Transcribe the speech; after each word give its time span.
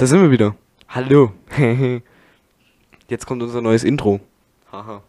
Da 0.00 0.06
sind 0.06 0.22
wir 0.22 0.30
wieder. 0.30 0.56
Hallo. 0.88 1.34
Jetzt 3.08 3.26
kommt 3.26 3.42
unser 3.42 3.60
neues 3.60 3.84
Intro. 3.84 4.18
Haha. 4.72 5.02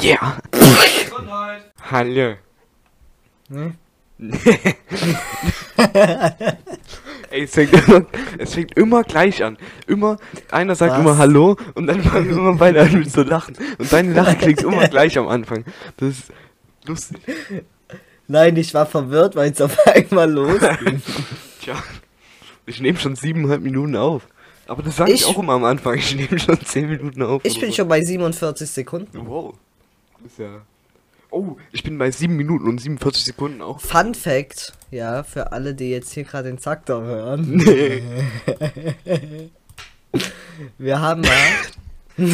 Yeah. 0.00 0.38
Hallo. 1.90 2.36
Ne? 3.48 3.74
Ey, 7.30 7.42
es 7.42 7.50
fängt, 7.54 7.72
immer, 7.72 8.06
es 8.38 8.54
fängt 8.54 8.76
immer 8.76 9.02
gleich 9.02 9.42
an. 9.42 9.58
Immer, 9.88 10.18
einer 10.52 10.76
sagt 10.76 10.92
Was? 10.92 11.00
immer 11.00 11.18
Hallo 11.18 11.56
und 11.74 11.88
dann 11.88 12.00
fangen 12.00 12.28
wir 12.28 12.36
immer 12.36 12.54
beide 12.54 12.80
an 12.80 12.92
mit 12.92 13.10
zu 13.10 13.24
lachen. 13.24 13.56
Und 13.76 13.92
deine 13.92 14.12
Lache 14.12 14.36
klingt 14.36 14.62
immer 14.62 14.86
gleich 14.86 15.18
am 15.18 15.26
Anfang. 15.26 15.64
Das 15.96 16.10
ist 16.10 16.32
lustig. 16.86 17.20
Nein, 18.28 18.56
ich 18.56 18.72
war 18.72 18.86
verwirrt, 18.86 19.34
weil 19.34 19.50
es 19.50 19.60
auf 19.60 19.84
einmal 19.84 20.30
losging. 20.30 21.02
Tja, 21.60 21.74
ich 22.66 22.80
nehme 22.80 22.98
schon 22.98 23.16
siebeneinhalb 23.16 23.62
Minuten 23.62 23.96
auf. 23.96 24.26
Aber 24.66 24.82
das 24.82 24.96
sage 24.96 25.12
ich, 25.12 25.20
Ich- 25.22 25.26
auch 25.26 25.38
immer 25.38 25.52
am 25.54 25.64
Anfang. 25.64 25.96
Ich 25.98 26.14
nehme 26.14 26.38
schon 26.38 26.58
zehn 26.64 26.88
Minuten 26.88 27.22
auf. 27.22 27.42
Ich 27.44 27.60
bin 27.60 27.70
so. 27.70 27.76
schon 27.76 27.88
bei 27.88 28.00
47 28.02 28.70
Sekunden. 28.70 29.26
Wow. 29.26 29.54
Ist 30.24 30.38
ja. 30.38 30.62
Oh, 31.30 31.56
ich 31.72 31.82
bin 31.82 31.98
bei 31.98 32.10
7 32.12 32.36
Minuten 32.36 32.68
und 32.68 32.80
47 32.80 33.24
Sekunden 33.24 33.60
auch. 33.60 33.80
Fun 33.80 34.14
Fact, 34.14 34.72
ja, 34.92 35.24
für 35.24 35.50
alle, 35.50 35.74
die 35.74 35.90
jetzt 35.90 36.12
hier 36.12 36.22
gerade 36.22 36.48
den 36.48 36.58
Zaktor 36.58 37.02
hören. 37.02 37.56
Nee. 37.56 38.02
Wir 40.78 41.00
haben 41.00 41.22
mal, 41.22 41.30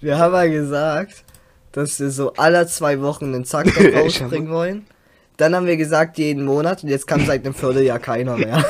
wir 0.00 0.18
haben 0.18 0.32
mal 0.32 0.48
gesagt, 0.50 1.24
dass 1.72 1.98
wir 1.98 2.10
so 2.10 2.32
alle 2.34 2.66
zwei 2.68 3.00
Wochen 3.00 3.32
den 3.32 3.42
Ich 3.44 3.94
rausbringen 3.96 4.50
wollen. 4.50 4.86
Dann 5.40 5.54
haben 5.56 5.66
wir 5.66 5.78
gesagt, 5.78 6.18
jeden 6.18 6.44
Monat 6.44 6.82
und 6.82 6.90
jetzt 6.90 7.06
kam 7.06 7.24
seit 7.24 7.46
einem 7.46 7.54
Vierteljahr 7.54 7.98
keiner 7.98 8.36
mehr. 8.36 8.62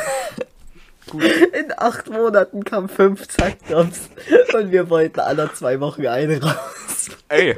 In 1.13 1.73
acht 1.77 2.09
Monaten 2.09 2.63
kamen 2.63 2.89
fünf 2.89 3.27
Zaktors 3.27 4.09
und 4.55 4.71
wir 4.71 4.89
wollten 4.89 5.19
alle 5.19 5.53
zwei 5.53 5.81
Wochen 5.81 6.07
eine 6.07 6.41
raus. 6.41 7.09
Ey, 7.29 7.57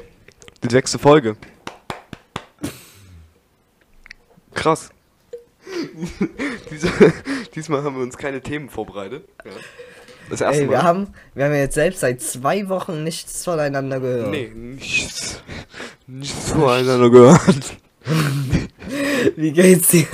die 0.64 0.70
sechste 0.70 0.98
Folge. 0.98 1.36
Krass. 4.54 4.88
Diesmal 7.54 7.82
haben 7.82 7.96
wir 7.96 8.02
uns 8.02 8.16
keine 8.16 8.40
Themen 8.40 8.70
vorbereitet. 8.70 9.28
Ja. 9.44 9.50
Das 10.30 10.40
erste 10.40 10.62
Ey, 10.62 10.66
Mal. 10.68 10.72
wir 10.72 10.82
haben, 10.84 11.14
wir 11.34 11.44
haben 11.44 11.52
ja 11.52 11.58
jetzt 11.58 11.74
selbst 11.74 12.00
seit 12.00 12.22
zwei 12.22 12.66
Wochen 12.70 13.04
nichts 13.04 13.44
voneinander 13.44 14.00
gehört. 14.00 14.30
Nee, 14.30 14.50
nichts. 14.54 15.42
Nichts 16.06 16.52
voneinander 16.52 17.10
gehört. 17.10 17.76
Wie 19.36 19.52
geht's 19.52 19.88
dir? 19.88 20.06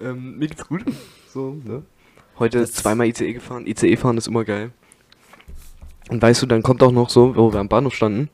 Ähm, 0.00 0.38
mir 0.38 0.48
geht's 0.48 0.66
gut. 0.66 0.84
So, 1.32 1.56
ne? 1.64 1.82
Heute 2.38 2.60
Das- 2.60 2.72
zweimal 2.72 3.06
ICE 3.08 3.32
gefahren. 3.32 3.66
ICE 3.66 3.96
fahren 3.96 4.18
ist 4.18 4.26
immer 4.28 4.44
geil. 4.44 4.72
Und 6.08 6.20
weißt 6.20 6.42
du, 6.42 6.46
dann 6.46 6.62
kommt 6.62 6.82
auch 6.82 6.92
noch 6.92 7.08
so, 7.08 7.34
wo 7.36 7.52
wir 7.52 7.60
am 7.60 7.68
Bahnhof 7.68 7.94
standen, 7.94 8.28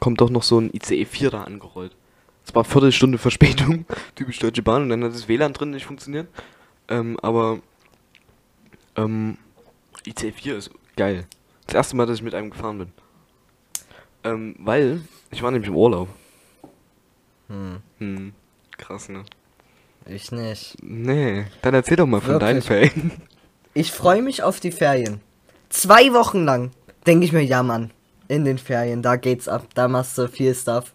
kommt 0.00 0.20
auch 0.20 0.28
noch 0.30 0.42
so 0.42 0.58
ein 0.60 0.70
ICE 0.74 1.04
4 1.06 1.30
da 1.30 1.44
angerollt. 1.44 1.96
Es 2.44 2.54
war 2.54 2.64
Viertelstunde 2.64 3.18
Verspätung, 3.18 3.86
typisch 4.14 4.38
Deutsche 4.40 4.62
Bahn, 4.62 4.82
und 4.82 4.88
dann 4.90 5.04
hat 5.04 5.14
das 5.14 5.28
WLAN 5.28 5.52
drin 5.52 5.70
nicht 5.70 5.86
funktioniert. 5.86 6.28
Ähm, 6.88 7.18
aber 7.22 7.60
ähm, 8.96 9.38
ICE 10.06 10.32
4 10.32 10.56
ist 10.58 10.70
geil. 10.96 11.26
Das 11.66 11.76
erste 11.76 11.96
Mal, 11.96 12.06
dass 12.06 12.16
ich 12.16 12.22
mit 12.22 12.34
einem 12.34 12.50
gefahren 12.50 12.78
bin. 12.78 12.92
Ähm, 14.24 14.54
weil, 14.58 15.00
ich 15.30 15.42
war 15.42 15.50
nämlich 15.50 15.68
im 15.70 15.76
Urlaub. 15.76 16.08
Hm, 17.52 17.82
Hm, 17.98 18.32
krass, 18.78 19.10
ne? 19.10 19.24
ich 20.06 20.32
nicht. 20.32 20.76
Nee, 20.82 21.44
dann 21.60 21.74
erzähl 21.74 21.96
doch 21.96 22.06
mal 22.06 22.20
von 22.22 22.40
deinen? 22.40 22.62
Ferien. 22.62 23.12
Ich 23.74 23.92
freue 23.92 24.22
mich 24.22 24.42
auf 24.42 24.58
die 24.58 24.72
Ferien. 24.72 25.20
Zwei 25.68 26.12
Wochen 26.12 26.44
lang 26.44 26.70
denke 27.06 27.24
ich 27.24 27.32
mir, 27.32 27.42
ja 27.44 27.62
Mann, 27.62 27.90
in 28.28 28.44
den 28.44 28.58
Ferien, 28.58 29.02
da 29.02 29.16
geht's 29.16 29.48
ab, 29.48 29.66
da 29.74 29.88
machst 29.88 30.16
du 30.18 30.28
viel 30.28 30.54
Stuff. 30.54 30.92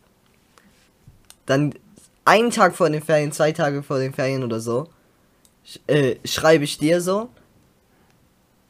Dann 1.45 1.73
einen 2.25 2.51
Tag 2.51 2.75
vor 2.75 2.89
den 2.89 3.01
Ferien, 3.01 3.31
zwei 3.31 3.51
Tage 3.51 3.83
vor 3.83 3.99
den 3.99 4.13
Ferien 4.13 4.43
oder 4.43 4.59
so, 4.59 4.89
sch 5.63 5.79
äh, 5.87 6.15
schreibe 6.25 6.63
ich 6.63 6.77
dir 6.77 6.99
so, 7.01 7.29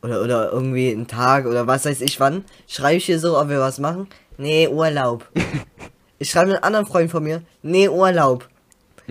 oder, 0.01 0.22
oder 0.22 0.51
irgendwie 0.51 0.91
einen 0.91 1.07
Tag 1.07 1.45
oder 1.45 1.67
was 1.67 1.85
weiß 1.85 2.01
ich 2.01 2.19
wann, 2.19 2.45
schreibe 2.67 2.97
ich 2.97 3.06
dir 3.07 3.19
so, 3.19 3.40
ob 3.40 3.50
wir 3.50 3.59
was 3.59 3.79
machen. 3.79 4.07
Nee, 4.38 4.67
Urlaub. 4.67 5.25
Ich 6.19 6.31
schreibe 6.31 6.51
einen 6.51 6.63
anderen 6.63 6.85
Freund 6.85 7.11
von 7.11 7.23
mir, 7.23 7.44
nee, 7.61 7.88
Urlaub. 7.88 8.47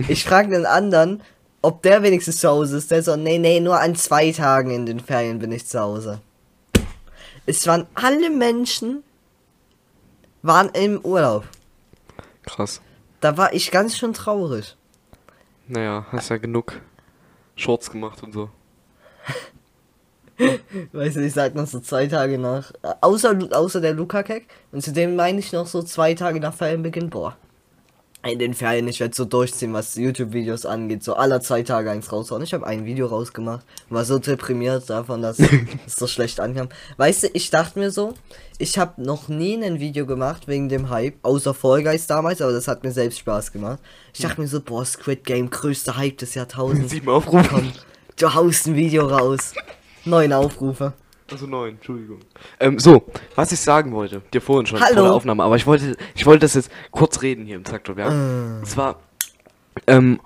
Ich 0.09 0.25
frage 0.25 0.51
den 0.51 0.67
anderen, 0.67 1.23
ob 1.63 1.83
der 1.83 2.03
wenigstens 2.03 2.41
zu 2.41 2.49
Hause 2.49 2.77
ist. 2.79 2.91
Der 2.91 3.03
so, 3.03 3.17
nee, 3.17 3.39
nee, 3.39 3.61
nur 3.61 3.81
an 3.81 3.95
zwei 3.97 4.31
Tagen 4.33 4.71
in 4.71 4.87
den 4.87 5.01
Ferien 5.01 5.39
bin 5.39 5.53
ich 5.53 5.67
zu 5.67 5.81
Hause. 5.81 6.21
Es 7.47 7.67
waren 7.67 7.87
alle 7.95 8.31
Menschen, 8.31 9.05
waren 10.43 10.69
im 10.71 11.01
Urlaub. 11.01 11.45
Krass. 12.45 12.81
Da 13.21 13.37
war 13.37 13.53
ich 13.53 13.71
ganz 13.71 13.97
schön 13.97 14.13
traurig. 14.13 14.77
Naja, 15.69 16.07
hast 16.13 16.29
ja 16.29 16.37
genug 16.37 16.81
Shorts 17.57 17.91
gemacht 17.91 18.23
und 18.23 18.33
so. 18.33 18.51
Weißt 20.93 21.17
du, 21.17 21.25
ich 21.25 21.33
sag 21.33 21.55
noch 21.55 21.67
so 21.67 21.81
zwei 21.81 22.07
Tage 22.07 22.39
nach, 22.39 22.73
äh, 22.83 22.93
außer, 23.01 23.37
außer 23.53 23.81
der 23.81 23.95
Luca-Keck. 23.95 24.47
Und 24.73 24.83
zudem 24.83 25.17
meine 25.17 25.39
ich 25.39 25.53
noch 25.53 25.67
so 25.67 25.83
zwei 25.83 26.15
Tage 26.15 26.41
nach 26.41 26.55
Ferienbeginn, 26.55 27.11
boah. 27.11 27.37
In 28.25 28.41
den 28.41 28.55
Ferien, 28.55 28.89
ich 28.89 28.99
werde 28.99 29.15
so 29.15 29.25
durchziehen, 29.25 29.73
was 29.73 29.95
YouTube-Videos 29.95 30.67
angeht. 30.67 31.05
So 31.05 31.15
aller 31.15 31.41
zwei 31.41 31.63
Tage 31.63 31.93
eins 31.93 32.11
raushauen. 32.11 32.43
Ich 32.43 32.53
habe 32.55 32.67
ein 32.67 32.85
Video 32.85 33.07
rausgemacht. 33.07 33.65
War 33.89 34.05
so 34.05 34.19
deprimiert 34.19 34.91
davon, 34.91 35.23
dass 35.23 35.39
es 35.87 35.95
so 35.95 36.09
schlecht 36.09 36.41
ankam. 36.41 36.69
Weißt 36.97 37.23
du, 37.23 37.29
ich 37.35 37.51
dachte 37.51 37.79
mir 37.79 37.93
so, 37.93 38.15
ich 38.59 38.79
habe 38.79 39.01
noch 39.01 39.29
nie 39.29 39.63
ein 39.63 39.79
Video 39.79 40.07
gemacht 40.07 40.49
wegen 40.49 40.69
dem 40.69 40.91
Hype. 40.91 41.15
Außer 41.23 41.55
Fall 41.55 41.85
Guys 41.85 42.09
damals, 42.09 42.43
aber 42.43 42.51
das 42.53 42.67
hat 42.67 42.83
mir 42.83 42.91
selbst 42.91 43.21
Spaß 43.21 43.53
gemacht. 43.53 43.79
Ich 44.13 44.23
dachte 44.23 44.41
mir 44.41 44.49
so, 44.49 44.61
boah, 44.61 44.85
Squid 44.85 45.23
Game, 45.25 45.49
größter 45.49 45.97
Hype 45.97 46.19
des 46.19 46.35
Jahrtausends. 46.35 46.91
Sieben 46.91 47.09
Aufrufe. 47.09 47.49
Komm, 47.49 47.73
du 48.19 48.35
haust 48.35 48.67
ein 48.67 48.75
Video 48.75 49.07
raus. 49.07 49.53
Neun 50.07 50.33
Aufrufe. 50.33 50.93
Also 51.31 51.47
neun, 51.47 51.71
Entschuldigung. 51.71 52.21
Ähm, 52.61 52.79
so, 52.79 53.03
was 53.35 53.51
ich 53.51 53.59
sagen 53.59 53.93
wollte, 53.93 54.23
dir 54.33 54.41
vorhin 54.41 54.67
schon 54.67 54.81
Hallo. 54.81 54.95
vor 54.95 55.03
der 55.03 55.13
Aufnahme, 55.13 55.43
aber 55.43 55.57
ich 55.57 55.67
wollte, 55.67 55.97
ich 56.15 56.25
wollte 56.25 56.41
das 56.41 56.55
jetzt 56.55 56.71
kurz 56.93 57.21
reden 57.23 57.45
hier 57.45 57.57
im 57.57 57.65
Traktor, 57.65 57.99
ja? 57.99 58.07
Äh. 58.09 58.59
Und 58.61 58.67
zwar, 58.67 59.01
ähm, 59.89 60.21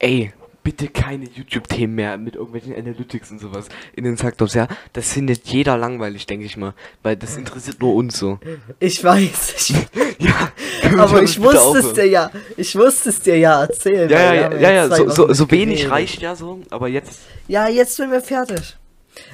ey, 0.00 0.32
bitte 0.64 0.88
keine 0.88 1.26
YouTube-Themen 1.26 1.94
mehr 1.94 2.18
mit 2.18 2.34
irgendwelchen 2.34 2.74
Analytics 2.74 3.30
und 3.30 3.38
sowas 3.38 3.66
in 3.94 4.02
den 4.02 4.16
Traktops, 4.16 4.54
ja? 4.54 4.66
Das 4.92 5.12
findet 5.12 5.46
jeder 5.46 5.78
langweilig, 5.78 6.26
denke 6.26 6.44
ich 6.44 6.56
mal, 6.56 6.74
weil 7.04 7.16
das 7.16 7.36
interessiert 7.36 7.80
nur 7.80 7.94
uns 7.94 8.18
so. 8.18 8.40
Ich 8.80 9.02
weiß, 9.04 9.54
ich, 9.56 9.76
Ja, 10.18 10.50
aber 10.98 11.22
ich 11.22 11.36
bitte 11.36 11.40
musste 11.40 11.78
es 11.78 11.86
aufhören? 11.86 11.94
dir 11.94 12.06
ja, 12.06 12.30
ich 12.56 12.74
musste 12.74 13.08
es 13.10 13.20
dir 13.20 13.38
ja 13.38 13.62
erzählen. 13.62 14.10
Ja, 14.10 14.34
ja, 14.34 14.34
ja, 14.34 14.58
ja, 14.58 14.70
ja, 14.70 14.88
so, 14.96 15.08
so, 15.08 15.32
so 15.32 15.50
wenig 15.50 15.88
reicht 15.88 16.20
ja 16.20 16.34
so, 16.34 16.60
aber 16.70 16.88
jetzt, 16.88 17.20
Ja, 17.48 17.68
jetzt 17.68 17.96
sind 17.96 18.10
wir 18.10 18.20
fertig. 18.20 18.76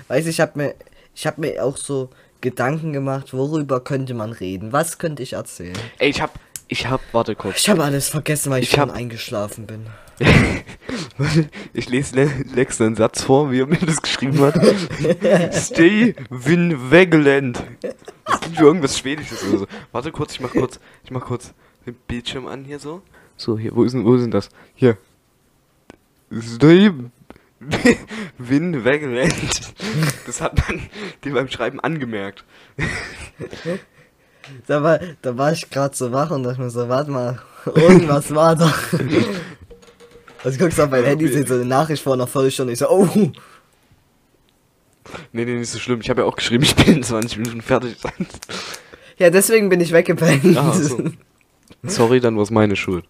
Weißt 0.09 0.27
du, 0.27 0.31
ich 0.31 0.41
habe 0.41 0.53
mir, 0.59 0.75
ich 1.15 1.27
habe 1.27 1.41
mir 1.41 1.65
auch 1.65 1.77
so 1.77 2.11
Gedanken 2.41 2.93
gemacht, 2.93 3.33
worüber 3.33 3.81
könnte 3.81 4.15
man 4.15 4.33
reden? 4.33 4.73
Was 4.73 4.99
könnte 4.99 5.23
ich 5.23 5.33
erzählen? 5.35 5.77
ey, 5.99 6.11
ich 6.11 6.21
hab, 6.21 6.39
ich 6.69 6.87
hab, 6.89 7.01
warte 7.13 7.35
kurz. 7.35 7.59
Ich 7.59 7.69
habe 7.69 7.83
alles 7.85 8.09
vergessen, 8.09 8.51
weil 8.51 8.63
ich, 8.63 8.69
Ich 8.71 8.75
schon 8.75 8.91
hab- 8.91 8.97
eingeschlafen 8.97 9.67
bin. 9.67 9.87
Ich 11.73 11.89
lese 11.89 12.15
Le- 12.17 12.45
Lex 12.55 12.81
einen 12.81 12.95
Satz 12.95 13.23
vor, 13.23 13.51
wie 13.51 13.61
er 13.61 13.67
mir 13.67 13.77
das 13.79 14.01
geschrieben 14.03 14.39
hat. 14.41 14.55
Stay 15.55 16.15
win 16.31 16.91
Wegland. 16.91 17.63
Das 17.81 18.41
klingt 18.41 18.59
wie 18.61 18.63
irgendwas 18.63 18.99
Schwedisches 18.99 19.43
oder 19.45 19.59
so. 19.61 19.67
Warte 19.93 20.13
kurz, 20.13 20.35
ich 20.35 20.41
mach 20.41 20.51
kurz, 20.53 20.79
ich 21.05 21.11
mach 21.11 21.25
kurz 21.25 21.53
den 21.87 21.95
Bildschirm 22.07 22.47
an 22.47 22.65
hier 22.65 22.79
so. 22.79 23.03
So, 23.37 23.59
hier, 23.59 23.75
wo 23.75 23.85
ist 23.85 23.93
denn, 23.93 24.05
wo 24.05 24.15
ist 24.15 24.23
denn 24.23 24.31
das? 24.31 24.49
Hier. 24.75 24.97
Stay 26.41 26.91
win 28.39 28.85
Wegland. 28.85 29.35
Das 30.27 30.41
hat 30.41 30.57
man 30.69 30.83
dem 31.25 31.35
beim 31.35 31.49
Schreiben 31.49 31.81
angemerkt. 31.81 32.45
Da 34.67 34.83
war, 34.83 35.01
da 35.23 35.37
war 35.37 35.53
ich 35.53 35.69
gerade 35.71 35.95
so 35.97 36.13
wach 36.13 36.31
und 36.31 36.43
dachte 36.45 36.61
mir 36.61 36.71
so, 36.71 36.89
warte 36.89 37.11
mal, 37.11 37.41
irgendwas 37.75 38.35
war 38.35 38.55
da. 38.57 38.73
Also 40.45 40.59
guckst 40.59 40.79
auf 40.81 40.91
mein 40.91 41.05
Handy, 41.05 41.27
sehe 41.29 41.47
so 41.47 41.55
eine 41.55 41.65
Nachricht 41.65 42.03
vor 42.03 42.13
einer 42.15 42.27
Viertelstunde, 42.29 42.73
ich 42.73 42.79
so, 42.79 42.89
oh, 42.89 43.09
Nee, 45.33 45.45
nee, 45.45 45.55
nicht 45.55 45.71
so 45.71 45.79
schlimm. 45.79 46.01
Ich 46.01 46.11
habe 46.11 46.23
ja 46.23 46.27
auch 46.27 46.37
geschrieben, 46.37 46.65
ich 46.65 46.75
bin 46.75 46.97
in 46.97 47.03
20 47.03 47.39
Minuten 47.39 47.63
fertig. 47.63 47.97
ja, 49.19 49.31
deswegen 49.31 49.69
bin 49.69 49.81
ich 49.81 49.93
weggepennt. 49.93 50.57
Ah, 50.57 50.73
so. 50.73 51.01
Sorry, 51.85 52.21
dann 52.21 52.37
war 52.37 52.43
es 52.43 52.51
meine 52.51 52.77
Schuld. 52.77 53.05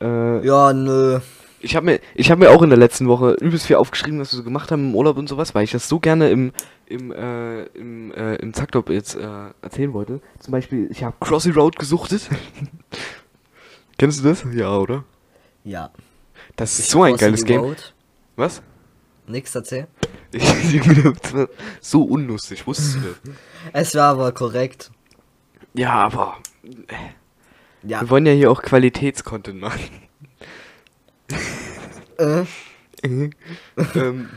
Äh, 0.00 0.46
Ja, 0.46 0.72
nö. 0.72 1.20
Ich 1.64 1.74
habe 1.76 1.86
mir, 1.86 2.00
ich 2.14 2.30
habe 2.30 2.44
mir 2.44 2.50
auch 2.50 2.60
in 2.60 2.68
der 2.68 2.78
letzten 2.78 3.08
Woche 3.08 3.32
übelst 3.40 3.66
viel 3.66 3.76
aufgeschrieben, 3.76 4.20
was 4.20 4.32
wir 4.32 4.36
so 4.36 4.44
gemacht 4.44 4.70
haben 4.70 4.90
im 4.90 4.94
Urlaub 4.94 5.16
und 5.16 5.28
sowas, 5.30 5.54
weil 5.54 5.64
ich 5.64 5.70
das 5.70 5.88
so 5.88 5.98
gerne 5.98 6.28
im, 6.30 6.52
im, 6.86 7.10
äh, 7.10 7.62
im, 7.68 8.12
äh, 8.12 8.34
im 8.36 8.52
Zacktop 8.52 8.90
jetzt 8.90 9.14
äh, 9.16 9.26
erzählen 9.62 9.94
wollte. 9.94 10.20
Zum 10.40 10.52
Beispiel, 10.52 10.88
ich 10.90 11.02
habe 11.02 11.16
Crossy 11.20 11.50
Road 11.50 11.78
gesuchtet. 11.78 12.28
Kennst 13.98 14.20
du 14.22 14.28
das? 14.28 14.44
Ja, 14.52 14.76
oder? 14.76 15.04
Ja. 15.64 15.90
Das 16.56 16.78
ist 16.78 16.90
so 16.90 17.02
ein 17.02 17.16
geiles 17.16 17.44
Game. 17.44 17.60
Road. 17.60 17.94
Was? 18.36 18.62
Nix 19.26 19.54
erzählen. 19.54 19.86
Ich, 20.36 20.80
das 21.22 21.32
war 21.32 21.48
so 21.80 22.02
unlustig, 22.02 22.66
wusstest 22.66 22.96
du 22.96 23.00
das? 23.00 23.34
Es 23.72 23.94
war 23.94 24.10
aber 24.10 24.32
korrekt. 24.32 24.90
Ja, 25.74 25.92
aber 25.92 26.38
Ja. 27.84 28.00
wir 28.00 28.10
wollen 28.10 28.26
ja 28.26 28.32
hier 28.32 28.50
auch 28.50 28.60
Qualitätscontent 28.60 29.60
machen. 29.60 29.78
Äh, 32.18 32.44
ähm, 33.02 34.28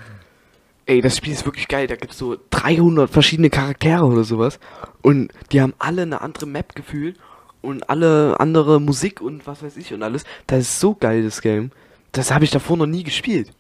ey, 0.86 1.02
das 1.02 1.18
Spiel 1.18 1.34
ist 1.34 1.46
wirklich 1.46 1.68
geil. 1.68 1.88
Da 1.88 1.96
gibt's 1.96 2.18
so 2.18 2.38
300 2.50 3.10
verschiedene 3.10 3.50
Charaktere 3.50 4.06
oder 4.06 4.24
sowas. 4.24 4.60
Und 5.02 5.32
die 5.52 5.62
haben 5.62 5.74
alle 5.80 6.04
eine 6.04 6.22
andere 6.22 6.48
Map 6.48 6.76
gefühlt. 6.76 7.18
Und 7.62 7.90
alle 7.90 8.40
andere 8.40 8.80
Musik 8.80 9.20
und 9.20 9.48
was 9.48 9.64
weiß 9.64 9.78
ich 9.78 9.94
und 9.94 10.04
alles. 10.04 10.24
Das 10.46 10.60
ist 10.60 10.80
so 10.80 10.96
geil, 10.96 11.24
das 11.24 11.42
Game. 11.42 11.72
Das 12.12 12.32
habe 12.32 12.46
ich 12.46 12.52
davor 12.52 12.78
noch 12.78 12.86
nie 12.86 13.04
gespielt. 13.04 13.52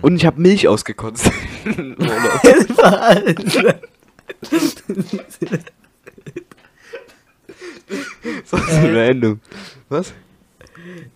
Und 0.00 0.16
ich 0.16 0.26
habe 0.26 0.40
Milch 0.40 0.66
ausgekotzt. 0.66 1.30
Urlaub. 1.66 2.00
so 8.44 8.56
so 8.56 8.86
random. 8.86 9.40
Was? 9.88 10.12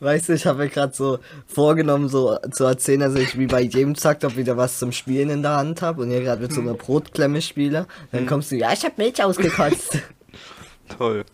Weißt 0.00 0.28
du, 0.28 0.32
ich 0.34 0.46
habe 0.46 0.58
mir 0.58 0.68
gerade 0.68 0.94
so 0.94 1.18
vorgenommen, 1.46 2.08
so 2.08 2.36
zu 2.50 2.64
erzählen, 2.64 3.00
dass 3.00 3.14
ich 3.14 3.38
wie 3.38 3.46
bei 3.46 3.60
jedem 3.60 3.94
Zacktop 3.94 4.36
wieder 4.36 4.56
was 4.56 4.78
zum 4.78 4.92
Spielen 4.92 5.30
in 5.30 5.42
der 5.42 5.56
Hand 5.56 5.82
habe 5.82 6.02
und 6.02 6.10
hier 6.10 6.22
gerade 6.22 6.42
mit 6.42 6.52
so 6.52 6.60
einer 6.60 6.74
Brotklemme 6.74 7.42
spiele. 7.42 7.86
Dann 8.12 8.26
kommst 8.26 8.50
du, 8.50 8.56
ja, 8.56 8.72
ich 8.72 8.84
habe 8.84 8.94
Milch 8.96 9.22
ausgekotzt. 9.22 9.98
Toll. 10.98 11.24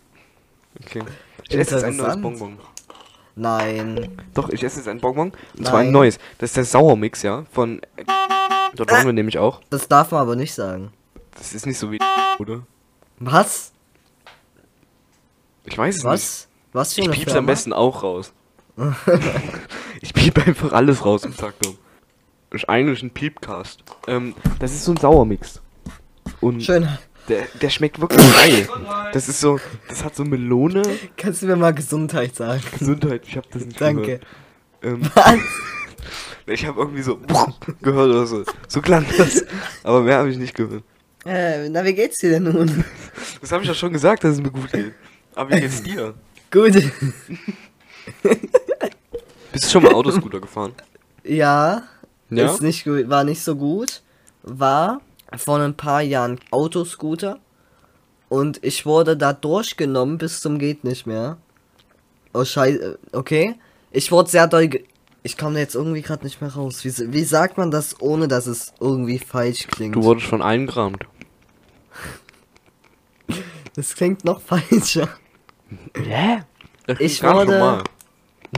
Okay. 0.83 1.03
Ich 1.49 1.57
esse 1.57 1.75
jetzt 1.75 1.85
ein 1.85 1.97
neues. 1.97 2.21
Bonbon. 2.21 2.59
Nein. 3.37 4.17
Doch, 4.33 4.49
ich 4.49 4.63
esse 4.63 4.79
jetzt 4.79 4.89
ein 4.89 5.01
Bonbon. 5.01 5.33
Und 5.57 5.67
zwar 5.67 5.81
ein 5.81 5.87
Nein. 5.87 5.93
neues. 5.93 6.19
Das 6.39 6.51
ist 6.51 6.57
der 6.57 6.65
Sauermix, 6.65 7.23
ja. 7.23 7.45
Von. 7.53 7.81
Dort 8.75 8.91
waren 8.91 9.07
wir 9.07 9.13
nämlich 9.13 9.39
auch. 9.39 9.61
Das 9.71 9.89
darf 9.89 10.11
man 10.11 10.21
aber 10.23 10.37
nicht 10.37 10.55
sagen. 10.55 10.93
Das 11.37 11.53
ist 11.53 11.67
nicht 11.67 11.79
so 11.79 11.91
wie. 11.93 11.99
Oder? 12.39 12.63
Was? 13.19 13.73
Ich 15.65 15.79
weiß 15.79 15.97
es 15.97 16.05
Was? 16.05 16.13
Was 16.13 16.49
für 16.95 17.01
nicht. 17.01 17.09
eine 17.09 17.13
Ich 17.15 17.21
piep's 17.21 17.33
Firma? 17.33 17.39
am 17.39 17.47
besten 17.47 17.73
auch 17.73 18.03
raus. 18.03 18.33
ich 20.01 20.13
piep 20.15 20.47
einfach 20.47 20.73
alles 20.73 21.05
raus 21.05 21.25
im 21.25 21.37
Taktum. 21.37 21.77
Das 22.51 22.63
ist 22.63 22.69
eigentlich 22.69 23.03
ein 23.03 23.11
Piepcast. 23.11 23.83
Ähm, 24.09 24.35
das 24.59 24.73
ist 24.73 24.85
so 24.85 24.93
ein 24.93 24.97
Sauermix. 24.97 25.61
Und 26.41 26.63
Schön. 26.63 26.89
der, 27.29 27.45
der 27.61 27.71
schmeckt 27.71 28.01
wirklich 28.01 28.21
geil. 28.37 28.69
Das 29.13 29.29
ist 29.29 29.41
so. 29.41 29.61
Das 29.89 30.05
hat 30.05 30.15
so 30.17 30.25
Melone. 30.25 30.83
Kannst 31.17 31.43
du 31.43 31.47
mir 31.47 31.57
mal 31.57 31.73
Gesundheit 31.75 32.35
sagen? 32.35 32.63
Gesundheit, 32.79 33.23
ich 33.27 33.37
hab 33.37 33.49
das 33.51 33.65
nicht 33.65 33.81
Danke. 33.81 34.03
gehört. 34.03 34.27
Ähm, 34.83 35.01
Was? 35.15 35.35
Ich 36.47 36.67
habe 36.67 36.79
irgendwie 36.79 37.01
so 37.01 37.17
gehört 37.81 38.11
oder 38.11 38.27
so. 38.27 38.45
So 38.69 38.83
klang 38.83 39.07
das. 39.17 39.47
Aber 39.83 40.03
mehr 40.03 40.19
habe 40.19 40.29
ich 40.29 40.37
nicht 40.37 40.55
gehört. 40.55 40.83
Äh, 41.25 41.71
na, 41.71 41.83
wie 41.87 41.95
geht's 41.95 42.19
dir 42.19 42.33
denn 42.33 42.43
nun? 42.43 42.85
Das 43.41 43.51
habe 43.51 43.63
ich 43.63 43.69
ja 43.69 43.75
schon 43.75 43.95
gesagt, 43.95 44.25
dass 44.25 44.33
es 44.35 44.43
mir 44.43 44.51
gut 44.51 44.71
geht. 44.71 44.93
Aber 45.35 45.57
wie 45.57 45.61
geht's 45.63 45.83
dir? 45.83 46.13
Gut. 46.55 46.73
Bist 49.51 49.65
du 49.65 49.69
schon 49.69 49.83
mal 49.83 49.93
Autoscooter 49.93 50.39
gefahren? 50.39 50.73
Ja. 51.25 51.83
Ja? 52.31 52.47
Ist 52.47 52.63
nicht 52.63 52.85
gut, 52.85 53.09
war 53.09 53.25
nicht 53.25 53.43
so 53.43 53.57
gut. 53.57 54.03
War 54.45 55.01
vor 55.37 55.59
ein 55.59 55.77
paar 55.77 56.01
Jahren 56.01 56.39
Autoscooter. 56.53 57.41
Und 58.29 58.65
ich 58.65 58.87
wurde 58.87 59.17
da 59.17 59.33
durchgenommen 59.33 60.17
bis 60.17 60.41
zum 60.41 60.61
geht 60.61 60.85
nicht 60.85 61.09
mehr. 61.09 61.39
Oh 62.33 62.45
scheiße, 62.45 63.01
okay. 63.11 63.57
Ich 63.91 64.13
wurde 64.13 64.31
sehr 64.31 64.47
doll 64.47 64.69
ge 64.69 64.85
Ich 65.25 65.37
komme 65.37 65.59
jetzt 65.59 65.75
irgendwie 65.75 66.03
gerade 66.03 66.23
nicht 66.23 66.41
mehr 66.41 66.53
raus. 66.53 66.85
Wie, 66.85 67.13
wie 67.13 67.25
sagt 67.25 67.59
man 67.59 67.73
das, 67.73 68.01
ohne 68.01 68.29
dass 68.29 68.47
es 68.47 68.73
irgendwie 68.79 69.19
falsch 69.19 69.67
klingt? 69.67 69.97
Du 69.97 70.05
wurdest 70.05 70.29
schon 70.29 70.41
eingerahmt. 70.41 71.05
das 73.75 73.97
klingt 73.97 74.25
noch 74.25 74.41
falscher. 74.41 75.09
Hä? 75.97 76.43
Das 76.87 77.01
Ich 77.01 77.23
wurde- 77.23 77.53
normal. 77.59 77.85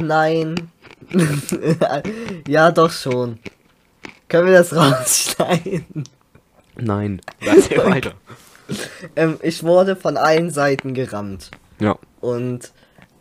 Nein. 0.00 0.70
ja, 2.48 2.70
doch 2.70 2.90
schon. 2.90 3.38
Können 4.28 4.46
wir 4.46 4.54
das 4.58 4.74
rausschneiden? 4.74 6.04
Nein. 6.76 7.20
Erzähl 7.40 7.78
weiter. 7.84 8.12
Ähm, 9.14 9.38
ich 9.42 9.62
wurde 9.62 9.96
von 9.96 10.16
allen 10.16 10.50
Seiten 10.50 10.92
gerammt. 10.94 11.50
Ja. 11.78 11.96
Und 12.20 12.72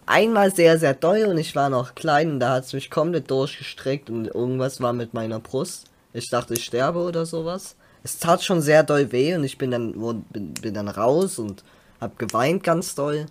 einmal 0.05 0.53
sehr, 0.53 0.77
sehr 0.79 0.93
doll 0.93 1.25
und 1.25 1.37
ich 1.37 1.55
war 1.55 1.69
noch 1.69 1.95
klein 1.95 2.31
und 2.31 2.39
da 2.39 2.53
hat 2.55 2.65
es 2.65 2.73
mich 2.73 2.89
komplett 2.89 3.29
durchgestreckt 3.29 4.09
und 4.09 4.27
irgendwas 4.27 4.81
war 4.81 4.93
mit 4.93 5.13
meiner 5.13 5.39
Brust. 5.39 5.85
Ich 6.13 6.29
dachte, 6.29 6.55
ich 6.55 6.65
sterbe 6.65 6.99
oder 6.99 7.25
sowas. 7.25 7.75
Es 8.03 8.19
tat 8.19 8.43
schon 8.43 8.61
sehr 8.61 8.83
doll 8.83 9.11
weh 9.11 9.35
und 9.35 9.43
ich 9.43 9.57
bin 9.57 9.71
dann, 9.71 9.99
wurde, 9.99 10.21
bin, 10.31 10.53
bin 10.55 10.73
dann 10.73 10.87
raus 10.87 11.39
und 11.39 11.63
hab 12.01 12.17
geweint 12.19 12.63
ganz 12.63 12.95
doll. 12.95 13.25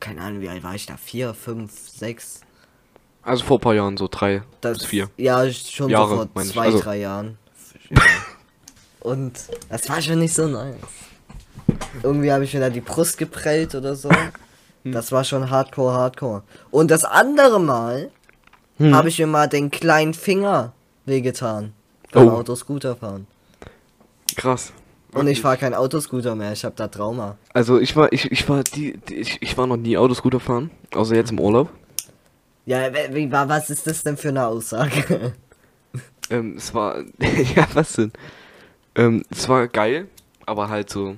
Keine 0.00 0.20
Ahnung, 0.20 0.40
wie 0.40 0.48
alt 0.48 0.62
war 0.62 0.74
ich 0.74 0.86
da? 0.86 0.96
Vier, 0.96 1.34
fünf, 1.34 1.72
sechs. 1.88 2.40
Also 3.22 3.44
vor 3.44 3.58
ein 3.58 3.60
paar 3.60 3.74
Jahren, 3.74 3.96
so 3.96 4.08
drei 4.10 4.42
Das, 4.60 4.78
bis 4.78 4.86
vier. 4.86 5.10
Ja, 5.16 5.50
schon 5.50 5.90
Jahre, 5.90 6.08
so 6.10 6.28
vor 6.32 6.44
zwei, 6.44 6.66
Also- 6.66 6.80
drei 6.80 6.98
Jahren. 6.98 7.38
Ja. 7.90 8.00
Und 9.00 9.38
das 9.68 9.88
war 9.88 10.00
schon 10.02 10.18
nicht 10.18 10.34
so 10.34 10.46
nice. 10.48 10.74
Irgendwie 12.02 12.32
habe 12.32 12.44
ich 12.44 12.54
mir 12.54 12.60
da 12.60 12.70
die 12.70 12.80
Brust 12.80 13.18
geprellt 13.18 13.74
oder 13.74 13.94
so. 13.94 14.10
Hm. 14.10 14.92
Das 14.92 15.12
war 15.12 15.24
schon 15.24 15.48
hardcore, 15.50 15.92
hardcore. 15.94 16.42
Und 16.70 16.90
das 16.90 17.04
andere 17.04 17.60
Mal 17.60 18.10
Hm. 18.78 18.94
habe 18.94 19.08
ich 19.08 19.18
mir 19.18 19.26
mal 19.26 19.48
den 19.48 19.70
kleinen 19.70 20.12
Finger 20.14 20.72
wehgetan. 21.06 21.72
Beim 22.12 22.28
Oh. 22.28 22.32
Autoscooter 22.32 22.94
fahren. 22.96 23.26
Krass. 24.36 24.72
Und 25.16 25.26
ich 25.28 25.40
fahre 25.40 25.56
kein 25.56 25.74
Autoscooter 25.74 26.34
mehr, 26.34 26.52
ich 26.52 26.64
habe 26.64 26.74
da 26.76 26.88
Trauma. 26.88 27.36
Also 27.54 27.78
ich 27.78 27.96
war, 27.96 28.12
ich, 28.12 28.30
ich 28.30 28.48
war 28.48 28.62
die, 28.64 28.96
die 29.08 29.14
ich, 29.16 29.40
ich 29.40 29.56
war 29.56 29.66
noch 29.66 29.76
nie 29.76 29.96
Autoscooter 29.96 30.40
fahren, 30.40 30.70
außer 30.94 31.14
jetzt 31.14 31.30
im 31.32 31.40
Urlaub. 31.40 31.68
Ja, 32.66 32.92
wie, 32.92 33.14
wie- 33.14 33.32
wa- 33.32 33.48
was 33.48 33.70
ist 33.70 33.86
das 33.86 34.02
denn 34.02 34.16
für 34.16 34.28
eine 34.28 34.46
Aussage? 34.46 35.32
Ähm, 36.28 36.54
es 36.56 36.74
war, 36.74 36.98
ja, 37.54 37.68
was 37.74 37.92
denn? 37.92 38.12
Ähm, 38.96 39.22
es 39.30 39.48
war 39.48 39.68
geil, 39.68 40.08
aber 40.44 40.68
halt 40.68 40.90
so 40.90 41.14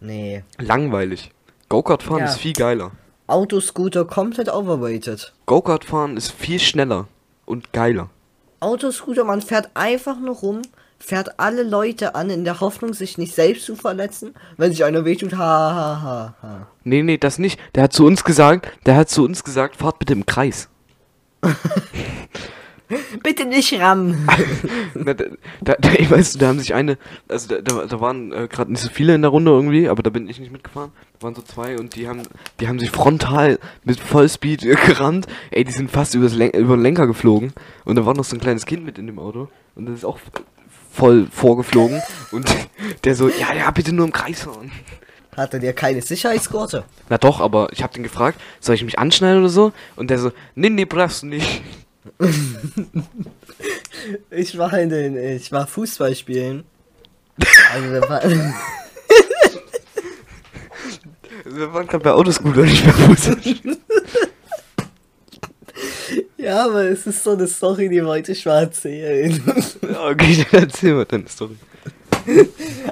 nee. 0.00 0.42
langweilig. 0.58 1.30
Go-Kart 1.68 2.02
fahren 2.02 2.20
Ja. 2.20 2.24
ist 2.24 2.38
viel 2.38 2.54
geiler. 2.54 2.92
Autoscooter 3.26 4.06
komplett 4.06 4.48
overrated. 4.48 5.34
Go-Kart 5.44 5.84
fahren 5.84 6.16
ist 6.16 6.30
viel 6.32 6.58
schneller 6.58 7.06
und 7.44 7.74
geiler. 7.74 8.08
Autoscooter, 8.60 9.24
man 9.24 9.42
fährt 9.42 9.68
einfach 9.74 10.18
nur 10.18 10.36
rum, 10.36 10.62
fährt 11.04 11.38
alle 11.38 11.62
Leute 11.62 12.14
an 12.14 12.30
in 12.30 12.44
der 12.44 12.60
Hoffnung, 12.60 12.94
sich 12.94 13.18
nicht 13.18 13.34
selbst 13.34 13.66
zu 13.66 13.76
verletzen. 13.76 14.34
Wenn 14.56 14.70
sich 14.70 14.84
einer 14.84 15.04
wehtut, 15.04 15.34
ha 15.34 15.38
ha 15.38 16.02
ha 16.02 16.34
ha. 16.40 16.66
Nee, 16.82 17.02
nee, 17.02 17.18
das 17.18 17.38
nicht. 17.38 17.60
Der 17.74 17.84
hat 17.84 17.92
zu 17.92 18.06
uns 18.06 18.24
gesagt, 18.24 18.68
der 18.86 18.96
hat 18.96 19.10
zu 19.10 19.22
uns 19.24 19.44
gesagt, 19.44 19.76
fahrt 19.76 19.98
bitte 19.98 20.14
im 20.14 20.24
Kreis. 20.26 20.68
Bitte 23.22 23.46
nicht 23.46 23.72
rammen. 23.80 24.28
Na, 24.94 25.14
da, 25.14 25.24
da, 25.62 25.74
da, 25.80 25.88
ich 25.98 26.10
weiß, 26.10 26.34
da 26.34 26.48
haben 26.48 26.60
sich 26.60 26.74
eine, 26.74 26.98
also 27.28 27.48
da, 27.48 27.60
da, 27.60 27.86
da 27.86 28.00
waren 28.00 28.30
äh, 28.30 28.46
gerade 28.46 28.70
nicht 28.70 28.82
so 28.82 28.90
viele 28.90 29.14
in 29.14 29.22
der 29.22 29.30
Runde 29.30 29.50
irgendwie, 29.50 29.88
aber 29.88 30.02
da 30.02 30.10
bin 30.10 30.28
ich 30.28 30.38
nicht 30.38 30.52
mitgefahren. 30.52 30.92
Da 31.14 31.22
waren 31.24 31.34
so 31.34 31.42
zwei 31.42 31.78
und 31.78 31.96
die 31.96 32.06
haben, 32.08 32.22
die 32.60 32.68
haben 32.68 32.78
sich 32.78 32.90
frontal 32.90 33.58
mit 33.84 33.98
Vollspeed 33.98 34.64
äh, 34.64 34.74
gerannt. 34.86 35.26
Ey, 35.50 35.64
die 35.64 35.72
sind 35.72 35.90
fast 35.90 36.14
übers 36.14 36.34
Len 36.34 36.50
über 36.50 36.76
den 36.76 36.82
Lenker 36.82 37.06
geflogen. 37.06 37.52
Und 37.84 37.96
da 37.96 38.06
war 38.06 38.14
noch 38.14 38.24
so 38.24 38.36
ein 38.36 38.40
kleines 38.40 38.66
Kind 38.66 38.84
mit 38.84 38.98
in 38.98 39.06
dem 39.06 39.18
Auto 39.18 39.48
und 39.74 39.86
das 39.86 39.96
ist 39.96 40.04
auch 40.04 40.18
voll 40.94 41.26
vorgeflogen. 41.30 42.00
Und 42.30 42.48
der 43.04 43.14
so, 43.14 43.28
ja, 43.28 43.52
ja, 43.54 43.70
bitte 43.70 43.92
nur 43.92 44.06
im 44.06 44.12
Kreis 44.12 44.42
fahren. 44.42 44.72
Hatte 45.36 45.58
der 45.58 45.72
keine 45.72 46.00
Sicherheitsgurte? 46.00 46.84
Na 47.08 47.18
doch, 47.18 47.40
aber 47.40 47.68
ich 47.72 47.82
habe 47.82 47.92
den 47.92 48.04
gefragt, 48.04 48.40
soll 48.60 48.76
ich 48.76 48.84
mich 48.84 48.98
anschneiden 48.98 49.40
oder 49.40 49.48
so? 49.48 49.72
Und 49.96 50.10
der 50.10 50.18
so, 50.18 50.30
nee, 50.54 50.70
nee, 50.70 50.84
brauchst 50.84 51.22
du 51.22 51.26
nicht. 51.26 51.62
Ich 54.30 54.58
war 54.58 54.78
in 54.78 54.90
den, 54.90 55.16
ich 55.16 55.50
war 55.50 55.66
Fußball 55.66 56.14
spielen. 56.14 56.64
Also 57.72 57.90
wir 57.90 58.02
waren, 58.02 58.54
wir 61.44 61.72
waren 61.72 61.86
gerade 61.86 62.04
bei 62.04 62.12
Autoscooter, 62.12 62.62
nicht 62.62 62.84
bei 62.84 62.92
Fußball. 62.92 63.36
ja, 66.44 66.64
aber 66.66 66.84
es 66.84 67.06
ist 67.06 67.22
so 67.24 67.32
eine 67.32 67.46
Story, 67.46 67.88
die 67.88 68.04
wollte 68.04 68.32
ich 68.32 68.44
mal 68.46 68.62
erzählen. 68.64 69.42
Ja, 69.82 70.06
okay, 70.10 70.46
dann 70.50 70.62
erzähl 70.64 70.94
mal 70.94 71.04
deine 71.04 71.28
Story. 71.28 71.56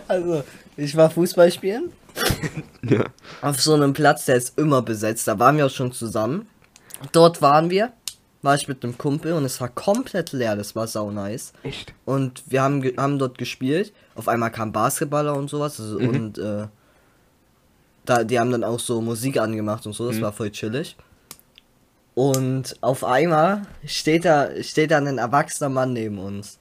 Also, 0.08 0.42
ich 0.76 0.96
war 0.96 1.10
Fußball 1.10 1.50
spielen. 1.52 1.92
Ja. 2.84 3.04
Auf 3.42 3.60
so 3.62 3.74
einem 3.74 3.92
Platz, 3.92 4.24
der 4.24 4.34
ist 4.36 4.58
immer 4.58 4.82
besetzt. 4.82 5.28
Da 5.28 5.38
waren 5.38 5.56
wir 5.56 5.66
auch 5.66 5.70
schon 5.70 5.92
zusammen. 5.92 6.48
Dort 7.12 7.40
waren 7.40 7.70
wir. 7.70 7.92
War 8.42 8.56
ich 8.56 8.66
mit 8.66 8.82
einem 8.82 8.98
Kumpel 8.98 9.34
und 9.34 9.44
es 9.44 9.60
war 9.60 9.68
komplett 9.68 10.32
leer. 10.32 10.56
Das 10.56 10.74
war 10.74 10.88
sau 10.88 11.12
nice. 11.12 11.52
Echt? 11.62 11.94
Und 12.04 12.42
wir 12.48 12.60
haben, 12.60 12.82
haben 12.96 13.20
dort 13.20 13.38
gespielt. 13.38 13.92
Auf 14.16 14.26
einmal 14.26 14.50
kam 14.50 14.72
Basketballer 14.72 15.36
und 15.36 15.48
sowas. 15.48 15.78
Also, 15.78 16.00
Mhm. 16.00 16.08
Und 16.08 16.38
äh, 16.38 16.66
da, 18.04 18.24
die 18.24 18.40
haben 18.40 18.50
dann 18.50 18.64
auch 18.64 18.80
so 18.80 19.00
Musik 19.00 19.38
angemacht 19.38 19.86
und 19.86 19.92
so. 19.92 20.08
Das 20.08 20.16
Mhm. 20.16 20.22
war 20.22 20.32
voll 20.32 20.50
chillig. 20.50 20.96
Und 22.14 22.76
auf 22.82 23.04
einmal 23.04 23.62
steht 23.86 24.24
da, 24.24 24.50
steht 24.62 24.90
da 24.90 24.98
ein 24.98 25.18
erwachsener 25.18 25.70
Mann 25.70 25.92
neben 25.92 26.18
uns. 26.18 26.58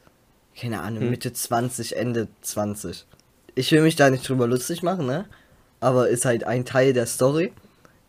Keine 0.57 0.81
Ahnung, 0.81 1.03
Hm. 1.03 1.09
Mitte 1.09 1.33
20, 1.33 1.95
Ende 1.95 2.27
20. 2.41 3.05
Ich 3.55 3.71
will 3.71 3.81
mich 3.81 3.95
da 3.95 4.09
nicht 4.09 4.27
drüber 4.27 4.47
lustig 4.47 4.81
machen, 4.83 5.05
ne? 5.05 5.25
Aber 5.79 6.09
ist 6.09 6.25
halt 6.25 6.45
ein 6.45 6.63
Teil 6.63 6.93
der 6.93 7.05
Story. 7.05 7.51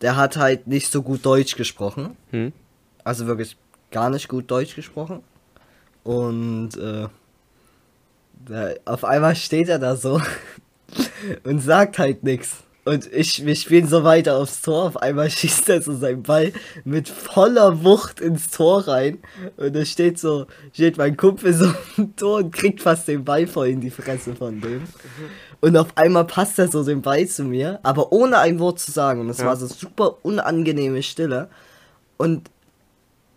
Der 0.03 0.17
hat 0.17 0.37
halt 0.37 0.67
nicht 0.67 0.91
so 0.91 1.03
gut 1.03 1.25
Deutsch 1.25 1.57
gesprochen. 1.57 2.17
Hm? 2.31 2.53
Also 3.03 3.27
wirklich 3.27 3.57
gar 3.91 4.11
nicht 4.11 4.29
gut 4.29 4.51
Deutsch 4.51 4.75
gesprochen. 4.77 5.23
Und 6.05 6.77
äh, 6.77 7.09
auf 8.85 9.05
einmal 9.05 9.37
steht 9.37 9.69
er 9.69 9.79
da 9.79 9.97
so 9.97 10.21
und 11.45 11.61
sagt 11.61 11.99
halt 11.99 12.23
nichts. 12.25 12.59
Und 12.85 13.13
ich, 13.13 13.47
wir 13.47 13.55
spielen 13.55 13.87
so 13.87 14.03
weiter 14.03 14.37
aufs 14.39 14.61
Tor. 14.61 14.85
Auf 14.85 14.97
einmal 14.97 15.31
schießt 15.31 15.69
er 15.69 15.83
so 15.83 15.95
seinen 15.95 16.23
Ball 16.25 16.53
mit 16.85 17.09
voller 17.09 17.85
Wucht 17.85 18.21
ins 18.21 18.51
Tor 18.51 18.89
rein. 18.89 19.19
Und 19.57 19.75
da 19.77 19.85
steht 19.85 20.19
so, 20.19 20.47
steht 20.73 20.97
mein 20.97 21.17
Kumpel 21.17 21.55
so 21.55 21.73
im 21.97 22.17
Tor 22.17 22.39
und 22.39 22.53
kriegt 22.53 22.83
fast 22.83 23.07
den 23.07 23.25
Ball 23.25 23.47
voll 23.47 23.69
in 23.69 23.81
die 23.81 23.91
Fresse 23.91 24.35
von 24.35 24.61
dem. 24.61 24.83
Und 25.61 25.77
auf 25.77 25.97
einmal 25.97 26.25
passt 26.25 26.59
er 26.59 26.67
so 26.67 26.83
den 26.83 27.03
Ball 27.03 27.27
zu 27.29 27.45
mir, 27.45 27.79
aber 27.85 28.11
ohne 28.11 28.39
ein 28.39 28.59
Wort 28.59 28.81
zu 28.81 28.91
sagen. 28.91 29.21
Und 29.21 29.31
es 29.31 29.39
Ja. 29.39 29.47
war 29.47 29.57
so 29.57 29.67
super 29.69 30.17
unangenehme 30.23 31.05
Stille. 31.05 31.49
Und 32.17 32.51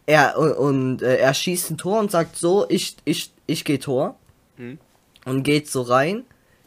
er 0.07 0.37
und, 0.39 0.51
und 0.53 1.01
äh, 1.03 1.17
er 1.17 1.33
schießt 1.35 1.69
ein 1.71 1.77
Tor 1.77 1.99
und 1.99 2.09
sagt 2.11 2.35
so, 2.37 2.65
ich 2.69 2.95
ich 3.05 3.31
ich 3.47 3.63
gehe 3.63 3.79
Tor 3.79 4.15
Hm? 4.57 4.79
und 5.25 5.43
geht 5.43 5.69
so 5.69 5.81
rein. 5.83 6.23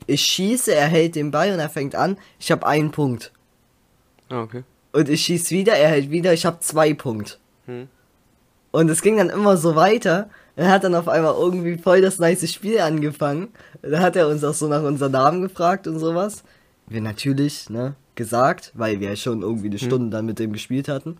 Ich 0.09 0.23
schieße, 0.23 0.75
er 0.75 0.87
hält 0.89 1.15
den 1.15 1.31
Ball 1.31 1.53
und 1.53 1.61
er 1.61 1.69
fängt 1.69 1.95
an. 1.95 2.17
Ich 2.41 2.51
habe 2.51 2.67
einen 2.67 2.91
Punkt 2.91 3.31
Ah, 4.31 4.41
okay. 4.43 4.65
und 4.93 5.09
ich 5.09 5.21
schieß 5.23 5.51
wieder, 5.51 5.75
er 5.75 5.89
hält 5.91 6.11
wieder. 6.11 6.33
Ich 6.33 6.45
habe 6.47 6.59
zwei 6.61 6.95
Punkte. 6.95 7.35
Hm? 7.67 7.89
Und 8.71 8.89
es 8.89 9.03
ging 9.03 9.19
dann 9.19 9.31
immer 9.31 9.57
so 9.57 9.77
weiter. 9.77 10.29
Er 10.57 10.71
hat 10.71 10.83
dann 10.85 10.95
auf 10.95 11.09
einmal 11.09 11.35
irgendwie 11.35 11.77
voll 11.79 12.01
das 12.01 12.19
nice 12.19 12.51
Spiel 12.53 12.81
angefangen. 12.81 13.49
Da 13.83 14.01
hat 14.01 14.17
er 14.17 14.29
uns 14.29 14.43
auch 14.45 14.55
so 14.55 14.67
nach 14.67 14.83
unseren 14.83 15.13
Namen 15.13 15.43
gefragt 15.43 15.87
und 15.87 15.99
sowas. 15.99 16.43
Wir 16.87 17.01
natürlich, 17.01 17.71
ne, 17.71 17.95
gesagt, 18.15 18.73
weil 18.75 19.01
wir 19.01 19.11
ja 19.11 19.17
schon 19.17 19.43
irgendwie 19.43 19.69
eine 19.69 19.79
Stunde 19.79 20.11
dann 20.11 20.27
mit 20.27 20.39
dem 20.39 20.53
gespielt 20.53 20.89
hatten. 20.89 21.19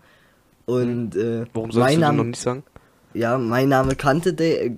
Und 0.65 1.15
äh, 1.15 1.45
Warum 1.53 1.71
sollst 1.71 1.85
mein 1.87 1.95
du 1.95 2.01
Name, 2.01 2.17
noch 2.17 2.23
nicht 2.25 2.41
sagen? 2.41 2.63
Ja, 3.13 3.37
mein 3.37 3.69
Name 3.69 3.95
kannte 3.95 4.33
der, 4.33 4.71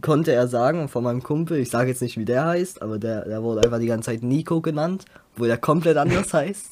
konnte 0.00 0.32
er 0.32 0.48
sagen 0.48 0.88
von 0.88 1.04
meinem 1.04 1.22
Kumpel. 1.22 1.58
Ich 1.58 1.70
sage 1.70 1.90
jetzt 1.90 2.02
nicht, 2.02 2.18
wie 2.18 2.24
der 2.24 2.44
heißt, 2.44 2.82
aber 2.82 2.98
der, 2.98 3.24
der 3.24 3.42
wurde 3.42 3.62
einfach 3.62 3.78
die 3.78 3.86
ganze 3.86 4.10
Zeit 4.10 4.22
Nico 4.22 4.60
genannt, 4.60 5.04
wo 5.36 5.44
der 5.44 5.58
komplett 5.58 5.96
anders 5.96 6.34
heißt. 6.34 6.66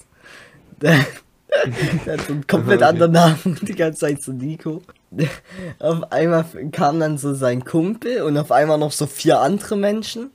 Der, 0.80 0.98
der 2.04 2.14
hat 2.14 2.26
so 2.26 2.32
einen 2.32 2.46
komplett 2.46 2.82
Okay. 2.82 2.88
anderen 2.88 3.12
Namen 3.12 3.58
die 3.62 3.74
ganze 3.74 4.00
Zeit 4.00 4.22
so 4.22 4.32
Nico. 4.32 4.82
Auf 5.78 6.12
einmal 6.12 6.44
kam 6.72 7.00
dann 7.00 7.18
so 7.18 7.34
sein 7.34 7.64
Kumpel 7.64 8.22
und 8.22 8.36
auf 8.36 8.50
einmal 8.50 8.78
noch 8.78 8.92
so 8.92 9.06
vier 9.06 9.40
andere 9.40 9.76
Menschen. 9.76 10.30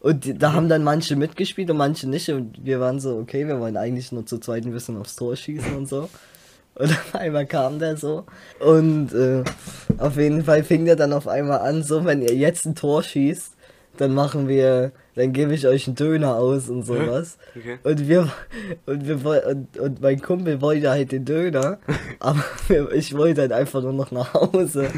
Und 0.00 0.42
da 0.42 0.52
haben 0.52 0.68
dann 0.68 0.82
manche 0.84 1.16
mitgespielt 1.16 1.70
und 1.70 1.76
manche 1.76 2.08
nicht. 2.08 2.28
Und 2.30 2.64
wir 2.64 2.80
waren 2.80 3.00
so, 3.00 3.16
okay, 3.16 3.46
wir 3.46 3.60
wollen 3.60 3.76
eigentlich 3.76 4.12
nur 4.12 4.26
zu 4.26 4.38
zweit 4.38 4.64
ein 4.64 4.72
bisschen 4.72 4.98
aufs 4.98 5.16
Tor 5.16 5.36
schießen 5.36 5.74
und 5.76 5.88
so. 5.88 6.08
Und 6.76 6.90
auf 6.90 7.14
einmal 7.14 7.46
kam 7.46 7.78
der 7.78 7.96
so. 7.96 8.24
Und 8.60 9.12
äh, 9.12 9.44
auf 9.98 10.16
jeden 10.16 10.44
Fall 10.44 10.64
fing 10.64 10.84
der 10.84 10.96
dann 10.96 11.12
auf 11.12 11.28
einmal 11.28 11.60
an, 11.60 11.82
so, 11.82 12.04
wenn 12.04 12.22
ihr 12.22 12.34
jetzt 12.34 12.66
ein 12.66 12.74
Tor 12.74 13.02
schießt, 13.02 13.54
dann 13.96 14.12
machen 14.12 14.48
wir, 14.48 14.92
dann 15.14 15.32
gebe 15.32 15.54
ich 15.54 15.66
euch 15.66 15.86
einen 15.86 15.94
Döner 15.94 16.36
aus 16.36 16.68
und 16.68 16.82
sowas. 16.84 17.38
Okay. 17.56 17.78
Und 17.84 18.08
wir, 18.08 18.32
und 18.86 19.06
wir 19.06 19.46
und, 19.46 19.78
und 19.78 20.00
mein 20.00 20.20
Kumpel 20.20 20.60
wollte 20.60 20.90
halt 20.90 21.12
den 21.12 21.24
Döner, 21.24 21.78
aber 22.18 22.44
ich 22.92 23.16
wollte 23.16 23.42
halt 23.42 23.52
einfach 23.52 23.82
nur 23.82 23.92
noch 23.92 24.10
nach 24.10 24.34
Hause. 24.34 24.90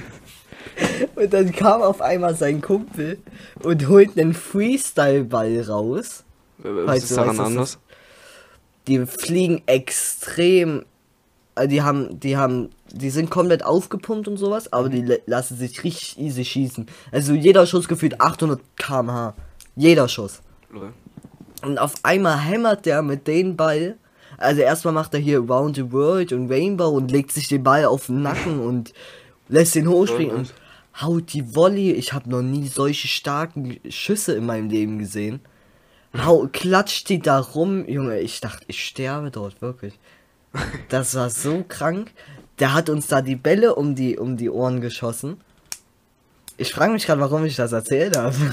Und 1.14 1.32
dann 1.32 1.52
kam 1.52 1.82
auf 1.82 2.00
einmal 2.00 2.34
sein 2.34 2.60
Kumpel 2.60 3.18
und 3.62 3.88
holt 3.88 4.18
einen 4.18 4.34
Freestyle-Ball 4.34 5.62
raus. 5.62 6.24
Was 6.58 6.86
Weißt 6.86 7.04
ist 7.04 7.10
du, 7.12 7.16
daran 7.16 7.40
anders? 7.40 7.78
Die 8.88 9.04
fliegen 9.06 9.62
extrem. 9.66 10.84
Äh, 11.56 11.66
Die 11.68 11.82
haben, 11.82 12.20
die 12.20 12.36
haben, 12.36 12.70
die 12.92 13.10
sind 13.10 13.30
komplett 13.30 13.64
aufgepumpt 13.64 14.28
und 14.28 14.36
sowas, 14.36 14.72
aber 14.72 14.88
die 14.88 15.02
la- 15.02 15.16
lassen 15.26 15.56
sich 15.56 15.82
richtig 15.84 16.18
easy 16.18 16.44
schießen. 16.44 16.86
Also 17.12 17.34
jeder 17.34 17.66
Schuss 17.66 17.88
gefühlt 17.88 18.20
800 18.20 18.60
km/h. 18.76 19.34
Jeder 19.74 20.08
Schuss. 20.08 20.40
Lol. 20.70 20.92
Und 21.62 21.78
auf 21.78 21.94
einmal 22.02 22.38
hämmert 22.38 22.86
der 22.86 23.02
mit 23.02 23.26
dem 23.26 23.56
Ball. 23.56 23.96
Also 24.38 24.60
erstmal 24.60 24.92
macht 24.94 25.14
er 25.14 25.20
hier 25.20 25.38
Round 25.40 25.76
the 25.76 25.90
World 25.92 26.32
und 26.32 26.50
Rainbow 26.50 26.88
und 26.90 27.10
legt 27.10 27.32
sich 27.32 27.48
den 27.48 27.62
Ball 27.62 27.84
auf 27.86 28.06
den 28.06 28.22
Nacken 28.22 28.60
und 28.66 28.92
lässt 29.48 29.74
ihn 29.76 29.88
hochspringen 29.88 30.36
und 30.36 30.54
haut 31.00 31.32
die 31.32 31.54
Volley. 31.54 31.92
Ich 31.92 32.12
habe 32.12 32.28
noch 32.30 32.42
nie 32.42 32.68
solche 32.68 33.08
starken 33.08 33.78
Schüsse 33.88 34.34
in 34.34 34.44
meinem 34.46 34.68
Leben 34.68 34.98
gesehen. 34.98 35.40
Hau, 36.24 36.48
klatscht 36.52 37.08
die 37.10 37.18
da 37.20 37.38
rum, 37.40 37.86
Junge. 37.88 38.20
Ich 38.20 38.40
dachte, 38.40 38.64
ich 38.68 38.82
sterbe 38.84 39.30
dort, 39.30 39.60
wirklich. 39.60 39.98
Das 40.88 41.14
war 41.14 41.30
so 41.30 41.64
krank. 41.66 42.10
Der 42.58 42.74
hat 42.74 42.88
uns 42.88 43.06
da 43.06 43.22
die 43.22 43.36
Bälle 43.36 43.74
um 43.74 43.94
die, 43.94 44.16
um 44.18 44.36
die 44.36 44.50
Ohren 44.50 44.80
geschossen. 44.80 45.40
Ich 46.56 46.72
frage 46.72 46.92
mich 46.92 47.06
gerade, 47.06 47.20
warum 47.20 47.44
ich 47.44 47.56
das 47.56 47.72
erzählt 47.72 48.16
habe. 48.16 48.36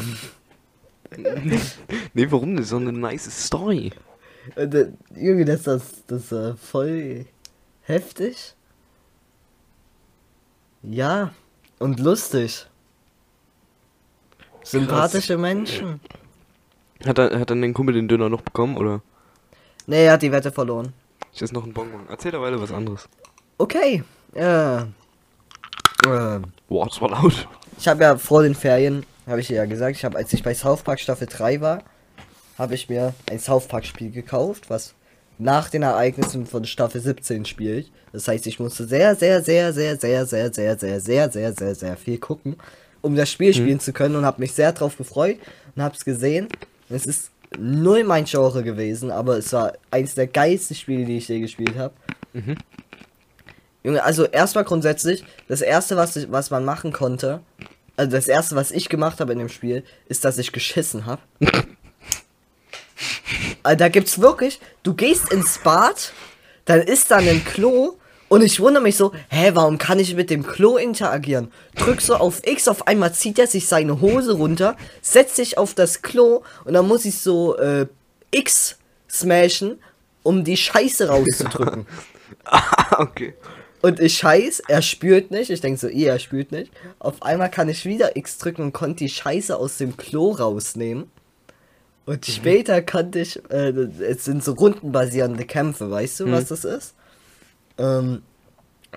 Nee, 2.15 2.25
warum 2.31 2.55
nicht? 2.55 2.67
So 2.67 2.77
eine 2.77 2.91
nice 2.91 3.29
Story. 3.45 3.91
Junge, 5.15 5.45
das 5.45 5.59
ist 5.59 5.67
das, 5.67 6.03
das 6.07 6.31
äh, 6.31 6.55
voll 6.55 7.27
heftig. 7.81 8.55
Ja, 10.81 11.33
und 11.79 11.99
lustig. 11.99 12.65
Sympathische 14.63 15.37
Menschen. 15.37 15.99
Hat, 17.05 17.17
er, 17.17 17.39
hat 17.39 17.49
dann 17.49 17.61
den 17.61 17.73
Kumpel 17.73 17.95
den 17.95 18.07
Döner 18.07 18.29
noch 18.29 18.41
bekommen, 18.41 18.77
oder? 18.77 19.01
Nee, 19.85 20.05
er 20.05 20.13
hat 20.13 20.21
die 20.21 20.31
Wette 20.31 20.51
verloren. 20.51 20.93
Ich 21.33 21.41
esse 21.41 21.53
noch 21.53 21.63
einen 21.63 21.73
Bonbon. 21.73 22.01
Erzähl 22.09 22.31
derweil 22.31 22.59
was 22.61 22.71
anderes. 22.71 23.07
Okay. 23.57 24.03
Äh, 24.35 24.77
äh, 24.77 26.39
Boah, 26.67 26.85
das 26.85 27.01
war 27.01 27.09
laut. 27.09 27.47
ich 27.77 27.87
habe 27.87 28.03
ja 28.03 28.17
vor 28.17 28.43
den 28.43 28.55
Ferien, 28.55 29.05
habe 29.27 29.39
ich 29.39 29.49
ja 29.49 29.65
gesagt, 29.65 29.95
ich 29.95 30.05
habe, 30.05 30.17
als 30.17 30.31
ich 30.33 30.43
bei 30.43 30.53
South 30.53 30.83
Park 30.83 30.99
Staffel 30.99 31.27
3 31.27 31.61
war, 31.61 31.83
habe 32.57 32.75
ich 32.75 32.89
mir 32.89 33.13
ein 33.29 33.39
South 33.39 33.67
Park 33.67 33.85
Spiel 33.85 34.11
gekauft, 34.11 34.69
was 34.69 34.93
nach 35.39 35.69
den 35.69 35.81
Ereignissen 35.81 36.45
von 36.45 36.65
Staffel 36.65 37.01
17 37.01 37.45
spielt. 37.45 37.91
Das 38.11 38.27
heißt, 38.27 38.45
ich 38.45 38.59
musste 38.59 38.85
sehr, 38.85 39.15
sehr, 39.15 39.41
sehr, 39.41 39.73
sehr, 39.73 39.97
sehr, 39.97 40.25
sehr, 40.25 40.51
sehr, 40.53 40.77
sehr, 40.77 40.99
sehr, 40.99 41.31
sehr, 41.31 41.53
sehr, 41.53 41.75
sehr 41.75 41.97
viel 41.97 42.19
gucken, 42.19 42.57
um 43.01 43.15
das 43.15 43.31
Spiel 43.31 43.53
spielen 43.53 43.79
zu 43.79 43.91
können 43.91 44.15
und 44.15 44.25
habe 44.25 44.39
mich 44.39 44.53
sehr 44.53 44.71
drauf 44.71 44.97
gefreut 44.97 45.37
und 45.75 45.81
habe 45.81 45.95
es 45.95 46.05
gesehen. 46.05 46.47
Es 46.89 47.07
ist 47.07 47.31
null 47.57 48.03
mein 48.03 48.25
Genre 48.25 48.63
gewesen, 48.63 49.11
aber 49.11 49.37
es 49.37 49.53
war 49.53 49.73
eins 49.91 50.15
der 50.15 50.27
geilsten 50.27 50.75
Spiele, 50.75 51.05
die 51.05 51.17
ich 51.17 51.27
je 51.27 51.39
gespielt 51.39 51.77
habe. 51.77 51.93
Junge, 53.83 54.03
also 54.03 54.25
erstmal 54.25 54.63
grundsätzlich, 54.63 55.23
das 55.47 55.61
erste, 55.61 55.97
was, 55.97 56.15
ich, 56.15 56.31
was 56.31 56.49
man 56.49 56.63
machen 56.65 56.93
konnte, 56.93 57.41
also 57.95 58.11
das 58.11 58.27
erste, 58.27 58.55
was 58.55 58.71
ich 58.71 58.89
gemacht 58.89 59.19
habe 59.19 59.33
in 59.33 59.39
dem 59.39 59.49
Spiel, 59.49 59.83
ist, 60.07 60.25
dass 60.25 60.37
ich 60.37 60.51
geschissen 60.51 61.05
habe. 61.05 61.21
also 63.61 63.77
da 63.77 63.89
gibt's 63.89 64.19
wirklich, 64.19 64.59
du 64.83 64.93
gehst 64.93 65.31
ins 65.31 65.59
Bad, 65.59 66.13
dann 66.65 66.81
ist 66.81 67.11
da 67.11 67.17
ein 67.17 67.43
Klo 67.43 67.97
und 68.33 68.41
ich 68.41 68.59
wundere 68.59 68.81
mich 68.81 68.97
so, 68.97 69.11
hä, 69.29 69.51
warum 69.53 69.77
kann 69.77 69.99
ich 69.99 70.15
mit 70.15 70.31
dem 70.31 70.41
Klo 70.41 70.77
interagieren? 70.77 71.51
Drück 71.75 72.01
so 72.01 72.15
auf 72.15 72.41
X, 72.43 72.67
auf 72.67 72.87
einmal 72.87 73.13
zieht 73.13 73.37
er 73.37 73.45
sich 73.45 73.67
seine 73.67 74.01
Hose 74.01 74.33
runter, 74.33 74.75
setzt 75.03 75.35
sich 75.35 75.59
auf 75.59 75.75
das 75.75 76.01
Klo 76.01 76.41
und 76.65 76.73
dann 76.73 76.87
muss 76.87 77.05
ich 77.05 77.19
so 77.19 77.55
äh, 77.57 77.85
X 78.31 78.79
smashen, 79.07 79.77
um 80.23 80.43
die 80.43 80.57
Scheiße 80.57 81.09
rauszudrücken. 81.09 81.85
Ah, 82.45 82.99
okay. 82.99 83.35
Und 83.81 83.99
ich 83.99 84.17
scheiß, 84.17 84.63
er 84.67 84.81
spürt 84.81 85.29
nicht. 85.29 85.49
Ich 85.49 85.61
denke 85.61 85.79
so, 85.79 85.87
eh, 85.87 86.05
er 86.05 86.17
spürt 86.17 86.51
nicht. 86.51 86.73
Auf 86.99 87.21
einmal 87.21 87.49
kann 87.49 87.69
ich 87.69 87.85
wieder 87.85 88.17
X 88.17 88.39
drücken 88.39 88.63
und 88.63 88.73
konnte 88.73 89.03
die 89.03 89.09
Scheiße 89.09 89.55
aus 89.55 89.77
dem 89.77 89.95
Klo 89.95 90.31
rausnehmen. 90.31 91.11
Und 92.05 92.25
später 92.25 92.81
konnte 92.81 93.19
ich, 93.19 93.39
äh, 93.49 93.69
es 93.69 94.25
sind 94.25 94.43
so 94.43 94.53
rundenbasierende 94.53 95.45
Kämpfe, 95.45 95.91
weißt 95.91 96.21
du, 96.21 96.31
was 96.31 96.47
das 96.47 96.65
ist? 96.65 96.95
Ähm, 97.77 98.21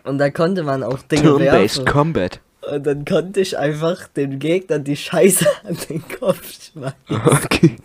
und 0.04 0.18
da 0.18 0.30
konnte 0.30 0.62
man 0.62 0.83
auch 0.83 1.02
Dinge 1.02 1.38
werfen. 1.38 1.85
Combat. 1.85 2.40
Und 2.71 2.87
dann 2.87 3.04
konnte 3.04 3.40
ich 3.40 3.56
einfach 3.56 4.09
dem 4.09 4.38
Gegner 4.38 4.78
die 4.78 4.97
Scheiße 4.97 5.47
an 5.64 5.76
den 5.88 6.02
Kopf 6.09 6.42
schmeißen. 6.52 6.97
Okay. 7.45 7.76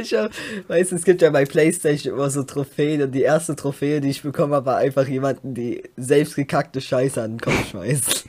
Ich 0.00 0.14
hab, 0.14 0.32
weißt 0.68 0.92
du, 0.92 0.96
es 0.96 1.04
gibt 1.04 1.22
ja 1.22 1.30
bei 1.30 1.44
Playstation 1.44 2.14
immer 2.14 2.30
so 2.30 2.42
Trophäen 2.42 3.02
und 3.02 3.12
die 3.12 3.22
erste 3.22 3.54
Trophäe, 3.54 4.00
die 4.00 4.10
ich 4.10 4.22
bekommen 4.22 4.52
habe, 4.52 4.66
war 4.66 4.76
einfach 4.78 5.06
jemanden, 5.06 5.54
die 5.54 5.82
selbst 5.96 6.36
gekackte 6.36 6.80
Scheiße 6.80 7.22
an 7.22 7.32
den 7.32 7.40
Kopf 7.40 7.68
schmeißt. 7.70 8.24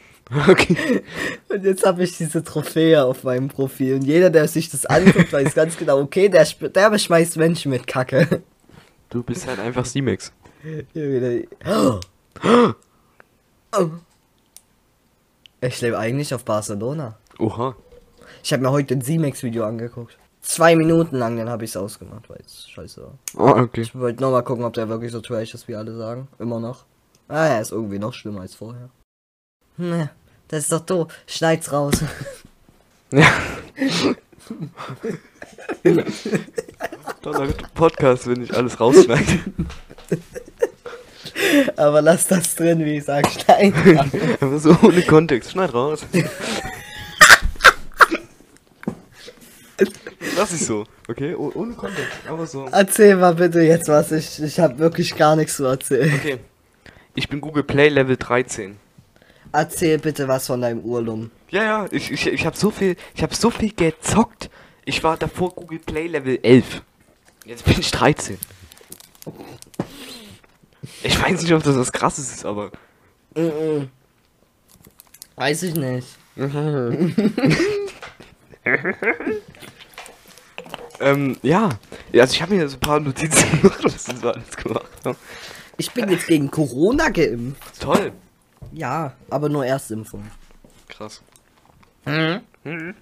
Okay. 0.48 1.04
Und 1.50 1.64
jetzt 1.64 1.86
habe 1.86 2.04
ich 2.04 2.18
diese 2.18 2.44
Trophäe 2.44 3.04
auf 3.04 3.24
meinem 3.24 3.48
Profil 3.48 3.96
und 3.96 4.04
jeder, 4.04 4.30
der 4.30 4.48
sich 4.48 4.70
das 4.70 4.86
anguckt, 4.86 5.32
weiß 5.32 5.54
ganz 5.54 5.78
genau, 5.78 6.00
okay, 6.00 6.30
der, 6.30 6.46
der 6.46 6.90
beschmeißt 6.90 7.38
Menschen 7.38 7.72
mit 7.72 7.88
Kacke. 7.88 8.42
Du 9.10 9.24
bist 9.24 9.48
halt 9.48 9.60
einfach 9.60 9.86
C-Max. 9.86 10.34
Oh. 10.65 12.00
Ich 15.62 15.81
lebe 15.81 16.00
eigentlich 16.00 16.34
auf 16.34 16.43
Barcelona. 16.43 17.17
Oha. 17.38 17.75
Ich 18.43 18.51
habe 18.51 18.63
mir 18.63 18.72
heute 18.72 18.95
ein 18.95 19.01
Z-Max-Video 19.01 19.63
angeguckt. 19.65 20.17
Zwei 20.41 20.75
Minuten 20.75 21.17
lang, 21.17 21.38
dann 21.38 21.50
habe 21.50 21.65
ich 21.65 21.72
es 21.72 21.77
ausgemacht, 21.77 22.29
weil 22.29 22.39
es 22.43 22.67
scheiße 22.69 23.03
war. 23.03 23.13
Ah, 23.36 23.62
okay. 23.62 23.81
Ich 23.81 23.93
wollte 23.93 24.22
nochmal 24.22 24.43
gucken, 24.43 24.63
ob 24.63 24.74
der 24.74 24.89
wirklich 24.89 25.12
so 25.12 25.22
trash 25.22 25.53
ist, 25.53 25.67
wie 25.67 25.75
alle 25.75 25.95
sagen. 25.95 26.27
Immer 26.39 26.60
noch. 26.60 26.86
Ah, 27.27 27.45
er 27.48 27.62
ist 27.62 27.72
irgendwie 27.72 28.00
noch 28.00 28.13
schlimmer 28.13 28.41
als 28.41 28.55
vorher. 28.55 28.89
Ne, 29.77 30.10
das 30.48 30.63
ist 30.63 30.72
doch 30.72 30.81
doof. 30.81 31.13
Schneid's 31.27 31.72
raus. 31.72 31.95
Ja. 33.12 33.27
Toller 37.22 37.53
Podcast, 37.74 38.27
wenn 38.27 38.41
ich 38.43 38.53
alles 38.55 38.79
rausschneide. 38.79 39.39
Aber 41.75 42.01
lass 42.01 42.27
das 42.27 42.56
drin, 42.56 42.84
wie 42.86 42.98
ich 42.98 43.04
sag, 43.04 43.27
schneid. 43.30 43.74
raus. 43.74 44.08
Aber 44.39 44.60
so 44.60 44.77
ohne 44.82 45.01
Kontext. 45.01 45.51
Schneid 45.51 45.74
raus. 45.74 46.06
Lass 50.38 50.54
ich 50.54 50.65
so, 50.65 50.86
okay? 51.08 51.34
Oh, 51.36 51.51
ohne 51.56 51.74
Kontext, 51.74 52.12
aber 52.27 52.46
so. 52.46 52.65
Erzähl 52.72 53.15
mal 53.15 53.36
bitte 53.36 53.62
jetzt 53.62 53.88
was. 53.88 54.12
Ich, 54.12 54.42
ich 54.42 54.60
habe 54.60 54.77
wirklich 54.80 55.15
gar 55.15 55.36
nichts 55.36 55.56
zu 55.56 55.65
erzählen. 55.65 56.13
Okay. 56.13 56.39
Ich 57.13 57.30
bin 57.30 57.39
Google 57.39 57.63
Play 57.63 57.88
Level 57.89 58.18
13. 58.18 58.77
Erzähl 59.54 59.98
bitte 59.98 60.27
was 60.27 60.48
von 60.48 60.60
deinem 60.62 60.82
Urlaub. 60.82 61.30
Ja, 61.50 61.63
ja, 61.63 61.88
ich, 61.92 62.12
ich, 62.12 62.27
ich 62.27 62.46
habe 62.46 62.58
so 62.58 62.70
viel, 62.72 62.98
ich 63.15 63.24
habe 63.24 63.34
so 63.34 63.50
viel 63.50 63.72
gezockt. 63.74 64.50
Ich 64.84 65.04
war 65.04 65.15
davor 65.15 65.51
Google 65.56 65.80
Play 65.80 66.08
Level 66.08 66.38
11. 66.42 66.82
Jetzt 67.46 67.63
bin 67.63 67.80
ich 67.80 67.92
13. 67.92 68.38
Ich 71.05 71.21
weiß 71.21 71.43
nicht, 71.43 71.53
ob 71.53 71.62
das 71.62 71.75
was 71.77 71.91
krasses 71.91 72.33
ist, 72.33 72.45
aber 72.45 72.71
Mhm. 73.35 73.89
Weiß 75.35 75.63
ich 75.63 75.75
nicht. 75.75 76.07
ähm, 81.00 81.38
ja. 81.43 81.69
Ja, 82.12 82.21
Also 82.24 82.33
ich 82.33 82.41
habe 82.41 82.55
mir 82.55 82.67
so 82.69 82.77
ein 82.77 82.79
paar 82.79 83.00
Notizen 83.00 83.62
gemacht, 83.62 83.83
was 83.83 84.05
so 84.05 84.29
alles 84.29 84.55
gemacht 84.57 84.89
haben. 85.03 85.17
Ich 85.77 85.91
bin 85.91 86.09
jetzt 86.09 86.27
gegen 86.27 86.50
Corona 86.50 87.09
geimpft. 87.09 87.81
Toll. 87.81 88.13
Ja, 88.71 89.13
aber 89.29 89.50
nur 89.50 89.65
Erstimpfung. 89.65 90.24
Krass. 90.88 91.21
Mhm. 92.05 92.95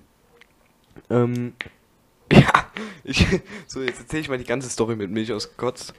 Ähm, 1.09 1.53
ja, 2.33 2.65
ich, 3.03 3.25
so 3.67 3.81
jetzt 3.81 3.99
erzähle 3.99 4.21
ich 4.21 4.29
mal 4.29 4.37
die 4.39 4.43
ganze 4.43 4.69
Story 4.69 4.95
mit 4.95 5.11
Milch 5.11 5.31
ausgekotzt. 5.31 5.93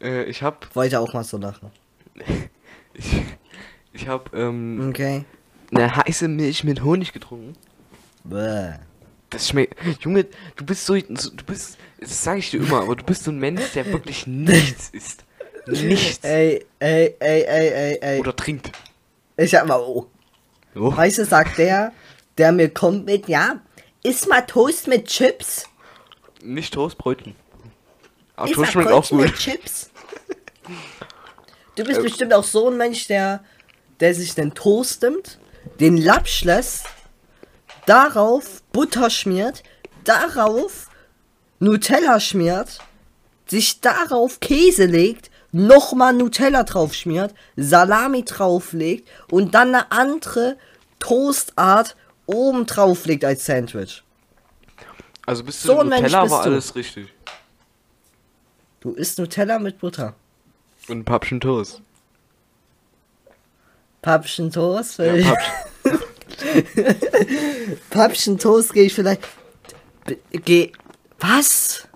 Äh, 0.00 0.24
ich 0.24 0.42
hab, 0.42 0.74
Wollte 0.74 1.00
auch 1.00 1.12
mal 1.12 1.24
so 1.24 1.38
lachen. 1.38 1.70
ich, 2.94 3.22
ich 3.92 4.08
hab, 4.08 4.34
ähm, 4.34 4.88
Okay. 4.90 5.24
eine 5.74 5.96
heiße 5.96 6.28
Milch 6.28 6.64
mit 6.64 6.82
Honig 6.82 7.12
getrunken. 7.12 7.54
Bäh. 8.24 8.74
Das 9.30 9.48
schmeckt, 9.48 9.74
Junge, 10.04 10.26
du 10.54 10.64
bist 10.64 10.86
so, 10.86 10.96
so 11.14 11.30
du 11.30 11.44
bist, 11.44 11.78
das 12.00 12.22
sage 12.22 12.38
ich 12.38 12.50
dir 12.50 12.60
immer, 12.60 12.82
aber 12.82 12.94
du 12.94 13.04
bist 13.04 13.24
so 13.24 13.32
ein 13.32 13.38
Mensch, 13.38 13.72
der 13.74 13.86
wirklich 13.86 14.26
nichts 14.26 14.90
isst. 14.90 15.24
Nichts. 15.66 16.22
Ey, 16.24 16.64
ey, 16.78 17.16
ey, 17.18 17.42
ey, 17.42 17.68
ey, 17.72 17.98
ey. 18.00 18.20
Oder 18.20 18.36
trinkt. 18.36 18.70
Ich 19.36 19.52
hab 19.54 19.66
mal, 19.66 19.80
oh. 19.80 20.06
Oh. 20.76 20.96
Weißt 20.96 21.18
du, 21.18 21.24
sagt 21.24 21.58
der, 21.58 21.92
der 22.38 22.52
mir 22.52 22.68
kommt 22.72 23.04
mit, 23.06 23.28
ja, 23.28 23.60
iss 24.04 24.28
mal 24.28 24.42
Toast 24.42 24.86
mit 24.86 25.06
Chips. 25.08 25.68
Nicht 26.42 26.74
Toastbrötchen. 26.74 27.34
Aber 28.36 28.50
Toast 28.50 28.72
schmeckt 28.72 28.90
auch 28.90 29.08
gut. 29.08 29.34
Chips. 29.36 29.90
Du 31.74 31.84
bist 31.84 32.02
bestimmt 32.02 32.32
auch 32.32 32.44
so 32.44 32.70
ein 32.70 32.76
Mensch, 32.76 33.06
der, 33.06 33.44
der 34.00 34.14
sich 34.14 34.34
den 34.34 34.54
Toast 34.54 35.02
nimmt, 35.02 35.38
den 35.80 35.96
Lapsch 35.96 36.44
lässt, 36.44 36.86
darauf 37.84 38.62
Butter 38.72 39.10
schmiert, 39.10 39.62
darauf 40.04 40.88
Nutella 41.58 42.20
schmiert, 42.20 42.78
sich 43.46 43.80
darauf 43.80 44.40
Käse 44.40 44.86
legt, 44.86 45.30
nochmal 45.52 46.12
Nutella 46.12 46.64
drauf 46.64 46.94
schmiert, 46.94 47.34
Salami 47.56 48.24
drauflegt 48.24 49.08
und 49.30 49.54
dann 49.54 49.74
eine 49.74 49.92
andere 49.92 50.56
Toastart 50.98 51.96
oben 52.26 52.66
drauf 52.66 53.06
legt 53.06 53.24
als 53.24 53.46
Sandwich. 53.46 54.02
Also 55.26 55.44
bist 55.44 55.62
du 55.64 55.68
So 55.68 55.82
Nutella 55.82 56.22
bist 56.22 56.34
war 56.34 56.44
du. 56.44 56.50
alles 56.50 56.74
richtig. 56.74 57.08
Du 58.80 58.92
isst 58.92 59.18
Nutella 59.18 59.58
mit 59.58 59.78
Butter. 59.78 60.14
Und 60.88 61.04
Pappchen 61.04 61.40
Toast. 61.40 61.82
Pappchen 64.02 64.50
Toast? 64.52 64.98
Ja, 64.98 65.14
Pappchen. 65.82 66.96
Pappchen 67.90 68.38
Toast 68.38 68.72
gehe 68.72 68.84
ich 68.84 68.94
vielleicht. 68.94 69.22
Geh. 70.30 70.70
Was? 71.18 71.88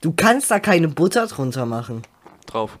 Du 0.00 0.12
kannst 0.12 0.50
da 0.50 0.58
keine 0.58 0.88
Butter 0.88 1.26
drunter 1.28 1.66
machen. 1.66 2.02
drauf. 2.46 2.78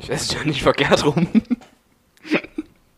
Ich 0.00 0.10
esse 0.10 0.34
ja 0.36 0.44
nicht 0.44 0.62
verkehrt 0.62 1.04
rum. 1.06 1.26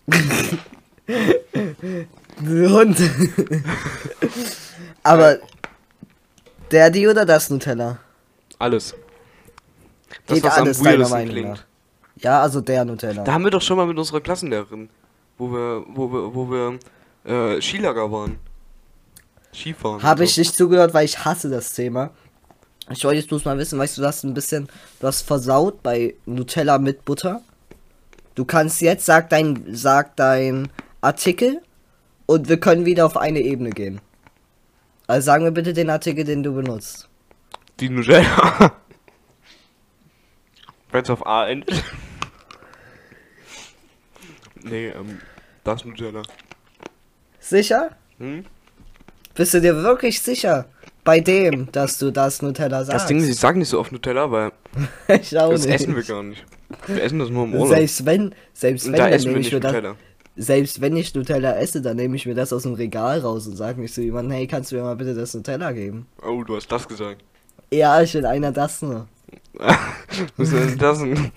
Hund. 2.41 2.99
Aber 5.03 5.39
der 6.71 6.91
die 6.91 7.07
oder 7.07 7.25
das 7.25 7.51
Nutella? 7.51 7.99
Alles. 8.59 8.95
Das, 10.27 10.37
Geht 10.37 10.45
was 10.45 10.57
am 10.57 10.65
alles 10.65 10.79
deiner 10.79 10.91
weirdesten 10.91 11.19
Meinung 11.19 11.33
klingt. 11.33 11.49
nach. 11.51 11.65
Ja, 12.17 12.41
also 12.43 12.61
der 12.61 12.85
Nutella. 12.85 13.25
Da 13.25 13.33
haben 13.33 13.45
wir 13.45 13.51
doch 13.51 13.63
schon 13.63 13.77
mal 13.77 13.87
mit 13.87 13.99
unserer 13.99 14.21
Klassenlehrerin, 14.21 14.89
wo 15.39 15.51
wir, 15.51 15.85
wo 15.89 16.13
wir, 16.13 16.35
wo 16.35 16.51
wir 16.51 16.79
äh, 17.25 17.61
Skilager 17.61 18.11
waren. 18.11 18.39
Skifahren. 19.53 20.03
Habe 20.03 20.25
ich 20.25 20.35
so. 20.35 20.41
nicht 20.41 20.55
zugehört, 20.57 20.95
weil 20.95 21.05
ich 21.05 21.25
hasse 21.25 21.51
das 21.51 21.73
Thema. 21.73 22.11
Ich 22.91 23.05
wollte 23.05 23.19
jetzt 23.19 23.29
bloß 23.29 23.45
mal 23.45 23.57
wissen, 23.57 23.79
weißt 23.79 23.97
du, 23.97 24.03
du 24.03 24.07
hast 24.09 24.25
ein 24.25 24.35
bisschen, 24.35 24.69
hast 25.03 25.23
versaut 25.23 25.83
bei 25.83 26.15
Nutella 26.27 26.79
mit 26.79 27.05
Butter. 27.05 27.41
Du 28.35 28.45
kannst 28.45 28.81
jetzt, 28.81 29.07
sag 29.07 29.31
dein, 29.31 29.65
sag 29.71 30.17
dein 30.17 30.69
Artikel 31.01 31.63
und 32.27 32.49
wir 32.49 32.59
können 32.59 32.85
wieder 32.85 33.07
auf 33.07 33.17
eine 33.17 33.41
Ebene 33.41 33.71
gehen. 33.71 34.01
Also 35.07 35.27
sagen 35.27 35.45
wir 35.45 35.51
bitte 35.51 35.73
den 35.73 35.91
Artikel, 35.91 36.25
den 36.25 36.43
du 36.43 36.55
benutzt. 36.55 37.09
Die 37.81 37.89
Nutella. 37.89 38.73
Wenn 40.91 41.03
es 41.03 41.11
auf 41.11 41.27
A 41.27 41.49
endet. 41.49 41.83
nee, 44.63 44.89
ähm, 44.89 45.19
das 45.65 45.85
Nutella. 45.85 46.23
Sicher? 47.41 47.91
Hm? 48.19 48.45
Bist 49.35 49.53
du 49.53 49.61
dir 49.61 49.77
wirklich 49.83 50.23
sicher 50.23 50.67
bei 51.03 51.21
dem, 51.21 51.71
dass 51.73 51.99
du 51.99 52.11
das 52.11 52.41
Nutella 52.41 52.85
sagst? 52.85 53.03
Das 53.03 53.07
Ding 53.07 53.19
ist, 53.19 53.29
ich 53.29 53.37
sag 53.37 53.57
nicht 53.57 53.69
so 53.69 53.81
oft 53.81 53.93
Nutella, 53.93 54.31
weil 54.31 54.53
ich 55.09 55.37
auch 55.37 55.51
das 55.51 55.67
nicht. 55.67 55.75
essen 55.75 55.97
wir 55.97 56.05
gar 56.05 56.23
nicht. 56.23 56.45
Wir 56.87 57.03
essen 57.03 57.19
das 57.19 57.29
nur 57.29 57.45
im 57.45 57.55
Urlaub. 57.55 57.77
Selbst 57.77 58.07
wenn, 58.07 58.35
selbst 58.53 58.87
wenn, 58.87 58.93
da 58.93 59.05
dann 59.05 59.13
essen 59.13 59.33
wir 59.33 59.39
nicht 59.39 59.53
mir 59.53 59.61
das. 59.61 59.97
Nutella. 60.37 60.47
Selbst 60.47 60.81
wenn 60.81 60.97
ich 60.97 61.15
Nutella 61.15 61.57
esse, 61.57 61.81
dann 61.81 61.97
nehme 61.97 62.17
ich 62.17 62.27
mir 62.27 62.35
das 62.35 62.53
aus 62.53 62.63
dem 62.65 62.75
Regal 62.75 63.21
raus 63.21 63.47
und 63.47 63.57
sage 63.57 63.81
nicht 63.81 63.95
zu 63.95 64.03
jemandem, 64.03 64.33
hey, 64.33 64.47
kannst 64.47 64.73
du 64.73 64.77
mir 64.77 64.83
mal 64.83 64.97
bitte 64.97 65.15
das 65.15 65.35
Nutella 65.35 65.73
geben? 65.73 66.07
Oh, 66.23 66.43
du 66.45 66.57
hast 66.57 66.71
das 66.71 66.87
gesagt. 66.89 67.23
Ja, 67.73 68.01
ich 68.03 68.13
will 68.15 68.27
einer 68.27 68.53
das 68.53 68.83
nur. 68.83 69.07
Was 70.37 70.53
ist 70.53 70.81
das 70.83 70.99
denn? 70.99 71.31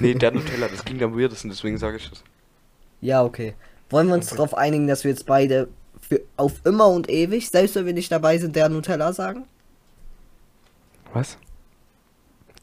Nee, 0.00 0.14
der 0.14 0.32
Nutella, 0.32 0.68
das 0.68 0.84
klingt 0.84 1.02
am 1.02 1.16
weirdesten, 1.18 1.50
deswegen 1.50 1.78
sage 1.78 1.96
ich 1.96 2.08
das. 2.10 2.22
Ja, 3.00 3.22
okay. 3.24 3.54
Wollen 3.90 4.08
wir 4.08 4.14
uns 4.14 4.28
darauf 4.30 4.54
einigen, 4.56 4.86
dass 4.88 5.04
wir 5.04 5.10
jetzt 5.12 5.26
beide 5.26 5.68
für 6.00 6.20
auf 6.36 6.54
immer 6.64 6.88
und 6.88 7.08
ewig, 7.08 7.48
selbst 7.50 7.74
wenn 7.76 7.86
wir 7.86 7.92
nicht 7.92 8.10
dabei 8.10 8.38
sind, 8.38 8.56
der 8.56 8.68
Nutella 8.68 9.12
sagen? 9.12 9.44
Was? 11.12 11.38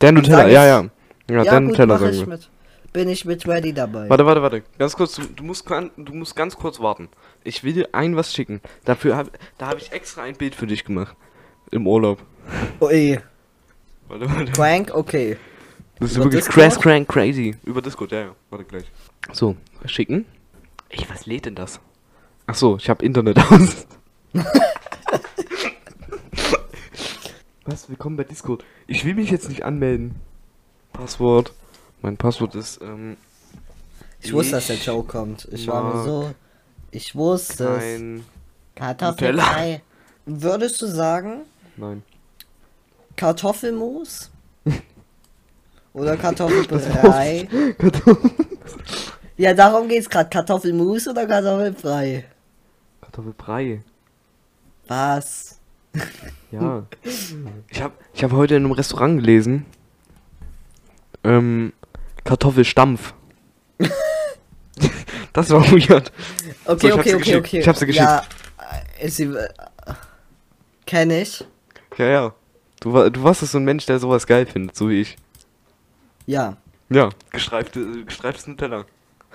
Der 0.01 0.11
Nutella, 0.11 0.47
ja, 0.47 0.79
ich- 0.81 0.89
ja. 1.29 1.35
Ja, 1.35 1.43
der 1.43 1.59
Nutella 1.61 1.93
mach 1.93 1.99
sagen 2.01 2.13
ich 2.13 2.19
wir. 2.21 2.27
mit. 2.27 2.49
Bin 2.93 3.09
ich 3.09 3.25
mit 3.25 3.47
ready 3.47 3.73
dabei. 3.73 4.07
Warte, 4.09 4.25
warte, 4.25 4.41
warte. 4.41 4.63
Ganz 4.77 4.95
kurz, 4.95 5.15
du, 5.15 5.23
du, 5.23 5.43
musst, 5.43 5.67
du 5.69 6.13
musst 6.13 6.35
ganz 6.35 6.55
kurz 6.55 6.79
warten. 6.79 7.09
Ich 7.43 7.63
will 7.63 7.73
dir 7.73 7.89
ein 7.91 8.15
was 8.15 8.33
schicken. 8.33 8.61
Dafür 8.85 9.17
hab, 9.17 9.31
da 9.57 9.67
habe 9.67 9.79
ich 9.79 9.91
extra 9.91 10.21
ein 10.21 10.35
Bild 10.35 10.53
für 10.53 10.67
dich 10.67 10.85
gemacht. 10.85 11.15
Im 11.71 11.87
Urlaub. 11.87 12.19
Ui, 12.79 13.19
Warte, 14.07 14.29
warte. 14.29 14.51
Crank, 14.51 14.91
okay. 14.93 15.37
Das 15.99 16.11
ist 16.11 16.17
Über 16.17 16.25
wirklich 16.25 16.45
crash, 16.45 16.77
crank, 16.77 17.07
crazy. 17.07 17.55
Über 17.63 17.81
Discord, 17.81 18.11
ja, 18.11 18.19
ja. 18.19 18.35
Warte 18.49 18.65
gleich. 18.65 18.85
So, 19.31 19.55
schicken. 19.85 20.25
Ey, 20.89 21.03
was 21.09 21.25
lädt 21.25 21.45
denn 21.45 21.55
das? 21.55 21.79
Ach 22.45 22.55
so, 22.55 22.77
ich 22.77 22.89
habe 22.89 23.03
Internet 23.03 23.39
aus. 23.39 23.87
was? 27.65 27.89
Willkommen 27.89 28.17
bei 28.17 28.23
Discord. 28.23 28.63
Ich 28.85 29.05
will 29.05 29.15
mich 29.15 29.31
jetzt 29.31 29.49
nicht 29.49 29.63
anmelden. 29.63 30.15
Passwort. 30.91 31.53
Mein 32.03 32.17
Passwort 32.17 32.53
ist, 32.55 32.81
ähm, 32.81 33.15
Ich 34.19 34.33
wusste, 34.33 34.51
dass 34.51 34.67
der 34.67 34.75
Ich 34.75 34.85
Joe 34.85 35.03
kommt. 35.03 35.47
Ich 35.53 35.65
war 35.67 35.95
mir 35.95 36.03
so. 36.03 36.33
Ich 36.91 37.15
wusste 37.15 37.65
es. 37.77 38.21
Kartoffelbrei. 38.75 39.81
Würdest 40.25 40.81
du 40.81 40.87
sagen, 40.87 41.45
Nein. 41.77 42.03
Kartoffelmus? 43.15 44.29
Oder 45.93 46.17
Kartoffelbrei? 46.17 47.47
ja, 49.37 49.53
darum 49.53 49.87
geht's 49.87 50.09
gerade. 50.09 50.29
Kartoffelmus 50.29 51.07
oder 51.07 51.25
Kartoffelbrei? 51.25 52.25
Kartoffelbrei. 52.99 53.81
Was? 54.87 55.59
Ja. 56.51 56.83
Ich 57.69 57.81
habe 57.81 57.93
ich 58.13 58.23
hab 58.23 58.31
heute 58.31 58.55
in 58.55 58.65
einem 58.65 58.73
Restaurant 58.73 59.19
gelesen. 59.19 59.65
Ähm, 61.23 61.71
Kartoffelstampf. 62.23 63.13
das 65.33 65.49
war 65.49 65.61
weird. 65.71 66.11
Okay, 66.65 66.89
So, 66.89 66.93
okay, 66.97 67.15
okay, 67.15 67.17
geschickt. 67.17 67.37
okay. 67.37 67.59
Ich 67.59 67.67
hab 67.67 67.75
sie 67.77 67.85
geschickt. 67.85 68.05
Ja, 68.05 68.23
äh, 68.99 69.09
sie, 69.09 69.23
äh, 69.25 69.47
kenn 70.85 71.11
ich. 71.11 71.45
Ja, 71.97 72.05
ja. 72.05 72.33
Du, 72.79 73.09
du 73.09 73.23
warst 73.23 73.41
so 73.41 73.57
ein 73.57 73.63
Mensch, 73.65 73.85
der 73.85 73.99
sowas 73.99 74.27
geil 74.27 74.45
findet, 74.45 74.75
so 74.75 74.89
wie 74.89 75.01
ich. 75.01 75.15
Ja, 76.25 76.57
Ja, 76.89 77.09
gestreifte, 77.31 77.79
äh, 77.79 78.03
gestreiftes 78.03 78.47
Nutella. 78.47 78.85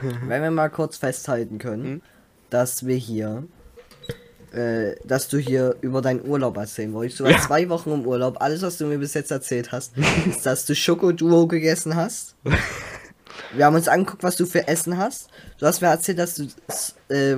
wenn 0.00 0.42
wir 0.42 0.50
mal 0.50 0.70
kurz 0.70 0.96
festhalten 0.96 1.58
können, 1.58 1.84
Hm? 1.84 2.02
dass 2.50 2.86
wir 2.86 2.96
hier, 2.96 3.44
äh, 4.52 4.94
dass 5.04 5.28
du 5.28 5.38
hier 5.38 5.76
über 5.80 6.00
deinen 6.02 6.26
Urlaub 6.26 6.56
erzählen 6.56 6.92
wolltest. 6.92 7.20
Du 7.20 7.24
Ja. 7.24 7.32
warst 7.32 7.44
zwei 7.46 7.68
Wochen 7.68 7.90
im 7.92 8.06
Urlaub. 8.06 8.36
Alles, 8.40 8.62
was 8.62 8.78
du 8.78 8.86
mir 8.86 8.98
bis 8.98 9.14
jetzt 9.14 9.30
erzählt 9.30 9.72
hast, 9.72 9.92
ist, 10.28 10.44
dass 10.46 10.64
du 10.66 10.74
Schokoduo 10.74 11.46
gegessen 11.46 11.94
hast. 11.96 12.34
Wir 13.54 13.64
haben 13.66 13.76
uns 13.76 13.88
angeguckt, 13.88 14.22
was 14.22 14.36
du 14.36 14.44
für 14.46 14.66
Essen 14.68 14.98
hast. 14.98 15.28
Du 15.58 15.66
hast 15.66 15.80
mir 15.80 15.88
erzählt, 15.88 16.18
dass 16.18 16.34
du 16.34 16.44
äh, 17.14 17.36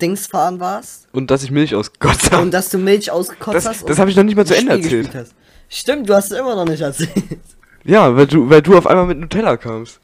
Dings 0.00 0.26
fahren 0.26 0.58
warst 0.60 1.06
Und 1.12 1.30
dass 1.30 1.42
ich 1.42 1.50
Milch 1.50 1.74
ausgekotzt 1.74 2.30
habe. 2.32 2.42
und 2.42 2.50
dass 2.52 2.70
du 2.70 2.78
Milch 2.78 3.10
ausgekotzt 3.10 3.56
Das, 3.56 3.66
hast. 3.66 3.88
das 3.88 3.98
habe 3.98 4.10
ich 4.10 4.16
noch 4.16 4.22
nicht 4.24 4.36
mal 4.36 4.46
zu 4.46 4.56
Ende 4.56 4.82
Spiel 4.82 5.04
erzählt. 5.04 5.28
Stimmt, 5.68 6.08
du 6.08 6.14
hast 6.14 6.32
es 6.32 6.38
immer 6.38 6.54
noch 6.56 6.64
nicht 6.66 6.80
erzählt. 6.80 7.10
Ja, 7.84 8.14
weil 8.16 8.26
du, 8.26 8.48
weil 8.50 8.60
du 8.62 8.76
auf 8.76 8.86
einmal 8.86 9.06
mit 9.06 9.18
Nutella 9.18 9.56
kamst. 9.56 10.00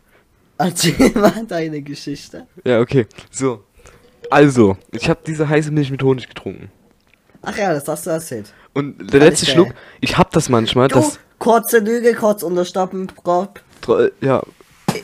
Erzähl 0.58 1.10
mal 1.14 1.44
deine 1.46 1.82
Geschichte. 1.82 2.46
Ja, 2.64 2.80
okay. 2.80 3.06
So. 3.30 3.62
Also, 4.30 4.76
ich 4.92 5.08
habe 5.08 5.20
diese 5.26 5.48
heiße 5.48 5.70
Milch 5.70 5.90
mit 5.90 6.02
Honig 6.02 6.28
getrunken. 6.28 6.70
Ach 7.42 7.56
ja, 7.56 7.72
das 7.72 7.86
hast 7.86 8.06
du 8.06 8.10
erzählt. 8.10 8.52
Und 8.74 9.12
der 9.12 9.20
letzte 9.20 9.44
ich, 9.44 9.50
äh, 9.50 9.54
Schluck, 9.54 9.68
ich 10.00 10.18
hab 10.18 10.30
das 10.32 10.48
manchmal, 10.48 10.88
Du, 10.88 10.96
das. 10.96 11.18
kurze 11.38 11.78
Lüge, 11.78 12.14
kurz 12.14 12.42
unterstoppen, 12.42 13.06
Prop. 13.06 13.60
tro- 13.82 14.10
Ja, 14.20 14.42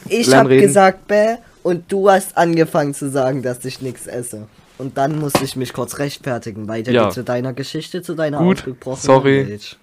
Ich 0.08 0.26
Lern 0.26 0.40
hab 0.40 0.48
reden. 0.48 0.62
gesagt 0.66 1.06
bäh 1.06 1.36
und 1.62 1.90
du 1.92 2.10
hast 2.10 2.36
angefangen 2.36 2.94
zu 2.94 3.10
sagen, 3.10 3.42
dass 3.42 3.64
ich 3.64 3.80
nichts 3.80 4.06
esse. 4.06 4.48
Und 4.78 4.98
dann 4.98 5.18
musste 5.18 5.44
ich 5.44 5.54
mich 5.54 5.72
kurz 5.72 5.98
rechtfertigen. 5.98 6.66
Weiter 6.68 6.90
Ja. 6.90 7.10
zu 7.10 7.22
deiner 7.22 7.52
Geschichte, 7.52 8.02
zu 8.02 8.14
deiner 8.14 8.38
Gut, 8.38 8.64
sorry. 8.96 9.44
Milch. 9.44 9.78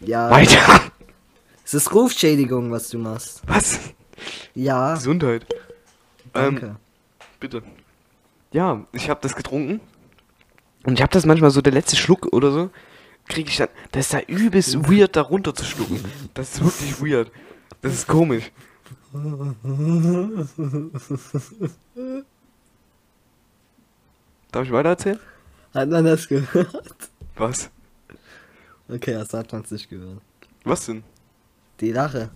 Ja, 0.00 0.30
weiter. 0.30 0.58
es 1.64 1.74
ist 1.74 1.92
Rufschädigung, 1.92 2.70
was 2.70 2.88
du 2.90 2.98
machst. 2.98 3.42
Was? 3.46 3.80
Ja, 4.54 4.94
Gesundheit. 4.94 5.46
Ähm, 6.34 6.42
danke. 6.60 6.76
bitte. 7.40 7.62
Ja, 8.56 8.86
ich 8.92 9.10
habe 9.10 9.20
das 9.20 9.36
getrunken. 9.36 9.82
Und 10.84 10.94
ich 10.94 11.02
habe 11.02 11.12
das 11.12 11.26
manchmal 11.26 11.50
so, 11.50 11.60
der 11.60 11.74
letzte 11.74 11.94
Schluck 11.94 12.32
oder 12.32 12.50
so, 12.50 12.70
kriege 13.28 13.50
ich 13.50 13.58
dann. 13.58 13.68
Das 13.92 14.06
ist 14.06 14.14
da 14.14 14.20
übelst 14.20 14.88
weird, 14.90 15.14
da 15.14 15.20
runter 15.20 15.54
zu 15.54 15.62
schlucken. 15.62 16.02
Das 16.32 16.54
ist 16.54 16.64
wirklich 16.64 17.02
weird. 17.02 17.30
Das 17.82 17.92
ist 17.92 18.06
komisch. 18.08 18.50
Darf 24.50 24.64
ich 24.64 24.72
weiter 24.72 24.88
erzählen? 24.88 25.20
Hat 25.74 25.90
man 25.90 26.06
das 26.06 26.26
gehört? 26.26 27.10
Was? 27.36 27.68
Okay, 28.88 29.12
das 29.12 29.34
hat 29.34 29.52
man 29.52 29.66
nicht 29.70 29.90
gehört. 29.90 30.22
Was 30.64 30.86
denn? 30.86 31.04
Die 31.80 31.92
Lache. 31.92 32.30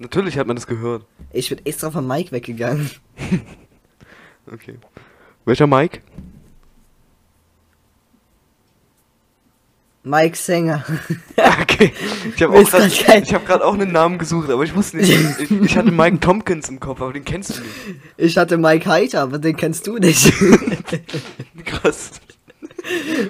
Natürlich 0.00 0.36
hat 0.36 0.48
man 0.48 0.56
das 0.56 0.66
gehört. 0.66 1.06
Ich 1.32 1.48
bin 1.50 1.64
extra 1.64 1.88
vom 1.92 2.08
Mike 2.08 2.32
weggegangen. 2.32 2.90
Okay. 4.44 4.76
Welcher 5.44 5.66
Mike? 5.66 6.00
Mike 10.04 10.36
Sänger. 10.36 10.84
Okay. 11.62 11.92
Ich 12.36 12.42
habe 12.42 12.58
hab 12.58 13.46
grad 13.46 13.62
auch 13.62 13.74
einen 13.74 13.90
Namen 13.92 14.18
gesucht, 14.18 14.50
aber 14.50 14.62
ich 14.62 14.74
wusste 14.74 14.98
nicht. 14.98 15.10
Ich, 15.40 15.50
ich 15.50 15.76
hatte 15.76 15.90
Mike 15.90 16.20
Tompkins 16.20 16.68
im 16.68 16.78
Kopf, 16.78 17.00
aber 17.00 17.12
den 17.12 17.24
kennst 17.24 17.56
du 17.56 17.62
nicht. 17.62 18.00
Ich 18.16 18.38
hatte 18.38 18.58
Mike 18.58 18.88
Heiter, 18.88 19.22
aber 19.22 19.38
den 19.38 19.56
kennst 19.56 19.86
du 19.86 19.96
nicht. 19.96 20.32
Krass. 21.64 22.12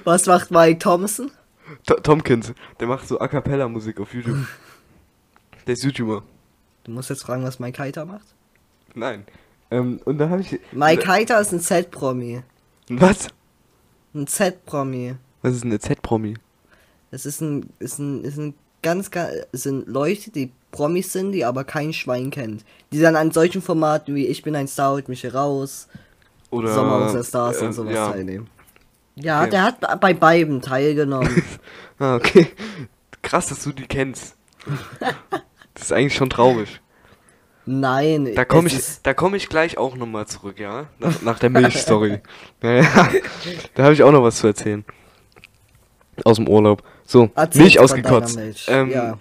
Was 0.05 0.27
macht 0.27 0.51
Mike 0.51 0.79
Thompson? 0.79 1.31
To 1.87 1.95
Tompkins, 1.95 2.53
der 2.81 2.87
macht 2.87 3.09
so 3.09 3.19
A 3.21 3.29
Cappella 3.29 3.69
Musik 3.69 3.99
auf 4.01 4.13
YouTube. 4.13 4.47
Der 5.67 5.75
ist 5.75 5.85
YouTuber. 5.85 6.23
Du 6.85 6.91
musst 6.91 7.11
jetzt 7.11 7.23
fragen, 7.23 7.45
was 7.45 7.59
Mike 7.59 7.81
Heiter 7.81 8.05
macht. 8.05 8.27
Nein. 8.95 9.25
Ähm, 9.73 10.01
und 10.05 10.19
da 10.19 10.29
habe 10.29 10.43
ich. 10.43 10.61
Mike 10.73 11.07
Heiter 11.09 11.41
ist 11.41 11.53
ein 11.53 11.61
Z-Promi. 11.61 12.43
Was? 12.91 13.29
Ein 14.15 14.27
Z-Promi. 14.27 15.15
Was 15.41 15.57
ist 15.57 15.65
eine 15.65 15.79
Z-Promi? 15.79 16.35
Das 17.11 17.25
ist 17.25 17.41
ein, 17.41 17.71
ist 17.79 17.99
ein, 17.99 18.23
ist 18.23 18.37
ein 18.37 18.55
ganz, 18.83 19.11
ganz, 19.11 19.33
es 19.53 19.63
sind 19.63 19.89
Leute, 19.89 20.31
die 20.31 20.53
Promis 20.73 21.13
sind, 21.13 21.33
die 21.33 21.45
aber 21.45 21.65
kein 21.65 21.95
Schwein 21.95 22.31
kennt. 22.31 22.65
Die 22.93 23.01
dann 23.01 23.17
an 23.17 23.31
solchen 23.31 23.63
Formaten 23.63 24.15
wie 24.15 24.27
Ich 24.27 24.43
bin 24.43 24.55
ein 24.55 24.69
Star, 24.69 24.93
holt 24.93 25.09
mich 25.09 25.23
hier 25.23 25.35
raus, 25.35 25.89
Oder. 26.51 26.75
Sommerhaus 26.75 27.13
der 27.13 27.25
Stars 27.25 27.63
äh, 27.63 27.65
und 27.67 27.73
sowas 27.73 27.95
ja. 27.95 28.11
teilnehmen. 28.13 28.49
Ja, 29.15 29.41
Okay. 29.43 29.51
der 29.51 29.63
hat 29.63 30.01
bei 30.01 30.13
beiden 30.15 30.61
teilgenommen. 30.61 31.43
Ah, 31.99 32.17
okay. 32.17 32.49
Krass, 33.23 33.47
dass 33.47 33.63
du 33.63 33.71
die 33.73 33.87
kennst. 33.87 34.35
Das 35.75 35.85
ist 35.85 35.93
eigentlich 35.93 36.15
schon 36.15 36.29
traurig. 36.29 36.81
Nein, 37.65 38.35
Da 38.35 38.45
komme 38.45 38.69
ich, 38.69 38.81
da 39.03 39.15
komme 39.15 39.37
ich 39.37 39.49
gleich 39.49 39.79
auch 39.79 39.97
nochmal 39.97 40.27
zurück, 40.27 40.59
ja? 40.59 40.87
Nach, 40.99 41.23
nach 41.23 41.39
der 41.39 41.51
Milchstory. 41.51 42.21
ja. 42.63 43.09
Da 43.75 43.83
habe 43.85 43.95
ich 43.95 44.03
auch 44.03 44.13
noch 44.13 44.23
was 44.23 44.37
zu 44.37 44.49
erzählen. 44.49 44.85
Aus 46.25 46.37
dem 46.37 46.49
Urlaub. 46.49 46.83
So, 47.05 47.31
Erzähl's 47.35 47.63
Milch 47.63 47.81
ausgekotzt. 47.81 48.37
Milch, 48.37 48.67
Ähm, 48.69 48.91
ja. 48.91 49.17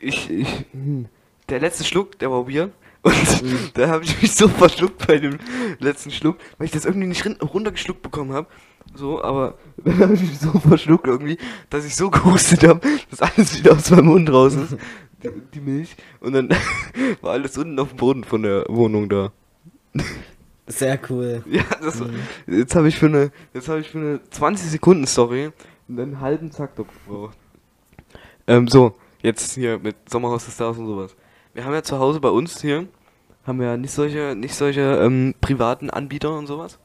Ich, 0.00 0.30
ich, 0.30 0.48
hm. 0.72 1.06
der 1.48 1.60
letzte 1.60 1.84
Schluck, 1.84 2.18
der 2.18 2.30
war 2.30 2.48
weird. 2.48 2.70
Und 3.02 3.42
Mhm. 3.42 3.70
da 3.74 3.88
habe 3.88 4.04
ich 4.04 4.20
mich 4.20 4.34
so 4.34 4.48
verschluckt 4.48 5.06
bei 5.06 5.18
dem 5.18 5.38
letzten 5.78 6.10
Schluck, 6.10 6.36
weil 6.58 6.66
ich 6.66 6.70
das 6.70 6.84
irgendwie 6.84 7.06
nicht 7.06 7.24
runtergeschluckt 7.42 8.02
bekommen 8.02 8.32
habe. 8.32 8.46
So, 8.94 9.22
aber 9.22 9.58
dann 9.84 9.98
habe 10.00 10.14
ich 10.14 10.20
mich 10.22 10.38
so 10.38 10.52
verschluckt 10.58 11.06
irgendwie, 11.06 11.38
dass 11.70 11.84
ich 11.84 11.96
so 11.96 12.10
gehustet 12.10 12.64
habe, 12.66 12.80
dass 13.10 13.22
alles 13.22 13.58
wieder 13.58 13.72
aus 13.72 13.90
meinem 13.90 14.06
Mund 14.06 14.30
raus 14.30 14.54
ist. 14.54 14.76
Die, 15.22 15.30
die 15.54 15.60
Milch. 15.60 15.96
Und 16.20 16.32
dann 16.32 16.48
war 17.20 17.32
alles 17.32 17.56
unten 17.58 17.78
auf 17.78 17.88
dem 17.90 17.96
Boden 17.98 18.24
von 18.24 18.42
der 18.42 18.64
Wohnung 18.68 19.08
da. 19.08 19.32
Sehr 20.66 20.98
cool. 21.10 21.42
Ja, 21.50 21.64
das 21.82 22.00
Mhm. 22.00 22.14
jetzt 22.46 22.74
habe 22.76 22.88
ich 22.88 22.96
für 22.98 23.06
eine, 23.06 23.32
jetzt 23.54 23.68
habe 23.68 23.80
ich 23.80 23.90
für 23.90 23.98
eine 23.98 24.20
20 24.30 24.70
Sekunden 24.70 25.06
Story 25.06 25.50
einen 25.88 26.20
halben 26.20 26.50
Takt 26.50 26.76
gebraucht. 26.76 27.36
Ähm, 28.46 28.68
so, 28.68 28.94
jetzt 29.22 29.54
hier 29.54 29.78
mit 29.78 29.96
Sommerhaus 30.08 30.44
der 30.44 30.52
Stars 30.52 30.78
und 30.78 30.86
sowas. 30.86 31.16
Wir 31.54 31.64
haben 31.64 31.72
ja 31.74 31.82
zu 31.82 31.98
Hause 31.98 32.20
bei 32.20 32.28
uns 32.30 32.60
hier, 32.60 32.86
haben 33.44 33.58
wir 33.58 33.66
ja 33.66 33.76
nicht 33.76 33.90
solche, 33.92 34.34
nicht 34.36 34.54
solche 34.54 34.80
ähm, 35.02 35.34
privaten 35.40 35.90
Anbieter 35.90 36.36
und 36.38 36.46
sowas. 36.46 36.78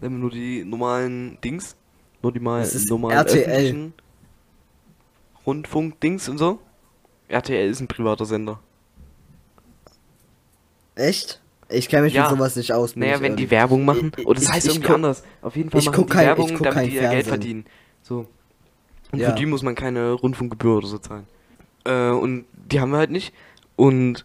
Wir 0.00 0.10
haben 0.10 0.20
nur 0.20 0.30
die 0.30 0.64
normalen 0.64 1.38
Dings, 1.42 1.76
nur 2.22 2.32
die 2.32 2.40
mal 2.40 2.68
normalen 2.88 3.16
RTL. 3.16 3.44
öffentlichen 3.44 3.94
Rundfunk-Dings 5.46 6.28
und 6.28 6.38
so. 6.38 6.60
RTL 7.32 7.68
ist 7.70 7.80
ein 7.80 7.88
privater 7.88 8.24
Sender. 8.26 8.60
Echt? 10.94 11.40
Ich 11.68 11.88
kenne 11.88 12.02
mich 12.02 12.12
Ja. 12.14 12.28
mit 12.28 12.38
sowas 12.38 12.56
nicht 12.56 12.72
aus. 12.72 12.96
Naja, 12.96 13.20
wenn 13.20 13.36
die. 13.36 13.50
Werbung 13.50 13.84
machen. 13.84 14.12
Oder 14.24 14.34
das 14.34 14.44
ich- 14.44 14.52
heißt 14.52 14.66
ich 14.66 14.72
irgendwie 14.74 14.86
guck- 14.88 14.96
anders. 14.96 15.22
Auf 15.40 15.56
jeden 15.56 15.70
Fall 15.70 15.80
ich 15.80 15.86
machen 15.86 16.04
die 16.06 16.12
kein- 16.12 16.26
Werbung, 16.26 16.48
damit 16.62 16.86
die 16.90 16.94
ihr 16.96 17.00
Geld 17.00 17.10
Fernsehen. 17.12 17.28
verdienen. 17.28 17.64
So. 18.02 18.26
Und 19.10 19.18
Ja. 19.18 19.30
für 19.30 19.36
die 19.36 19.46
muss 19.46 19.62
man 19.62 19.74
keine 19.74 20.12
Rundfunkgebühr 20.12 20.76
oder 20.76 20.86
so 20.86 20.98
zahlen. 20.98 21.26
Äh, 21.84 22.10
und 22.10 22.44
die 22.70 22.80
haben 22.80 22.90
wir 22.90 22.98
halt 22.98 23.10
nicht. 23.10 23.32
Und 23.76 24.24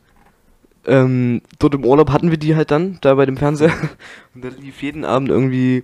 ähm, 0.85 1.41
dort 1.59 1.73
im 1.73 1.83
Urlaub 1.85 2.11
hatten 2.11 2.31
wir 2.31 2.37
die 2.37 2.55
halt 2.55 2.71
dann, 2.71 2.97
da 3.01 3.15
bei 3.15 3.25
dem 3.25 3.35
Fernseher. 3.37 3.73
Und 4.33 4.43
da 4.45 4.47
lief 4.49 4.81
jeden 4.81 5.03
Abend 5.03 5.27
irgendwie 5.29 5.83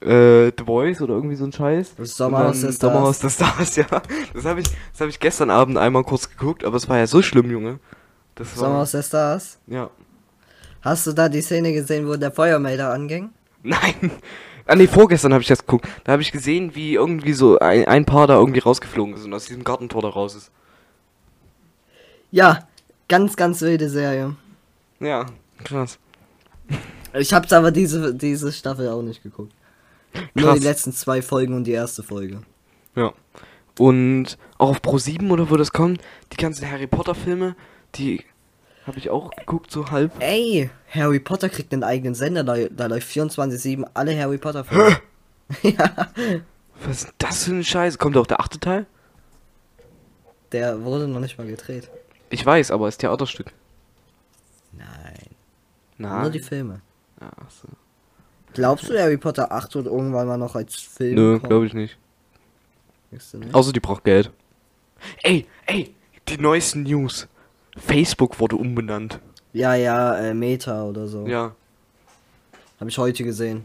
äh, 0.00 0.52
The 0.56 0.64
Voice 0.64 1.00
oder 1.00 1.14
irgendwie 1.14 1.36
so 1.36 1.44
ein 1.44 1.52
Scheiß. 1.52 1.94
Das 1.96 2.16
Sommerhaus 2.16 2.60
der 2.60 2.72
Stars. 2.72 2.80
Sommerhaus 2.80 3.18
der 3.20 3.30
Stars, 3.30 3.76
ja. 3.76 3.86
Das 4.34 4.44
habe 4.44 4.60
ich, 4.60 4.66
das 4.92 5.00
hab 5.00 5.08
ich 5.08 5.20
gestern 5.20 5.50
Abend 5.50 5.78
einmal 5.78 6.04
kurz 6.04 6.28
geguckt, 6.28 6.64
aber 6.64 6.76
es 6.76 6.88
war 6.88 6.98
ja 6.98 7.06
so 7.06 7.22
schlimm, 7.22 7.50
Junge. 7.50 7.78
Das 8.34 8.54
Sommerhaus 8.54 8.92
der 8.92 9.02
Stars. 9.02 9.58
ja. 9.66 9.90
Hast 10.82 11.06
du 11.06 11.12
da 11.12 11.30
die 11.30 11.40
Szene 11.40 11.72
gesehen, 11.72 12.06
wo 12.06 12.14
der 12.16 12.30
Feuermelder 12.30 12.92
anging? 12.92 13.30
Nein. 13.62 14.10
Ah 14.66 14.76
nee, 14.76 14.86
vorgestern 14.86 15.32
habe 15.32 15.42
ich 15.42 15.48
das 15.48 15.60
geguckt. 15.60 15.88
Da 16.04 16.12
habe 16.12 16.22
ich 16.22 16.30
gesehen, 16.32 16.74
wie 16.74 16.94
irgendwie 16.94 17.32
so 17.32 17.58
ein, 17.58 17.86
ein 17.86 18.04
Paar 18.04 18.26
da 18.26 18.34
irgendwie 18.34 18.60
rausgeflogen 18.60 19.14
ist 19.14 19.24
und 19.24 19.32
aus 19.32 19.46
diesem 19.46 19.64
Gartentor 19.64 20.02
da 20.02 20.08
raus 20.08 20.34
ist. 20.34 20.50
Ja, 22.30 22.66
ganz, 23.08 23.36
ganz 23.36 23.60
wilde 23.60 23.88
Serie. 23.88 24.36
Ja, 25.00 25.26
krass. 25.64 25.98
Ich 27.12 27.32
hab's 27.32 27.52
aber 27.52 27.70
diese, 27.70 28.14
diese 28.14 28.52
Staffel 28.52 28.88
auch 28.88 29.02
nicht 29.02 29.22
geguckt. 29.22 29.52
Nur 30.34 30.46
Krass. 30.46 30.58
die 30.60 30.64
letzten 30.64 30.92
zwei 30.92 31.22
Folgen 31.22 31.54
und 31.54 31.64
die 31.64 31.72
erste 31.72 32.02
Folge. 32.02 32.42
Ja. 32.94 33.12
Und 33.78 34.38
auch 34.58 34.70
auf 34.70 34.82
Pro 34.82 34.98
7 34.98 35.30
oder 35.30 35.50
wo 35.50 35.56
das 35.56 35.72
kommt, 35.72 36.00
die 36.32 36.36
ganzen 36.36 36.70
Harry 36.70 36.86
Potter 36.86 37.14
Filme, 37.14 37.56
die 37.96 38.24
habe 38.86 38.98
ich 38.98 39.10
auch 39.10 39.30
geguckt, 39.30 39.70
so 39.70 39.90
halb. 39.90 40.12
Ey, 40.20 40.70
Harry 40.90 41.18
Potter 41.18 41.48
kriegt 41.48 41.72
einen 41.72 41.82
eigenen 41.82 42.14
Sender, 42.14 42.44
da, 42.44 42.56
da 42.68 42.86
läuft 42.86 43.08
24-7 43.10 43.84
alle 43.94 44.16
Harry 44.18 44.38
Potter 44.38 44.64
Filme. 44.64 44.98
ja, 45.62 46.08
Was 46.84 47.04
ist 47.04 47.14
das 47.18 47.44
für 47.44 47.52
ein 47.52 47.64
Scheiß? 47.64 47.98
Kommt 47.98 48.16
auch 48.16 48.26
der 48.26 48.40
achte 48.40 48.60
Teil? 48.60 48.86
der 50.52 50.84
wurde 50.84 51.08
noch 51.08 51.18
nicht 51.18 51.36
mal 51.36 51.46
gedreht. 51.48 51.90
Ich 52.30 52.46
weiß, 52.46 52.70
aber 52.70 52.86
ist 52.86 52.98
Theaterstück. 52.98 53.52
Nein, 54.72 54.86
Na. 55.98 56.22
nur 56.22 56.30
die 56.30 56.38
Filme. 56.38 56.80
Ach 57.18 57.50
so. 57.50 57.66
Glaubst 58.54 58.88
du, 58.88 58.98
Harry 58.98 59.16
Potter 59.16 59.52
8 59.52 59.74
wird 59.74 59.86
irgendwann 59.86 60.26
mal 60.26 60.38
noch 60.38 60.54
als 60.54 60.74
Film 60.76 61.14
Nö, 61.14 61.38
glaube 61.40 61.66
ich 61.66 61.74
nicht. 61.74 61.98
Nicht? 63.10 63.34
Außer 63.54 63.72
die 63.72 63.80
braucht 63.80 64.04
Geld. 64.04 64.30
Ey, 65.22 65.46
ey, 65.66 65.94
die 66.28 66.38
neuesten 66.38 66.82
News. 66.84 67.28
Facebook 67.76 68.40
wurde 68.40 68.56
umbenannt. 68.56 69.20
Ja, 69.52 69.74
ja, 69.74 70.16
äh, 70.16 70.34
Meta 70.34 70.84
oder 70.84 71.06
so. 71.06 71.26
Ja. 71.26 71.54
Habe 72.80 72.90
ich 72.90 72.98
heute 72.98 73.22
gesehen. 73.24 73.64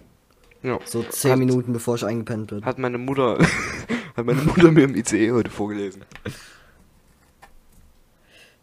Ja. 0.61 0.77
So 0.85 1.01
10 1.03 1.31
Hat- 1.31 1.39
Minuten 1.39 1.73
bevor 1.73 1.95
ich 1.95 2.05
eingepennt 2.05 2.47
bin. 2.47 2.65
Hat 2.65 2.77
meine 2.77 2.97
Mutter, 2.97 3.37
hat 4.15 4.25
meine 4.25 4.41
Mutter 4.41 4.71
mir 4.71 4.83
im 4.83 4.95
ICE 4.95 5.31
heute 5.31 5.49
vorgelesen. 5.49 6.03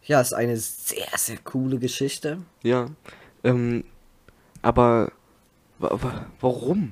Ja, 0.03 0.21
ist 0.21 0.33
eine 0.33 0.55
sehr, 0.57 1.07
sehr 1.17 1.37
coole 1.43 1.79
Geschichte. 1.79 2.37
Ja. 2.63 2.87
Ähm, 3.43 3.83
aber 4.61 5.11
warum? 5.79 6.91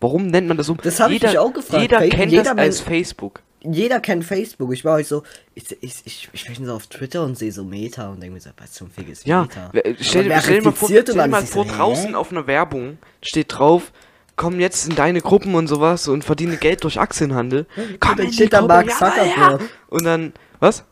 Warum 0.00 0.26
nennt 0.28 0.46
man 0.48 0.56
das 0.56 0.68
um? 0.68 0.78
Das 0.82 1.00
hab 1.00 1.10
ich 1.10 1.22
mich 1.22 1.38
auch 1.38 1.52
gefragt. 1.52 1.82
Jeder 1.82 1.98
Fa- 2.00 2.06
kennt 2.08 2.30
jeder 2.32 2.54
das 2.54 2.58
als 2.58 2.80
Facebook. 2.80 3.40
Jeder 3.60 3.98
kennt 3.98 4.24
Facebook. 4.24 4.72
Ich 4.72 4.84
war 4.84 4.94
euch 4.96 5.08
so, 5.08 5.24
ich, 5.56 5.64
ich, 5.82 5.94
ich, 6.04 6.28
ich 6.32 6.46
bin 6.56 6.64
so 6.64 6.72
auf 6.74 6.86
Twitter 6.86 7.24
und 7.24 7.36
sehe 7.36 7.50
so 7.50 7.64
Meta 7.64 8.08
und 8.08 8.22
denke 8.22 8.34
mir 8.34 8.40
so, 8.40 8.50
was 8.56 8.72
zum 8.72 8.88
Fick 8.88 9.08
ist 9.08 9.26
Ja, 9.26 9.42
Meta? 9.42 9.70
stell, 10.00 10.32
stell 10.40 10.58
dir 10.60 10.64
mal 10.64 10.72
vor, 10.72 10.88
stell 10.88 11.28
mal 11.28 11.42
vor 11.44 11.64
so, 11.64 11.70
hä? 11.72 11.76
draußen 11.76 12.14
auf 12.14 12.30
einer 12.30 12.46
Werbung 12.46 12.98
steht 13.20 13.58
drauf, 13.58 13.90
komm 14.36 14.60
jetzt 14.60 14.88
in 14.88 14.94
deine 14.94 15.20
Gruppen 15.20 15.56
und 15.56 15.66
sowas 15.66 16.06
und 16.06 16.22
verdiene 16.22 16.56
Geld 16.56 16.84
durch 16.84 17.00
Aktienhandel. 17.00 17.66
Komm 17.98 18.16
dann 18.18 18.26
in 18.26 18.32
steht 18.32 18.52
da 18.52 18.62
Mark 18.62 18.86
ja, 18.88 18.94
Zuckerberg. 18.96 19.60
ja. 19.60 19.66
Und 19.88 20.04
dann, 20.04 20.32
was? 20.60 20.84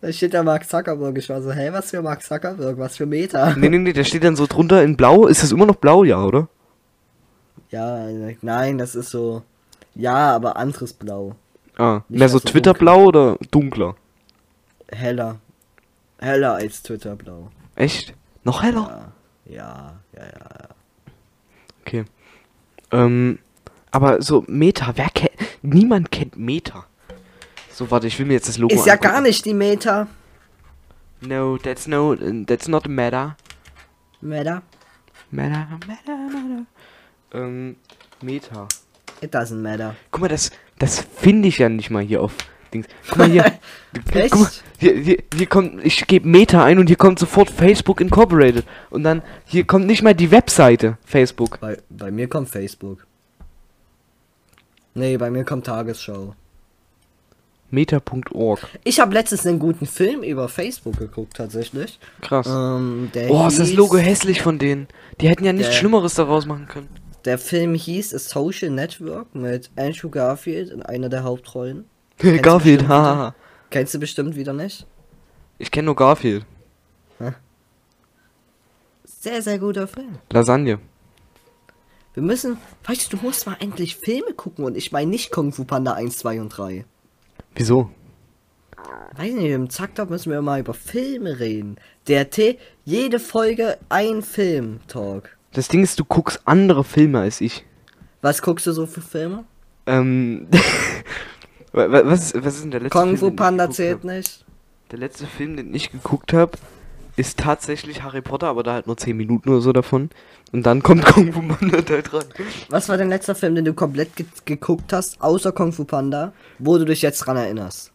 Da 0.00 0.12
steht 0.12 0.34
da 0.34 0.44
Mark 0.44 0.68
Zuckerberg. 0.70 1.18
Ich 1.18 1.28
war 1.28 1.42
so, 1.42 1.50
hey, 1.50 1.72
was 1.72 1.90
für 1.90 2.02
Mark 2.02 2.22
Zuckerberg, 2.22 2.78
was 2.78 2.96
für 2.98 3.06
Meta? 3.06 3.56
Nee, 3.56 3.68
nee, 3.68 3.78
nee, 3.78 3.92
da 3.92 4.04
steht 4.04 4.22
dann 4.22 4.36
so 4.36 4.46
drunter 4.46 4.84
in 4.84 4.96
blau. 4.96 5.26
Ist 5.26 5.42
das 5.42 5.50
immer 5.50 5.66
noch 5.66 5.76
blau, 5.76 6.04
ja, 6.04 6.22
oder? 6.22 6.48
Ja, 7.70 8.06
nein, 8.42 8.78
das 8.78 8.94
ist 8.94 9.10
so, 9.10 9.42
ja, 9.94 10.34
aber 10.34 10.56
anderes 10.56 10.92
Blau. 10.92 11.34
Ah, 11.76 12.00
Nicht 12.08 12.18
mehr 12.20 12.28
so 12.28 12.38
Twitter-blau 12.38 13.04
oder 13.06 13.36
dunkler? 13.50 13.96
Heller. 14.88 15.38
Heller 16.18 16.54
als 16.54 16.82
Twitter-Blau. 16.82 17.50
Echt? 17.74 18.14
Noch 18.44 18.62
heller? 18.62 19.12
Ja, 19.44 19.94
ja, 20.14 20.22
ja, 20.22 20.28
ja. 20.32 20.68
Okay. 21.84 22.04
Ähm, 22.92 23.38
aber 23.90 24.22
so 24.22 24.44
Meta, 24.46 24.92
wer 24.96 25.08
kennt. 25.10 25.32
Niemand 25.62 26.10
kennt 26.10 26.36
Meta. 26.36 26.86
So, 27.72 27.90
warte, 27.90 28.06
ich 28.06 28.18
will 28.18 28.26
mir 28.26 28.34
jetzt 28.34 28.48
das 28.48 28.56
Logo 28.58 28.74
Ist 28.74 28.86
ja 28.86 28.94
angucken. 28.94 29.12
gar 29.12 29.20
nicht 29.20 29.44
die 29.44 29.52
Meta. 29.54 30.06
No, 31.20 31.58
that's 31.58 31.86
no, 31.86 32.14
that's 32.46 32.68
not. 32.68 32.88
Meta? 32.88 33.36
Meta, 34.20 34.62
Meta, 35.30 35.66
Meta. 35.86 36.15
Ähm, 37.32 37.76
Meta. 38.22 38.68
It 39.20 39.34
doesn't 39.34 39.60
matter. 39.60 39.94
Guck 40.10 40.22
mal, 40.22 40.28
das, 40.28 40.50
das 40.78 41.00
finde 41.16 41.48
ich 41.48 41.58
ja 41.58 41.68
nicht 41.68 41.90
mal 41.90 42.02
hier 42.02 42.22
auf 42.22 42.32
Dings. 42.72 42.86
Guck 43.08 43.18
mal 43.18 43.30
hier. 43.30 43.44
Echt? 44.14 44.32
Guck 44.32 44.42
mal, 44.42 44.50
hier, 44.78 44.94
hier, 44.96 45.22
hier 45.34 45.46
kommt, 45.46 45.84
ich 45.84 46.06
gebe 46.06 46.28
Meta 46.28 46.64
ein 46.64 46.78
und 46.78 46.86
hier 46.88 46.96
kommt 46.96 47.18
sofort 47.18 47.50
Facebook 47.50 48.00
Incorporated. 48.00 48.64
Und 48.90 49.04
dann, 49.04 49.22
hier 49.46 49.64
kommt 49.64 49.86
nicht 49.86 50.02
mal 50.02 50.14
die 50.14 50.30
Webseite 50.30 50.98
Facebook. 51.04 51.60
Bei, 51.60 51.78
bei 51.88 52.10
mir 52.10 52.28
kommt 52.28 52.48
Facebook. 52.48 53.06
Nee, 54.94 55.16
bei 55.16 55.30
mir 55.30 55.44
kommt 55.44 55.66
Tagesschau. 55.66 56.34
Meta.org. 57.70 58.60
Ich 58.84 59.00
habe 59.00 59.12
letztens 59.12 59.44
einen 59.46 59.58
guten 59.58 59.86
Film 59.86 60.22
über 60.22 60.48
Facebook 60.48 60.98
geguckt, 60.98 61.36
tatsächlich. 61.36 61.98
Krass. 62.20 62.46
Ähm, 62.46 63.10
der 63.12 63.30
Oh, 63.30 63.46
ist 63.46 63.58
das 63.58 63.72
Logo 63.72 63.96
hässlich 63.96 64.40
von 64.40 64.58
denen. 64.58 64.86
Die 65.20 65.28
hätten 65.28 65.44
ja 65.44 65.52
nichts 65.52 65.74
Schlimmeres 65.74 66.14
daraus 66.14 66.46
machen 66.46 66.68
können. 66.68 66.88
Der 67.26 67.38
Film 67.38 67.74
hieß 67.74 68.14
A 68.14 68.18
Social 68.18 68.70
Network 68.70 69.34
mit 69.34 69.70
Andrew 69.76 70.08
Garfield 70.08 70.70
in 70.70 70.82
einer 70.82 71.08
der 71.08 71.24
Hauptrollen. 71.24 71.84
Kennst 72.18 72.42
Garfield, 72.42 72.88
haha. 72.88 73.34
Kennst 73.68 73.92
du 73.94 73.98
bestimmt 73.98 74.36
wieder 74.36 74.52
nicht? 74.52 74.86
Ich 75.58 75.70
kenne 75.70 75.86
nur 75.86 75.96
Garfield. 75.96 76.46
Sehr, 79.04 79.42
sehr 79.42 79.58
guter 79.58 79.88
Film. 79.88 80.18
Lasagne. 80.30 80.78
Wir 82.14 82.22
müssen, 82.22 82.58
weißt 82.84 83.12
du, 83.12 83.16
du 83.16 83.24
musst 83.24 83.44
mal 83.44 83.56
endlich 83.58 83.96
Filme 83.96 84.32
gucken 84.32 84.64
und 84.64 84.76
ich 84.76 84.92
meine 84.92 85.10
nicht 85.10 85.32
Kung 85.32 85.52
Fu 85.52 85.64
Panda 85.64 85.94
1, 85.94 86.18
2 86.18 86.40
und 86.40 86.48
3. 86.50 86.84
Wieso? 87.56 87.90
Weiß 89.16 89.34
nicht, 89.34 89.50
im 89.50 89.68
Zacktalk 89.68 90.10
müssen 90.10 90.30
wir 90.30 90.42
mal 90.42 90.60
über 90.60 90.74
Filme 90.74 91.40
reden. 91.40 91.76
Der 92.06 92.30
T, 92.30 92.58
jede 92.84 93.18
Folge 93.18 93.78
ein 93.88 94.22
Film-Talk. 94.22 95.36
Das 95.52 95.68
Ding 95.68 95.82
ist, 95.82 95.98
du 95.98 96.04
guckst 96.04 96.40
andere 96.44 96.84
Filme 96.84 97.20
als 97.20 97.40
ich. 97.40 97.64
Was 98.22 98.42
guckst 98.42 98.66
du 98.66 98.72
so 98.72 98.86
für 98.86 99.00
Filme? 99.00 99.44
Ähm. 99.86 100.48
wa- 101.72 101.90
wa- 101.90 102.02
was, 102.04 102.32
ist, 102.34 102.44
was 102.44 102.54
ist 102.56 102.64
denn 102.64 102.70
der 102.72 102.80
letzte 102.80 102.98
Kung 102.98 103.08
Film? 103.08 103.18
Fu 103.18 103.26
den 103.26 103.32
ich 103.34 103.36
Panda 103.36 103.70
zählt 103.70 103.98
hab? 103.98 104.04
nicht. 104.04 104.44
Der 104.90 104.98
letzte 104.98 105.26
Film, 105.26 105.56
den 105.56 105.74
ich 105.74 105.90
geguckt 105.90 106.32
habe, 106.32 106.52
ist 107.16 107.38
tatsächlich 107.38 108.02
Harry 108.02 108.20
Potter, 108.20 108.48
aber 108.48 108.62
da 108.62 108.74
halt 108.74 108.86
nur 108.86 108.96
10 108.96 109.16
Minuten 109.16 109.48
oder 109.48 109.60
so 109.60 109.72
davon. 109.72 110.10
Und 110.52 110.64
dann 110.64 110.82
kommt 110.82 111.04
Kung 111.06 111.32
Fu 111.32 111.40
Panda 111.42 111.80
Teil 111.82 112.02
3. 112.02 112.20
Was 112.68 112.88
war 112.88 112.96
dein 112.98 113.08
letzter 113.08 113.34
Film, 113.34 113.54
den 113.54 113.64
du 113.64 113.72
komplett 113.74 114.14
ge 114.16 114.26
geguckt 114.44 114.92
hast, 114.92 115.20
außer 115.20 115.52
Kung 115.52 115.72
Fu 115.72 115.84
Panda, 115.84 116.32
wo 116.58 116.76
du 116.78 116.84
dich 116.84 117.02
jetzt 117.02 117.20
dran 117.20 117.36
erinnerst? 117.36 117.92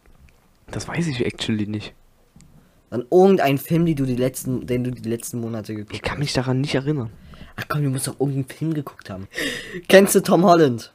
Das 0.70 0.88
weiß 0.88 1.06
ich 1.06 1.24
actually 1.24 1.66
nicht. 1.66 1.94
An 2.90 3.04
irgendein 3.10 3.56
Film, 3.58 3.86
die 3.86 3.94
du 3.94 4.04
die 4.04 4.16
letzten, 4.16 4.66
den 4.66 4.84
du 4.84 4.90
die 4.90 5.08
letzten 5.08 5.40
Monate 5.40 5.74
geguckt 5.74 5.94
Ich 5.94 6.02
kann 6.02 6.18
mich 6.18 6.32
daran 6.34 6.60
nicht 6.60 6.74
erinnern. 6.74 7.10
Ach 7.56 7.64
komm, 7.68 7.82
du 7.84 7.90
musst 7.90 8.06
doch 8.08 8.18
irgendeinen 8.18 8.46
Film 8.48 8.74
geguckt 8.74 9.10
haben. 9.10 9.28
Kennst 9.88 10.14
du 10.14 10.20
Tom 10.20 10.44
Holland? 10.44 10.92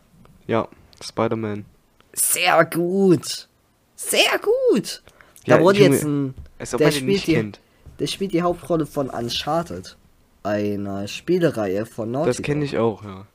Ja, 0.47 0.67
Spider-Man. 1.03 1.65
Sehr 2.13 2.65
gut. 2.65 3.47
Sehr 3.95 4.39
gut. 4.71 5.03
Da 5.45 5.57
Ja, 5.57 5.61
wurde 5.61 5.79
Junge, 5.79 5.95
jetzt 5.95 6.03
ein. 6.03 6.33
Als 6.59 6.73
ob 6.73 6.79
Der 6.79 6.91
spielt 6.91 7.05
nicht 7.07 7.27
die- 7.27 7.33
kennt. 7.35 7.59
Der 7.99 8.07
spielt 8.07 8.33
die 8.33 8.41
Hauptrolle 8.41 8.85
von 8.85 9.09
Uncharted. 9.09 9.97
Einer 10.43 11.07
Spielereihe 11.07 11.85
von 11.85 12.11
Naughty 12.11 12.27
Das 12.27 12.41
kenne 12.41 12.63
ich 12.65 12.77
auch, 12.77 13.03
ja. 13.03 13.25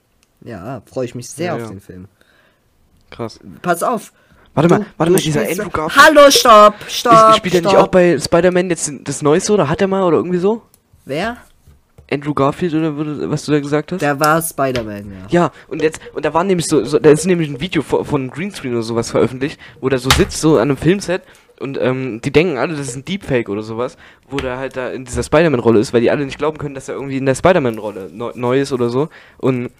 Ja, 0.44 0.82
freue 0.86 1.04
ich 1.04 1.14
mich 1.14 1.28
sehr 1.28 1.46
Ja, 1.46 1.54
auf 1.54 1.60
ja. 1.60 1.68
den 1.68 1.80
Film. 1.80 2.08
Krass. 3.10 3.38
Pass 3.60 3.82
auf. 3.82 4.12
Warte 4.54 4.68
mal, 4.68 4.78
Du- 4.80 4.84
warte 4.96 5.10
du 5.12 5.16
mal, 5.16 5.22
dieser 5.22 5.42
Andrew 5.48 5.70
Garfield. 5.70 6.06
Hallo, 6.06 6.30
stopp, 6.30 6.74
stopp. 6.88 7.30
Ist, 7.30 7.36
spielt 7.38 7.54
er 7.54 7.60
nicht 7.62 7.76
auch 7.76 7.88
bei 7.88 8.18
Spider-Man 8.18 8.70
jetzt 8.70 8.90
das 9.04 9.22
Neueste 9.22 9.52
oder 9.52 9.68
hat 9.68 9.80
er 9.80 9.88
mal 9.88 10.02
oder 10.02 10.16
irgendwie 10.18 10.38
so? 10.38 10.62
Wer? 11.04 11.36
Andrew 12.12 12.34
Garfield 12.34 12.74
oder 12.74 13.30
was 13.30 13.44
du 13.44 13.52
da 13.52 13.60
gesagt 13.60 13.92
hast? 13.92 14.00
Der 14.02 14.20
war 14.20 14.40
Spider-Man, 14.42 15.10
ja. 15.10 15.26
Ja, 15.30 15.52
und 15.68 15.82
jetzt, 15.82 16.00
und 16.14 16.24
da 16.24 16.34
war 16.34 16.44
nämlich 16.44 16.66
so, 16.66 16.84
so 16.84 16.98
da 16.98 17.10
ist 17.10 17.26
nämlich 17.26 17.48
ein 17.48 17.60
Video 17.60 17.82
von, 17.82 18.04
von 18.04 18.30
Greenscreen 18.30 18.72
oder 18.74 18.82
sowas 18.82 19.10
veröffentlicht, 19.10 19.58
wo 19.80 19.88
der 19.88 19.98
so 19.98 20.10
sitzt, 20.10 20.40
so 20.40 20.56
an 20.56 20.62
einem 20.62 20.76
Filmset 20.76 21.22
und 21.60 21.78
ähm, 21.80 22.20
die 22.20 22.32
denken 22.32 22.58
alle, 22.58 22.74
das 22.74 22.88
ist 22.88 22.96
ein 22.96 23.04
Deepfake 23.04 23.48
oder 23.48 23.62
sowas, 23.62 23.96
wo 24.28 24.36
der 24.36 24.58
halt 24.58 24.76
da 24.76 24.90
in 24.90 25.04
dieser 25.04 25.22
Spider-Man-Rolle 25.22 25.78
ist, 25.78 25.92
weil 25.92 26.00
die 26.00 26.10
alle 26.10 26.24
nicht 26.24 26.38
glauben 26.38 26.58
können, 26.58 26.74
dass 26.74 26.88
er 26.88 26.96
irgendwie 26.96 27.16
in 27.16 27.26
der 27.26 27.34
Spider-Man-Rolle 27.36 28.10
neu, 28.12 28.32
neu 28.34 28.60
ist 28.60 28.72
oder 28.72 28.88
so. 28.88 29.08
Und 29.38 29.70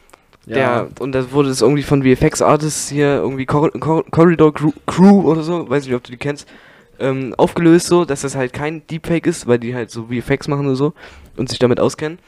Ja. 0.46 0.54
der, 0.54 0.88
und 1.00 1.12
da 1.12 1.32
wurde 1.32 1.50
es 1.50 1.60
irgendwie 1.60 1.82
von 1.82 2.02
VFX-Artists 2.02 2.88
hier, 2.88 3.16
irgendwie 3.16 3.46
Cor 3.46 3.70
Cor 3.72 4.04
Corridor 4.10 4.52
Crew 4.86 5.22
oder 5.22 5.42
so, 5.42 5.68
weiß 5.68 5.84
nicht, 5.86 5.94
ob 5.94 6.04
du 6.04 6.12
die 6.12 6.18
kennst, 6.18 6.48
ähm, 7.02 7.34
aufgelöst 7.36 7.86
so, 7.86 8.04
dass 8.04 8.22
das 8.22 8.34
halt 8.34 8.52
kein 8.52 8.86
Deepfake 8.86 9.26
ist, 9.26 9.46
weil 9.46 9.58
die 9.58 9.74
halt 9.74 9.90
so 9.90 10.06
VFX 10.06 10.48
machen 10.48 10.66
oder 10.66 10.76
so 10.76 10.94
und 11.36 11.48
sich 11.48 11.58
damit 11.58 11.80
auskennen. 11.80 12.18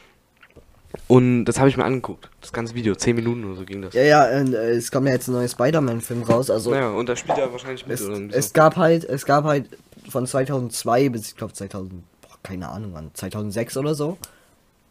Und 1.07 1.45
das 1.45 1.59
habe 1.59 1.69
ich 1.69 1.77
mir 1.77 1.83
angeguckt. 1.83 2.29
Das 2.41 2.53
ganze 2.53 2.73
Video, 2.73 2.95
10 2.95 3.15
Minuten 3.15 3.43
oder 3.45 3.55
so 3.55 3.65
ging 3.65 3.81
das. 3.81 3.93
Ja, 3.93 4.03
ja, 4.03 4.39
und, 4.39 4.53
äh, 4.53 4.71
es 4.71 4.91
kommt 4.91 5.07
ja 5.07 5.13
jetzt 5.13 5.27
ein 5.27 5.33
neuer 5.33 5.47
Spider-Man-Film 5.47 6.23
raus. 6.23 6.49
Also 6.49 6.71
Naja, 6.71 6.89
und 6.89 7.09
da 7.09 7.15
spielt 7.15 7.37
er 7.37 7.51
wahrscheinlich 7.51 7.85
mit 7.85 7.99
es, 7.99 8.07
oder 8.07 8.19
es 8.31 8.53
gab 8.53 8.77
halt, 8.77 9.03
es 9.03 9.25
gab 9.25 9.43
halt 9.43 9.65
von 10.09 10.25
2002 10.25 11.09
bis 11.09 11.29
ich 11.29 11.35
glaube 11.35 11.53
2000, 11.53 11.91
boah, 12.21 12.37
keine 12.43 12.69
Ahnung 12.69 12.91
wann, 12.93 13.11
2006 13.13 13.77
oder 13.77 13.95
so, 13.95 14.17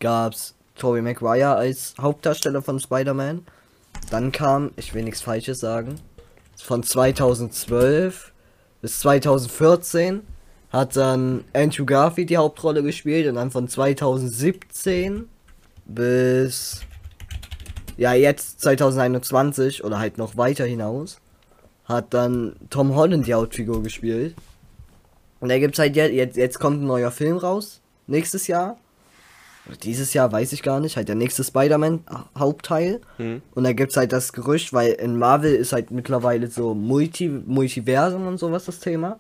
gab's 0.01 0.55
Tobey 0.77 1.03
Maguire 1.03 1.55
als 1.55 1.94
Hauptdarsteller 2.01 2.62
von 2.62 2.81
Spider-Man. 2.81 3.47
Dann 4.11 4.33
kam, 4.33 4.73
ich 4.77 4.92
will 4.92 5.05
nichts 5.05 5.23
Falsches 5.23 5.61
sagen, 5.61 5.97
von 6.57 6.83
2012 6.83 8.33
bis 8.85 9.01
2014 9.01 10.20
hat 10.68 10.94
dann 10.94 11.44
Andrew 11.55 11.87
Garfield 11.87 12.29
die 12.29 12.37
Hauptrolle 12.37 12.83
gespielt 12.83 13.27
und 13.27 13.37
dann 13.37 13.51
von 13.51 13.66
2017 13.66 15.27
bis 15.87 16.83
ja 17.97 18.12
jetzt 18.12 18.61
2021 18.61 19.85
oder 19.85 19.99
halt 19.99 20.18
noch 20.18 20.37
weiter 20.37 20.66
hinaus 20.66 21.18
hat 21.87 22.12
dann 22.12 22.57
Tom 22.68 22.94
Holland 22.94 23.27
die 23.27 23.33
Hauptfigur 23.33 23.83
gespielt. 23.83 24.35
Und 25.40 25.49
da 25.49 25.59
gibt's 25.59 25.79
halt 25.79 25.97
jetzt, 25.97 26.12
jetzt, 26.12 26.37
jetzt 26.37 26.61
kommt 26.61 26.83
ein 26.83 26.87
neuer 26.87 27.11
Film 27.11 27.38
raus. 27.38 27.81
Nächstes 28.07 28.49
Jahr. 28.49 28.77
Oder 29.66 29.77
dieses 29.77 30.12
Jahr, 30.12 30.31
weiß 30.31 30.53
ich 30.53 30.62
gar 30.62 30.81
nicht. 30.81 30.96
Halt 30.96 31.09
der 31.09 31.14
nächste 31.14 31.42
Spider-Man-Hauptteil. 31.42 33.00
Hm. 33.16 33.42
Und 33.55 33.64
da 33.64 33.72
gibt's 33.72 33.96
halt 33.96 34.12
das 34.12 34.33
Gerücht, 34.33 34.72
weil 34.72 34.92
in 34.92 35.18
Marvel 35.18 35.55
ist 35.55 35.72
halt 35.72 35.90
mittlerweile 35.90 36.48
so 36.48 36.74
Multi 36.74 37.29
Multiversum 37.29 38.27
und 38.27 38.38
sowas 38.38 38.66
das 38.66 38.81
Thema. 38.81 39.18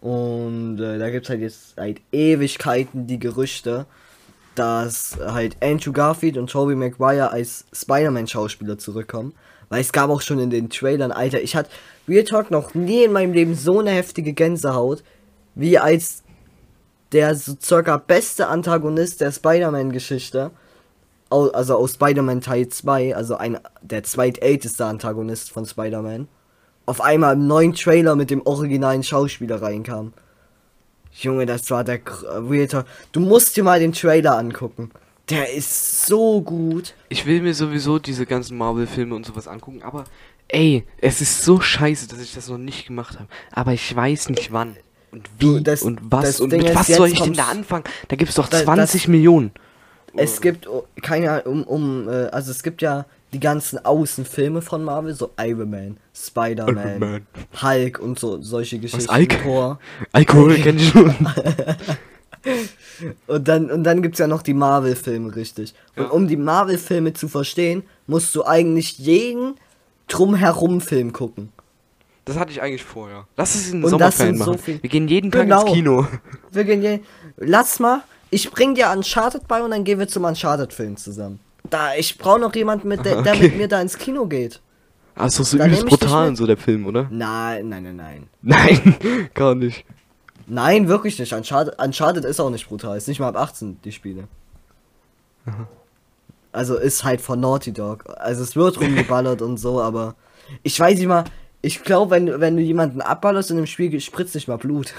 Und 0.00 0.80
äh, 0.80 0.98
da 0.98 1.10
gibt's 1.10 1.28
halt 1.28 1.40
jetzt 1.40 1.74
seit 1.76 2.00
Ewigkeiten 2.12 3.06
die 3.06 3.18
Gerüchte, 3.18 3.86
dass 4.54 5.18
halt 5.20 5.56
Andrew 5.62 5.92
Garfield 5.92 6.36
und 6.38 6.50
Tobey 6.50 6.74
Maguire 6.74 7.30
als 7.30 7.66
Spider-Man-Schauspieler 7.72 8.78
zurückkommen. 8.78 9.34
Weil 9.68 9.82
es 9.82 9.92
gab 9.92 10.08
auch 10.08 10.22
schon 10.22 10.38
in 10.38 10.48
den 10.48 10.70
Trailern, 10.70 11.12
Alter, 11.12 11.42
ich 11.42 11.54
hatte 11.54 11.68
Real 12.08 12.24
Talk 12.24 12.50
noch 12.50 12.74
nie 12.74 13.04
in 13.04 13.12
meinem 13.12 13.34
Leben 13.34 13.54
so 13.54 13.80
eine 13.80 13.90
heftige 13.90 14.32
Gänsehaut, 14.32 15.02
wie 15.54 15.78
als 15.78 16.22
der 17.12 17.34
so 17.34 17.56
circa 17.60 17.96
beste 17.96 18.48
Antagonist 18.48 19.20
der 19.20 19.32
Spider-Man-Geschichte, 19.32 20.50
also 21.30 21.76
aus 21.76 21.94
Spider-Man 21.94 22.40
Teil 22.40 22.68
2, 22.68 23.14
also 23.16 23.36
ein, 23.36 23.58
der 23.82 24.02
zweitälteste 24.02 24.84
Antagonist 24.84 25.50
von 25.50 25.66
Spider-Man, 25.66 26.28
auf 26.86 27.00
einmal 27.00 27.34
im 27.34 27.46
neuen 27.46 27.74
Trailer 27.74 28.16
mit 28.16 28.30
dem 28.30 28.42
originalen 28.46 29.02
Schauspieler 29.02 29.60
reinkam. 29.60 30.12
Junge, 31.12 31.46
das 31.46 31.70
war 31.70 31.84
der 31.84 31.98
Gr- 31.98 32.48
Real 32.48 32.66
Talk. 32.66 32.86
Du 33.12 33.20
musst 33.20 33.56
dir 33.56 33.64
mal 33.64 33.80
den 33.80 33.92
Trailer 33.92 34.38
angucken. 34.38 34.90
Der 35.28 35.52
ist 35.52 36.06
so 36.06 36.40
gut. 36.40 36.94
Ich 37.10 37.26
will 37.26 37.42
mir 37.42 37.52
sowieso 37.52 37.98
diese 37.98 38.24
ganzen 38.24 38.56
Marvel-Filme 38.56 39.14
und 39.14 39.26
sowas 39.26 39.48
angucken, 39.48 39.82
aber 39.82 40.04
ey, 40.48 40.86
es 41.02 41.20
ist 41.20 41.42
so 41.44 41.60
scheiße, 41.60 42.08
dass 42.08 42.20
ich 42.20 42.34
das 42.34 42.48
noch 42.48 42.56
nicht 42.56 42.86
gemacht 42.86 43.18
habe. 43.18 43.28
Aber 43.52 43.72
ich 43.74 43.94
weiß 43.94 44.30
nicht 44.30 44.52
wann 44.52 44.76
und 45.12 45.28
wie 45.38 45.44
Du, 45.46 45.60
das- 45.60 45.82
und 45.82 46.00
was 46.02 46.40
und 46.40 46.50
Ding 46.50 46.62
mit 46.62 46.74
was 46.74 46.86
soll 46.88 47.08
ich 47.08 47.20
denn 47.20 47.32
da 47.34 47.48
anfangen? 47.48 47.84
Da 48.08 48.16
gibt's 48.16 48.34
doch 48.34 48.48
Da- 48.48 48.58
das- 48.58 48.64
20 48.64 49.08
Millionen. 49.08 49.50
Es 50.16 50.40
gibt, 50.40 50.66
oh, 50.68 50.84
keine 51.02 51.42
um, 51.44 51.62
um, 51.64 52.08
äh, 52.08 52.26
also 52.32 52.50
es 52.50 52.62
gibt 52.62 52.82
ja 52.82 53.04
die 53.32 53.40
ganzen 53.40 53.84
Außenfilme 53.84 54.62
von 54.62 54.82
Marvel, 54.82 55.14
so 55.14 55.30
Iron 55.38 55.70
Man, 55.70 55.96
Spider-Man, 56.14 56.98
Man. 56.98 57.26
Hulk 57.62 57.98
und 58.00 58.18
so, 58.18 58.40
solche 58.40 58.78
Geschichten. 58.78 59.14
Hulk? 59.14 59.42
Thor. 59.42 59.78
Alkohol 60.12 60.54
kenn 60.56 60.78
ich 60.78 60.88
schon. 60.88 61.14
Und 63.26 63.48
dann, 63.48 63.70
und 63.70 63.84
dann 63.84 64.00
gibt's 64.00 64.18
ja 64.20 64.26
noch 64.26 64.42
die 64.42 64.54
Marvel-Filme, 64.54 65.34
richtig. 65.36 65.74
Und 65.96 66.04
Ja. 66.04 66.10
um 66.10 66.28
die 66.28 66.36
Marvel-Filme 66.36 67.12
zu 67.12 67.28
verstehen, 67.28 67.82
musst 68.06 68.34
du 68.34 68.44
eigentlich 68.44 68.98
jeden 68.98 69.54
Drumherum-Film 70.06 71.12
gucken. 71.12 71.50
Das 72.28 72.38
hatte 72.38 72.52
ich 72.52 72.60
eigentlich 72.62 72.84
vorher. 72.84 73.26
Lass 73.36 73.54
es 73.54 73.70
in 73.72 73.80
den 73.80 73.88
Sommerferien 73.90 74.36
so 74.36 74.52
machen. 74.52 74.58
viel- 74.58 74.82
Wir 74.82 74.90
gehen 74.90 75.08
jeden 75.08 75.30
Tag 75.30 75.42
Genau. 75.42 75.62
ins 75.62 75.72
Kino. 75.72 76.06
Wir 76.52 76.64
gehen 76.64 76.82
je, 76.82 77.00
lass 77.36 77.80
mal, 77.80 78.02
ich 78.30 78.50
bring 78.50 78.74
dir 78.74 78.90
Uncharted 78.90 79.48
bei 79.48 79.62
und 79.62 79.70
dann 79.70 79.84
gehen 79.84 79.98
wir 79.98 80.06
zum 80.08 80.24
Uncharted-Film 80.24 80.96
zusammen. 80.98 81.40
Da, 81.70 81.94
ich 81.94 82.16
brauche 82.18 82.38
noch 82.38 82.54
jemanden, 82.54 82.88
mit 82.88 83.04
der, 83.04 83.22
der 83.22 83.32
Okay. 83.34 83.42
mit 83.44 83.56
mir 83.56 83.68
da 83.68 83.80
ins 83.80 83.96
Kino 83.98 84.26
geht. 84.26 84.60
Ah, 85.14 85.26
ist 85.26 85.38
doch 85.40 85.44
so 85.44 85.56
übelst 85.56 85.86
brutal 85.86 86.28
und 86.28 86.36
so 86.36 86.46
der 86.46 86.56
Film, 86.56 86.86
oder? 86.86 87.08
Nein, 87.10 87.68
nein, 87.70 87.82
nein, 87.82 87.96
nein. 87.96 88.26
Nein, 88.42 89.30
gar 89.34 89.54
nicht. 89.54 89.84
Nein, 90.46 90.86
wirklich 90.88 91.18
nicht. 91.18 91.32
Uncharted, 91.32 91.78
Uncharted 91.82 92.24
ist 92.24 92.38
auch 92.40 92.50
nicht 92.50 92.68
brutal. 92.68 92.96
Ist 92.96 93.08
nicht 93.08 93.20
mal 93.20 93.28
ab 93.28 93.36
18, 93.36 93.80
die 93.84 93.92
Spiele. 93.92 94.24
Also 96.52 96.76
ist 96.76 97.04
halt 97.04 97.20
von 97.20 97.40
Naughty 97.40 97.72
Dog. 97.72 98.04
Also 98.18 98.42
es 98.42 98.56
wird 98.56 98.80
rumgeballert 98.80 99.42
und 99.42 99.56
so, 99.58 99.80
aber 99.80 100.14
ich 100.62 100.78
weiß 100.78 100.98
nicht 100.98 101.08
mal, 101.08 101.24
ich 101.62 101.82
glaube, 101.82 102.10
wenn, 102.12 102.26
du- 102.26 102.40
wenn 102.40 102.56
du 102.56 102.62
jemanden 102.62 103.00
abballerst 103.00 103.50
in 103.50 103.56
dem 103.56 103.66
Spiel, 103.66 103.98
spritzt 104.00 104.34
nicht 104.34 104.48
mal 104.48 104.56
Blut. 104.58 104.94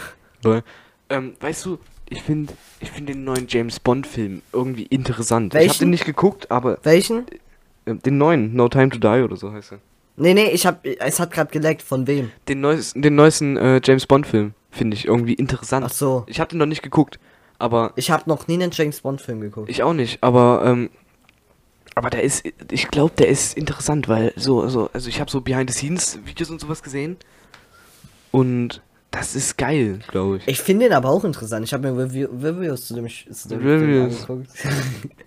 Oder? 0.45 0.63
Ähm, 1.09 1.33
weißt 1.39 1.65
du, 1.65 1.79
ich 2.09 2.21
finde 2.21 2.53
ich 2.79 2.89
find 2.91 3.07
den 3.09 3.23
neuen 3.23 3.45
James 3.47 3.79
Bond 3.79 4.05
Film 4.07 4.41
irgendwie 4.53 4.83
interessant. 4.83 5.53
Ich 5.53 5.59
Welchen? 5.59 5.69
habe 5.69 5.79
den 5.79 5.89
nicht 5.91 6.05
geguckt, 6.05 6.49
aber 6.51 6.77
Welchen? 6.83 7.25
äh, 7.85 7.95
den 7.95 8.17
neuen, 8.17 8.55
No 8.55 8.67
Time 8.69 8.89
to 8.89 8.97
Die 8.99 9.21
oder 9.23 9.35
so 9.35 9.51
heißt 9.51 9.73
er. 9.73 9.79
Nee, 10.17 10.33
nee, 10.33 10.49
ich 10.51 10.65
hab, 10.65 10.85
es 10.85 11.19
hat 11.19 11.31
gerade 11.31 11.49
geleckt. 11.51 11.81
Von 11.81 12.05
wem? 12.05 12.31
Den 12.49 12.59
neuesten, 12.61 13.01
den 13.01 13.15
neuesten 13.15 13.55
äh, 13.57 13.79
James 13.83 14.05
Bond 14.05 14.27
Film 14.27 14.53
finde 14.69 14.95
ich 14.97 15.05
irgendwie 15.05 15.33
interessant. 15.33 15.85
Ach 15.87 15.93
so. 15.93 16.23
Ich 16.27 16.39
habe 16.41 16.49
den 16.49 16.57
noch 16.59 16.65
nicht 16.65 16.81
geguckt, 16.83 17.19
aber 17.57 17.93
Ich 17.95 18.11
habe 18.11 18.23
noch 18.27 18.47
nie 18.47 18.55
einen 18.55 18.71
James 18.73 18.99
Bond 19.01 19.21
Film 19.21 19.39
geguckt. 19.39 19.69
ich 19.69 19.81
auch 19.81 19.93
nicht, 19.93 20.21
aber 20.21 20.63
ähm, 20.65 20.89
aber 21.95 22.09
der 22.09 22.23
ist, 22.23 22.45
ich 22.71 22.87
glaube, 22.89 23.13
der 23.17 23.27
ist 23.27 23.57
interessant, 23.57 24.07
weil 24.07 24.33
so, 24.35 24.67
so, 24.67 24.89
also 24.93 25.09
ich 25.09 25.19
habe 25.19 25.29
so 25.29 25.41
Behind 25.41 25.69
the 25.69 25.77
Scenes 25.77 26.19
Videos 26.25 26.49
und 26.49 26.61
sowas 26.61 26.83
gesehen 26.83 27.17
und 28.31 28.81
das 29.11 29.35
ist 29.35 29.57
geil, 29.57 29.99
glaube 30.07 30.37
ich. 30.37 30.47
Ich 30.47 30.61
finde 30.61 30.85
ihn 30.85 30.93
aber 30.93 31.09
auch 31.09 31.23
interessant. 31.23 31.65
Ich 31.65 31.73
habe 31.73 31.91
mir 31.91 32.03
Review, 32.03 32.27
Reviews 32.27 32.87
zu 32.87 32.93
dem, 32.93 33.07
zu 33.07 33.49
dem. 33.49 33.61
Film 33.61 34.03
angeguckt. 34.03 34.49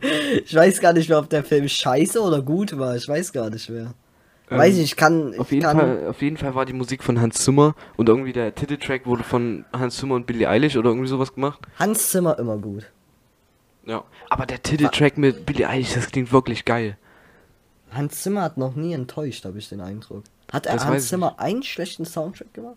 ich 0.44 0.55
weiß 0.55 0.81
gar 0.81 0.92
nicht 0.92 1.09
mehr, 1.09 1.18
ob 1.18 1.29
der 1.29 1.42
Film 1.42 1.68
scheiße 1.68 2.20
oder 2.20 2.42
gut 2.42 2.79
war. 2.79 2.94
Ich 2.94 3.09
weiß 3.09 3.33
gar 3.33 3.51
nicht 3.51 3.68
mehr. 3.68 3.92
Ähm, 4.51 4.59
weiß 4.59 4.77
ich, 4.77 4.85
ich 4.85 4.96
kann. 4.96 5.33
Ich 5.33 5.40
Auf 5.40 5.51
jeden, 5.51 5.62
kann, 5.62 5.77
Fall, 5.77 6.07
auf 6.09 6.22
jeden 6.22 6.37
Fall 6.37 6.55
war 6.55 6.64
die 6.64 6.75
Musik 6.75 7.03
von 7.03 7.20
Hans 7.20 7.42
Zimmer 7.42 7.75
und 7.96 8.09
irgendwie 8.09 8.33
der 8.33 8.55
Titeltrack 8.55 9.05
wurde 9.05 9.25
von 9.25 9.64
Hans 9.72 9.96
Zimmer 9.96 10.14
und 10.14 10.27
Billie 10.27 10.48
Eilish 10.48 10.77
oder 10.77 10.90
irgendwie 10.90 11.09
sowas 11.09 11.35
gemacht. 11.35 11.61
Hans 11.79 12.11
Zimmer 12.11 12.38
immer 12.38 12.59
gut. 12.59 12.87
Ja. 13.87 14.05
Aber 14.31 14.47
der 14.47 14.62
Titeltrack 14.62 15.18
mit 15.18 15.45
Billie 15.47 15.68
Eilish, 15.68 15.95
das 15.95 16.09
klingt 16.11 16.33
wirklich 16.33 16.64
geil. 16.64 16.97
Hans 17.90 18.23
Zimmer 18.23 18.42
hat 18.42 18.57
noch 18.57 18.75
nie 18.75 18.95
enttäuscht, 18.95 19.45
habe 19.45 19.59
ich 19.59 19.68
den 19.68 19.81
Eindruck. 19.81 20.25
Hat 20.53 20.66
er 20.66 20.75
Das 20.75 20.85
Hans 20.87 21.09
Zimmer 21.09 21.38
einen 21.38 21.62
schlechten 21.62 22.05
Soundtrack 22.05 22.55
gemacht? 22.55 22.77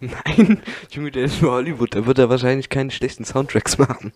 Nein, 0.00 0.62
Junge, 0.90 1.10
der 1.10 1.24
ist 1.24 1.36
für 1.36 1.50
Hollywood, 1.50 1.94
da 1.94 2.06
wird 2.06 2.18
er 2.18 2.28
wahrscheinlich 2.30 2.68
keine 2.68 2.90
schlechten 2.90 3.24
Soundtracks 3.24 3.78
machen. 3.78 4.12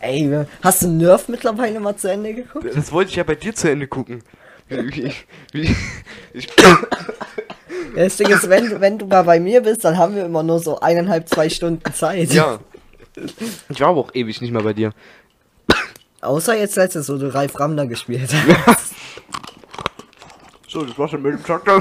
Ey, 0.00 0.46
hast 0.62 0.82
du 0.82 0.88
Nerf 0.88 1.28
mittlerweile 1.28 1.80
mal 1.80 1.96
zu 1.96 2.10
Ende 2.10 2.32
geguckt? 2.32 2.66
Das 2.74 2.92
wollte 2.92 3.10
ich 3.10 3.16
ja 3.16 3.24
bei 3.24 3.34
dir 3.34 3.54
zu 3.54 3.70
Ende 3.70 3.88
gucken. 3.88 4.22
Ich, 4.68 5.26
ich, 5.52 5.76
ich, 6.32 6.48
Das 7.96 8.16
Ding 8.16 8.28
ist, 8.28 8.48
wenn, 8.48 8.80
wenn 8.80 8.98
du 8.98 9.06
mal 9.06 9.22
bei 9.22 9.40
mir 9.40 9.62
bist, 9.62 9.84
dann 9.84 9.96
haben 9.96 10.14
wir 10.14 10.24
immer 10.26 10.42
nur 10.42 10.60
so 10.60 10.78
eineinhalb, 10.80 11.28
zwei 11.28 11.48
Stunden 11.48 11.92
Zeit. 11.92 12.32
ja. 12.32 12.58
Ich 13.68 13.80
war 13.80 13.88
aber 13.88 14.00
auch 14.00 14.14
ewig 14.14 14.40
nicht 14.40 14.52
mehr 14.52 14.62
bei 14.62 14.72
dir. 14.74 14.92
Außer 16.20 16.56
jetzt 16.58 16.76
letztes, 16.76 17.08
wo 17.08 17.16
du 17.16 17.32
Ralf 17.32 17.58
Ramler 17.58 17.86
gespielt 17.86 18.32
hast. 18.66 18.94
So, 20.68 20.84
das 20.84 20.98
war's 20.98 21.10
schon 21.12 21.22
mit 21.22 21.32
dem 21.32 21.42
Charakter. 21.42 21.80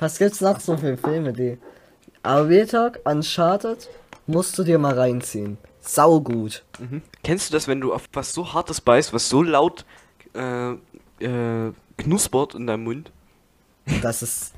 Was 0.00 0.18
gibt's 0.18 0.40
noch 0.40 0.58
so 0.58 0.76
für 0.76 0.96
Filme, 0.96 1.32
die. 1.32 1.58
Aber 2.22 2.48
Real 2.48 2.66
Talk, 2.66 2.98
Uncharted, 3.04 3.88
musst 4.26 4.58
du 4.58 4.64
dir 4.64 4.78
mal 4.78 4.98
reinziehen. 4.98 5.58
Sau 5.80 6.20
gut. 6.20 6.64
Mhm. 6.80 7.02
Kennst 7.22 7.50
du 7.50 7.52
das, 7.52 7.68
wenn 7.68 7.80
du 7.80 7.92
auf 7.92 8.08
was 8.12 8.32
so 8.32 8.54
hartes 8.54 8.80
beißt, 8.80 9.12
was 9.12 9.28
so 9.28 9.42
laut 9.42 9.84
äh, 10.34 10.70
äh, 11.20 11.72
knuspert 11.98 12.54
in 12.54 12.66
deinem 12.66 12.84
Mund? 12.84 13.12
Dass 14.02 14.22
es 14.22 14.52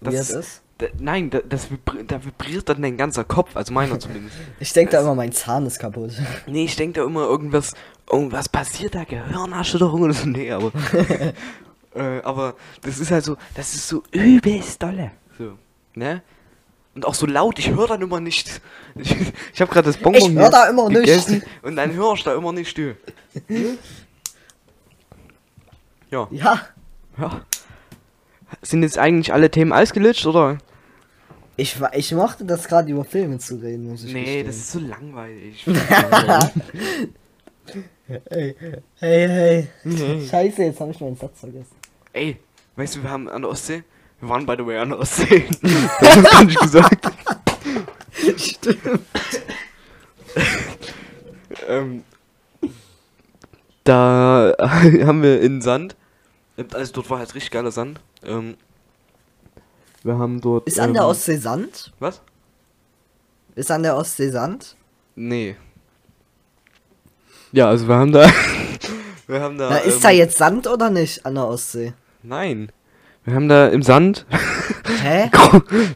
Das 0.00 0.14
ist- 0.14 0.30
ist. 0.30 0.62
Nein, 0.98 1.30
da, 1.30 1.40
das 1.40 1.70
vibri 1.70 2.04
da 2.06 2.24
vibriert 2.24 2.68
dann 2.68 2.82
dein 2.82 2.96
ganzer 2.96 3.24
Kopf, 3.24 3.56
also 3.56 3.72
meiner 3.72 3.98
zumindest. 4.00 4.36
Ich 4.60 4.72
denke 4.72 4.92
da 4.92 5.00
immer, 5.00 5.14
mein 5.14 5.32
Zahn 5.32 5.66
ist 5.66 5.78
kaputt. 5.78 6.12
Nee, 6.46 6.64
ich 6.64 6.76
denke 6.76 7.00
da 7.00 7.06
immer 7.06 7.22
irgendwas, 7.22 7.74
irgendwas 8.10 8.48
passiert 8.48 8.94
da, 8.94 9.04
Gehirnerschütterung 9.04 10.02
oder 10.02 10.12
so. 10.14 10.26
Nee, 10.28 10.50
aber. 10.52 10.72
äh, 11.94 12.20
aber 12.22 12.54
das 12.82 12.98
ist 12.98 13.10
halt 13.10 13.24
so, 13.24 13.36
das 13.54 13.74
ist 13.74 13.88
so 13.88 14.02
übelst 14.12 14.82
dolle. 14.82 15.10
So, 15.36 15.58
ne? 15.94 16.22
Und 16.94 17.06
auch 17.06 17.14
so 17.14 17.26
laut, 17.26 17.58
ich 17.58 17.70
höre 17.70 17.86
dann 17.86 18.02
immer 18.02 18.20
nicht. 18.20 18.60
Ich, 18.96 19.14
ich 19.52 19.60
habe 19.60 19.70
gerade 19.72 19.86
das 19.86 19.96
Bonbon 19.96 20.32
Ich 20.32 20.36
hör 20.36 20.50
da 20.50 20.68
immer 20.68 20.88
nicht. 20.88 21.00
gegessen 21.00 21.42
Und 21.62 21.76
dann 21.76 21.92
höre 21.92 22.14
ich 22.14 22.24
da 22.24 22.34
immer 22.34 22.52
nicht 22.52 22.68
still. 22.70 22.96
Ja, 26.10 26.26
Ja, 26.30 26.60
ja. 27.18 27.40
Sind 28.62 28.82
jetzt 28.82 28.98
eigentlich 28.98 29.32
alle 29.32 29.50
Themen 29.50 29.72
ausgelitscht, 29.72 30.26
oder? 30.26 30.58
Ich, 31.58 31.78
wa- 31.80 31.90
ich 31.92 32.10
mochte 32.12 32.44
das 32.46 32.66
gerade 32.66 32.90
über 32.90 33.04
Filme 33.04 33.38
zu 33.38 33.56
reden, 33.56 33.88
muss 33.90 34.04
ich 34.04 34.12
Nee, 34.14 34.20
gestehen. 34.24 34.46
das 34.46 34.56
ist 34.56 34.72
so 34.72 34.78
langweilig. 34.80 35.66
Hey, 38.30 38.56
hey, 38.96 39.28
hey. 39.28 39.68
Scheiße, 40.26 40.62
jetzt 40.62 40.80
habe 40.80 40.90
ich 40.92 41.00
meinen 41.00 41.16
Satz 41.16 41.40
vergessen. 41.40 41.76
Ey, 42.14 42.38
weißt 42.76 42.96
du, 42.96 43.02
wir 43.02 43.10
haben 43.10 43.28
an 43.28 43.42
der 43.42 43.50
Ostsee. 43.50 43.84
Wir 44.20 44.28
waren 44.30 44.46
by 44.46 44.54
the 44.56 44.64
way 44.64 44.78
an 44.78 44.88
der 44.88 44.98
Ostsee. 45.00 45.44
das 46.00 46.16
hast 46.16 46.40
du 46.40 46.44
nicht 46.46 46.58
gesagt. 46.60 47.10
Stimmt. 48.38 49.00
ähm, 51.68 52.04
da 53.84 54.54
haben 54.58 55.22
wir 55.22 55.42
in 55.42 55.60
Sand. 55.60 55.94
Also 56.72 56.94
dort 56.94 57.10
war 57.10 57.18
halt 57.18 57.34
richtig 57.34 57.50
geiler 57.50 57.70
Sand. 57.70 58.00
Ähm, 58.24 58.56
wir 60.02 60.18
haben 60.18 60.40
dort. 60.40 60.66
Ist 60.66 60.80
an 60.80 60.92
der 60.92 61.02
ähm, 61.02 61.08
Ostsee 61.08 61.36
Sand? 61.36 61.92
Was? 61.98 62.20
Ist 63.54 63.70
an 63.70 63.82
der 63.82 63.96
Ostsee 63.96 64.30
Sand? 64.30 64.76
Nee. 65.16 65.56
Ja, 67.52 67.68
also 67.68 67.88
wir 67.88 67.96
haben 67.96 68.12
da. 68.12 68.28
wir 69.26 69.40
haben 69.40 69.58
da. 69.58 69.70
Na, 69.70 69.78
ist 69.78 69.96
ähm, 69.96 70.02
da 70.02 70.10
jetzt 70.10 70.38
Sand 70.38 70.66
oder 70.66 70.90
nicht 70.90 71.26
an 71.26 71.34
der 71.34 71.46
Ostsee? 71.48 71.94
Nein. 72.22 72.70
Wir 73.24 73.34
haben 73.34 73.48
da 73.48 73.68
im 73.68 73.82
Sand 73.82 74.24
Hä? 75.02 75.30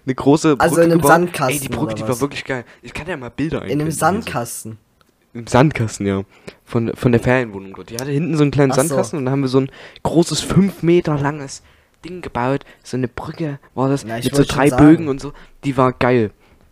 eine 0.05 0.15
große 0.15 0.57
Brücke 0.57 0.61
Also 0.63 0.77
in 0.77 0.91
einem 0.91 1.01
gebaut. 1.01 1.09
Sandkasten 1.09 1.55
Ey, 1.55 1.61
die 1.61 1.69
Brücke, 1.69 1.95
die 1.95 2.07
war 2.07 2.21
wirklich 2.21 2.45
geil. 2.45 2.65
Ich 2.83 2.93
kann 2.93 3.07
ja 3.07 3.17
mal 3.17 3.31
Bilder 3.31 3.65
In 3.65 3.81
einem 3.81 3.91
Sandkasten. 3.91 4.73
Also. 4.73 5.39
Im 5.39 5.47
Sandkasten, 5.47 6.07
ja. 6.07 6.25
Von, 6.65 6.93
von 6.95 7.11
der 7.11 7.23
Ferienwohnung 7.23 7.73
dort. 7.75 7.89
Die 7.89 7.97
hatte 7.97 8.11
hinten 8.11 8.37
so 8.37 8.43
einen 8.43 8.51
kleinen 8.51 8.73
Ach 8.73 8.77
so. 8.77 8.83
Sandkasten 8.83 9.19
und 9.19 9.25
da 9.25 9.31
haben 9.31 9.41
wir 9.41 9.49
so 9.49 9.61
ein 9.61 9.71
großes, 10.03 10.41
fünf 10.41 10.83
Meter 10.83 11.17
langes 11.19 11.63
Ding 12.05 12.21
gebaut. 12.23 12.65
So 12.83 12.97
eine 12.97 13.09
Brücke 13.09 13.59
war 13.75 13.89
das 13.89 14.03
Ja, 14.03 14.17
mit 14.17 14.35
so 14.35 14.45
drei 14.45 14.69
sagen. 14.69 14.85
Bögen 14.87 15.09
und 15.09 15.21
so. 15.21 15.33
Die 15.65 15.77
war 15.77 15.93
geil. 15.93 16.31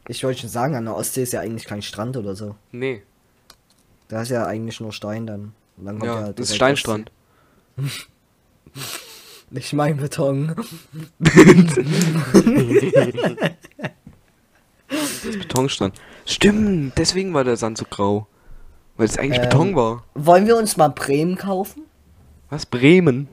Ich 0.09 0.25
wollte 0.25 0.41
schon 0.41 0.51
sagen, 0.51 0.75
an 0.75 0.87
der 0.87 0.97
Ostsee 0.97 1.23
ist 1.23 1.33
ja 1.33 1.41
eigentlich 1.41 1.67
kein 1.67 1.83
Strand 1.83 2.17
oder 2.17 2.35
so. 2.35 2.57
Nee, 2.73 3.03
Da 4.09 4.23
ist 4.23 4.31
ja 4.31 4.47
eigentlich 4.47 4.81
nur 4.81 4.93
Stein 4.93 5.27
dann. 5.27 5.53
Dann 5.77 6.01
ja, 6.03 6.19
direkt 6.21 6.39
das 6.41 6.51
ist. 6.51 6.57
Steinstrand. 6.57 7.13
Nicht 9.51 9.73
mein 9.73 9.97
Beton. 9.97 10.55
Das 14.89 15.25
ist 15.25 15.39
Betonstrand. 15.39 15.95
Stimmt, 16.27 16.99
deswegen 16.99 17.33
war 17.33 17.45
der 17.45 17.57
Sand 17.57 17.79
so 17.79 17.85
grau. 17.89 18.27
Weil 18.97 19.07
es 19.07 19.19
eigentlich 19.19 19.39
Ähm. 19.39 19.49
Beton 19.49 19.77
war. 19.77 20.05
Wollen 20.15 20.47
wir 20.47 20.57
uns 20.57 20.77
mal 20.77 20.89
Bremen 20.89 21.37
kaufen? 21.37 21.83
Was? 22.49 22.67
Bremen? 22.67 23.29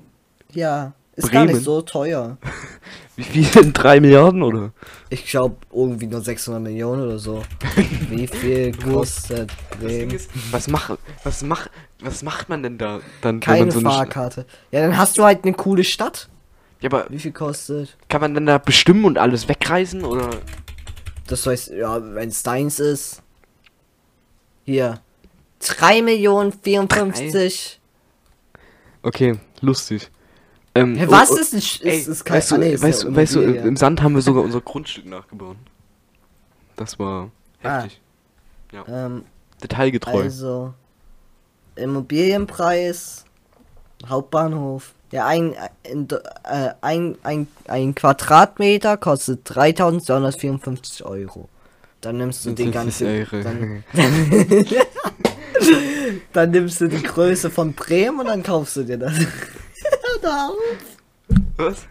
Ja. 0.52 0.93
Ist 1.18 1.32
gar 1.32 1.43
Bremen? 1.43 1.55
nicht 1.55 1.65
so 1.65 1.82
teuer. 1.82 2.38
Wie 3.15 3.24
viel 3.24 3.45
denn? 3.45 3.74
Drei 3.74 3.99
Milliarden 3.99 4.43
oder? 4.43 4.72
Ich 5.09 5.26
glaube 5.26 5.55
irgendwie 5.74 6.05
nur 6.05 6.22
600 6.22 6.61
Millionen 6.61 7.01
oder 7.01 7.18
so. 7.18 7.41
Wie 8.09 8.28
viel 8.28 8.72
kostet 8.78 9.51
Bremen? 9.80 10.11
ist, 10.11 10.30
was 10.51 10.68
macht, 10.68 10.99
was 11.24 11.41
macht, 11.41 11.72
was 11.99 12.22
macht 12.22 12.49
man 12.49 12.61
denn 12.61 12.78
da 12.78 12.99
dann, 13.22 13.39
Keine 13.39 13.65
man 13.65 13.72
so 13.72 13.82
Fahrkarte. 13.82 14.45
Ja, 14.72 14.82
dann 14.82 14.95
hast 14.95 15.18
du 15.18 15.24
halt 15.24 15.43
eine 15.43 15.53
coole 15.55 15.84
Stadt. 15.84 16.30
Ja, 16.82 16.91
aber 16.91 17.07
Wie 17.09 17.18
viel 17.18 17.32
kostet? 17.32 17.97
kann 18.07 18.22
man 18.22 18.36
dann 18.36 18.45
da 18.45 18.59
bestimmen 18.59 19.03
und 19.05 19.18
alles 19.18 19.49
wegreisen 19.49 20.05
oder? 20.05 20.30
Das 21.26 21.47
heißt, 21.47 21.70
ja, 21.70 21.99
wenn 22.13 22.30
es 22.30 22.43
deins 22.43 22.80
ist. 22.80 23.24
Hier. 24.65 25.01
3 25.59 26.03
Millionen 26.03 26.53
54. 26.53 27.80
Okay, 29.01 29.39
lustig. 29.61 30.11
Ähm, 30.78 30.95
Hä, 30.95 31.05
oh, 31.07 31.11
was 31.11 31.32
oh, 31.32 31.38
ist, 31.38 31.53
ist, 31.53 31.84
ey, 31.84 31.97
ist, 31.97 32.07
ist 32.07 32.23
kein 32.25 32.38
weißt 32.38 32.51
du, 32.51 32.55
ah, 32.55 32.57
nee, 32.59 32.73
ist 32.73 32.84
weißt, 32.84 33.03
ja 33.03 33.09
du, 33.09 33.15
weißt 33.15 33.36
du, 33.36 33.41
im 33.41 33.75
Sand 33.78 34.01
haben 34.01 34.15
wir 34.15 34.21
sogar 34.21 34.43
unser 34.43 34.61
Grundstück 34.61 35.05
nachgebaut. 35.05 35.57
Das 36.75 36.99
war 36.99 37.32
Ah. 37.63 37.82
heftig. 37.82 38.01
ähm, 38.88 39.23
Detailgetreu. 39.63 40.21
also 40.21 40.73
Immobilienpreis, 41.75 43.25
Hauptbahnhof. 44.07 44.93
Ja, 45.11 45.25
ein, 45.25 45.55
ein, 45.89 46.07
äh, 46.43 46.69
ein, 46.82 47.17
ein, 47.23 47.47
ein 47.67 47.95
Quadratmeter 47.95 48.97
kostet 48.97 49.41
3254 49.45 51.05
Euro. 51.05 51.47
Dann 52.01 52.17
nimmst 52.17 52.45
du 52.45 52.51
den 52.51 52.71
Das 52.71 52.86
ist 52.86 52.99
ganzen. 52.99 53.07
irre. 53.07 53.41
Dann, 53.43 53.84
dann 56.34 56.51
nimmst 56.51 56.82
du 56.82 56.88
die 56.88 57.01
Größe 57.01 57.49
von 57.49 57.73
Bremen 57.73 58.19
und 58.19 58.28
dann 58.28 58.43
kaufst 58.43 58.75
du 58.75 58.84
dir 58.84 58.97
das. 58.97 59.13
Hör 60.18 60.22
da 60.30 60.47
auf. 60.47 60.57
Was? 61.57 61.88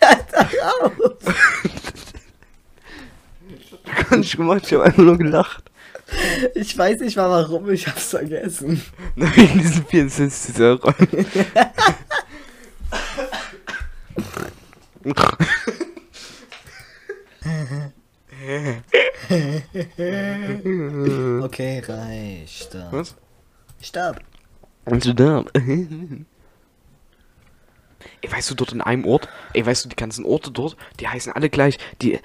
Hör 0.00 0.84
auf. 0.84 0.92
Gar 4.08 4.18
nicht 4.18 4.36
gemacht, 4.36 4.62
ich 4.66 4.72
habe 4.72 4.84
einfach 4.84 5.02
nur 5.02 5.18
gelacht. 5.18 5.70
Ich 6.54 6.76
weiß 6.76 7.00
nicht 7.00 7.16
mal 7.16 7.30
warum, 7.30 7.70
ich 7.70 7.86
hab's 7.86 8.10
vergessen. 8.10 8.80
Wegen 9.16 9.58
diesen 9.58 9.86
64 9.86 10.60
Euro. 10.60 10.92
Okay, 21.44 21.80
reicht. 21.86 22.76
Was? 22.90 23.14
Stopp. 23.80 24.20
Bist 24.86 25.06
du 25.06 25.14
da? 25.14 25.44
Ey, 28.20 28.32
weißt 28.32 28.50
du, 28.50 28.54
dort 28.54 28.72
in 28.72 28.80
einem 28.80 29.04
Ort, 29.04 29.28
ey, 29.52 29.64
weißt 29.64 29.84
du, 29.84 29.88
die 29.88 29.96
ganzen 29.96 30.24
Orte 30.24 30.50
dort, 30.50 30.76
die 31.00 31.08
heißen 31.08 31.32
alle 31.32 31.50
gleich, 31.50 31.78
die, 32.00 32.18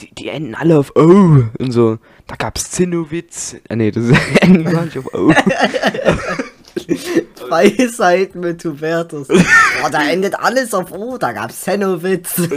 die, 0.00 0.14
die 0.14 0.28
enden 0.28 0.54
alle 0.54 0.78
auf 0.78 0.94
O 0.96 1.44
und 1.58 1.72
so. 1.72 1.98
Da 2.26 2.36
gab's 2.36 2.70
Zinnowitz. 2.70 3.56
Ah, 3.68 3.76
nee, 3.76 3.90
das 3.90 4.04
enden 4.40 4.64
gar 4.64 4.84
nicht 4.84 4.98
auf 4.98 5.12
O. 5.14 5.32
Zwei 7.34 7.88
Seiten 7.88 8.40
mit 8.40 8.64
Hubertus. 8.64 9.28
Boah, 9.28 9.90
da 9.90 10.08
endet 10.08 10.38
alles 10.38 10.72
auf 10.72 10.92
O, 10.92 11.18
da 11.18 11.32
gab's 11.32 11.60
Zennowitz. 11.62 12.38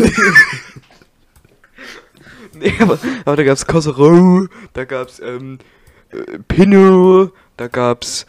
nee, 2.54 2.74
aber, 2.80 3.00
aber 3.26 3.36
da 3.36 3.44
gab's 3.44 3.66
Kossero, 3.66 4.48
da 4.74 4.86
gab's, 4.86 5.20
ähm, 5.20 5.58
äh, 6.12 6.40
Pinot, 6.48 7.34
da 7.58 7.68
gab's, 7.68 8.26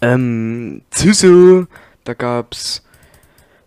ähm, 0.00 0.82
Züsso, 0.90 1.66
da 2.04 2.14
gab's 2.14 2.82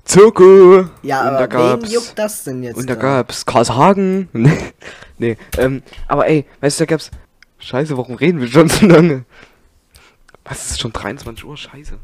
Zirko. 0.05 0.89
Ja, 1.01 1.29
und 1.29 1.33
da 1.33 1.47
gab's, 1.47 1.91
juckt 1.91 2.17
das 2.17 2.43
denn 2.43 2.63
jetzt? 2.63 2.77
Und 2.77 2.89
da 2.89 2.95
da? 2.95 3.01
gab's 3.01 3.45
Karlshagen. 3.45 4.29
nee, 5.17 5.37
ähm, 5.57 5.83
aber 6.07 6.27
ey, 6.27 6.45
weißt 6.61 6.79
du, 6.79 6.85
da 6.85 6.91
gab's. 6.91 7.11
Scheiße, 7.57 7.97
warum 7.97 8.15
reden 8.15 8.39
wir 8.39 8.47
schon 8.47 8.69
so 8.69 8.85
lange? 8.85 9.25
Was 10.43 10.71
ist 10.71 10.81
schon 10.81 10.93
23 10.93 11.43
Uhr? 11.45 11.57
Scheiße. 11.57 11.97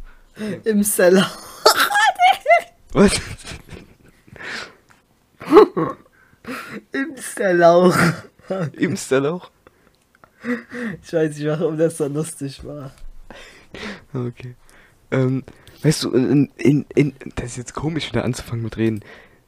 Im 0.63 0.83
Seller. 0.83 1.29
Was? 2.93 3.11
Im 6.91 7.15
Stellauch. 7.17 7.95
Im 8.73 8.97
Stellauch? 8.97 9.51
Ich 11.03 11.13
weiß 11.13 11.37
nicht, 11.37 11.47
warum 11.47 11.77
das 11.77 11.97
so 11.97 12.07
lustig 12.07 12.65
war. 12.65 12.91
Okay. 14.13 14.55
Ähm, 15.11 15.43
weißt 15.83 16.03
du, 16.03 16.11
in, 16.11 16.49
in, 16.57 16.85
in, 16.95 17.13
das 17.35 17.51
ist 17.51 17.57
jetzt 17.57 17.73
komisch 17.73 18.09
wieder 18.09 18.23
anzufangen 18.25 18.63
mit 18.63 18.77
reden. 18.77 19.01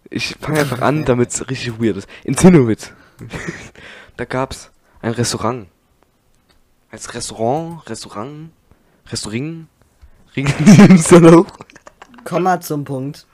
Ich 0.10 0.36
fange 0.40 0.60
einfach 0.60 0.82
an, 0.82 1.06
damit 1.06 1.30
es 1.32 1.50
richtig 1.50 1.80
weird 1.82 1.98
ist. 1.98 2.08
In 2.24 2.36
Zinnowitz. 2.38 2.92
da 4.18 4.26
gab's 4.26 4.72
ein 5.02 5.12
Restaurant. 5.12 5.68
Als 6.92 7.14
Restaurant, 7.14 7.90
Restaurant, 7.90 8.52
Restaurant, 9.10 9.68
Ring. 10.36 10.48
Komm 12.24 12.44
mal 12.44 12.62
zum 12.62 12.84
Punkt. 12.84 13.26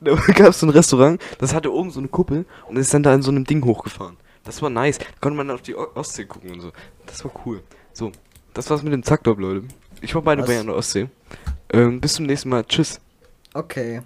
Da 0.00 0.14
gab 0.14 0.48
es 0.48 0.60
so 0.60 0.66
ein 0.66 0.70
Restaurant, 0.70 1.20
das 1.38 1.54
hatte 1.54 1.72
oben 1.72 1.90
so 1.90 1.98
eine 1.98 2.08
Kuppel 2.08 2.44
und 2.66 2.76
ist 2.76 2.92
dann 2.92 3.02
da 3.02 3.14
in 3.14 3.22
so 3.22 3.30
einem 3.30 3.44
Ding 3.44 3.64
hochgefahren. 3.64 4.18
Das 4.44 4.60
war 4.60 4.68
nice. 4.68 4.98
Da 4.98 5.04
konnte 5.20 5.38
man 5.38 5.50
auf 5.50 5.62
die 5.62 5.74
O- 5.74 5.88
Ostsee 5.94 6.26
gucken 6.26 6.50
und 6.52 6.60
so. 6.60 6.72
Das 7.06 7.24
war 7.24 7.32
cool. 7.46 7.62
So, 7.94 8.12
das 8.52 8.68
war's 8.68 8.82
mit 8.82 8.92
dem 8.92 9.02
Zackdorp, 9.02 9.38
Leute. 9.38 9.66
Ich 10.02 10.14
war 10.14 10.20
beide 10.20 10.42
bei 10.42 10.62
der 10.62 10.74
Ostsee. 10.74 11.08
Ähm, 11.72 12.00
bis 12.00 12.14
zum 12.14 12.26
nächsten 12.26 12.48
Mal. 12.48 12.64
Tschüss. 12.64 13.00
Okay. 13.54 14.02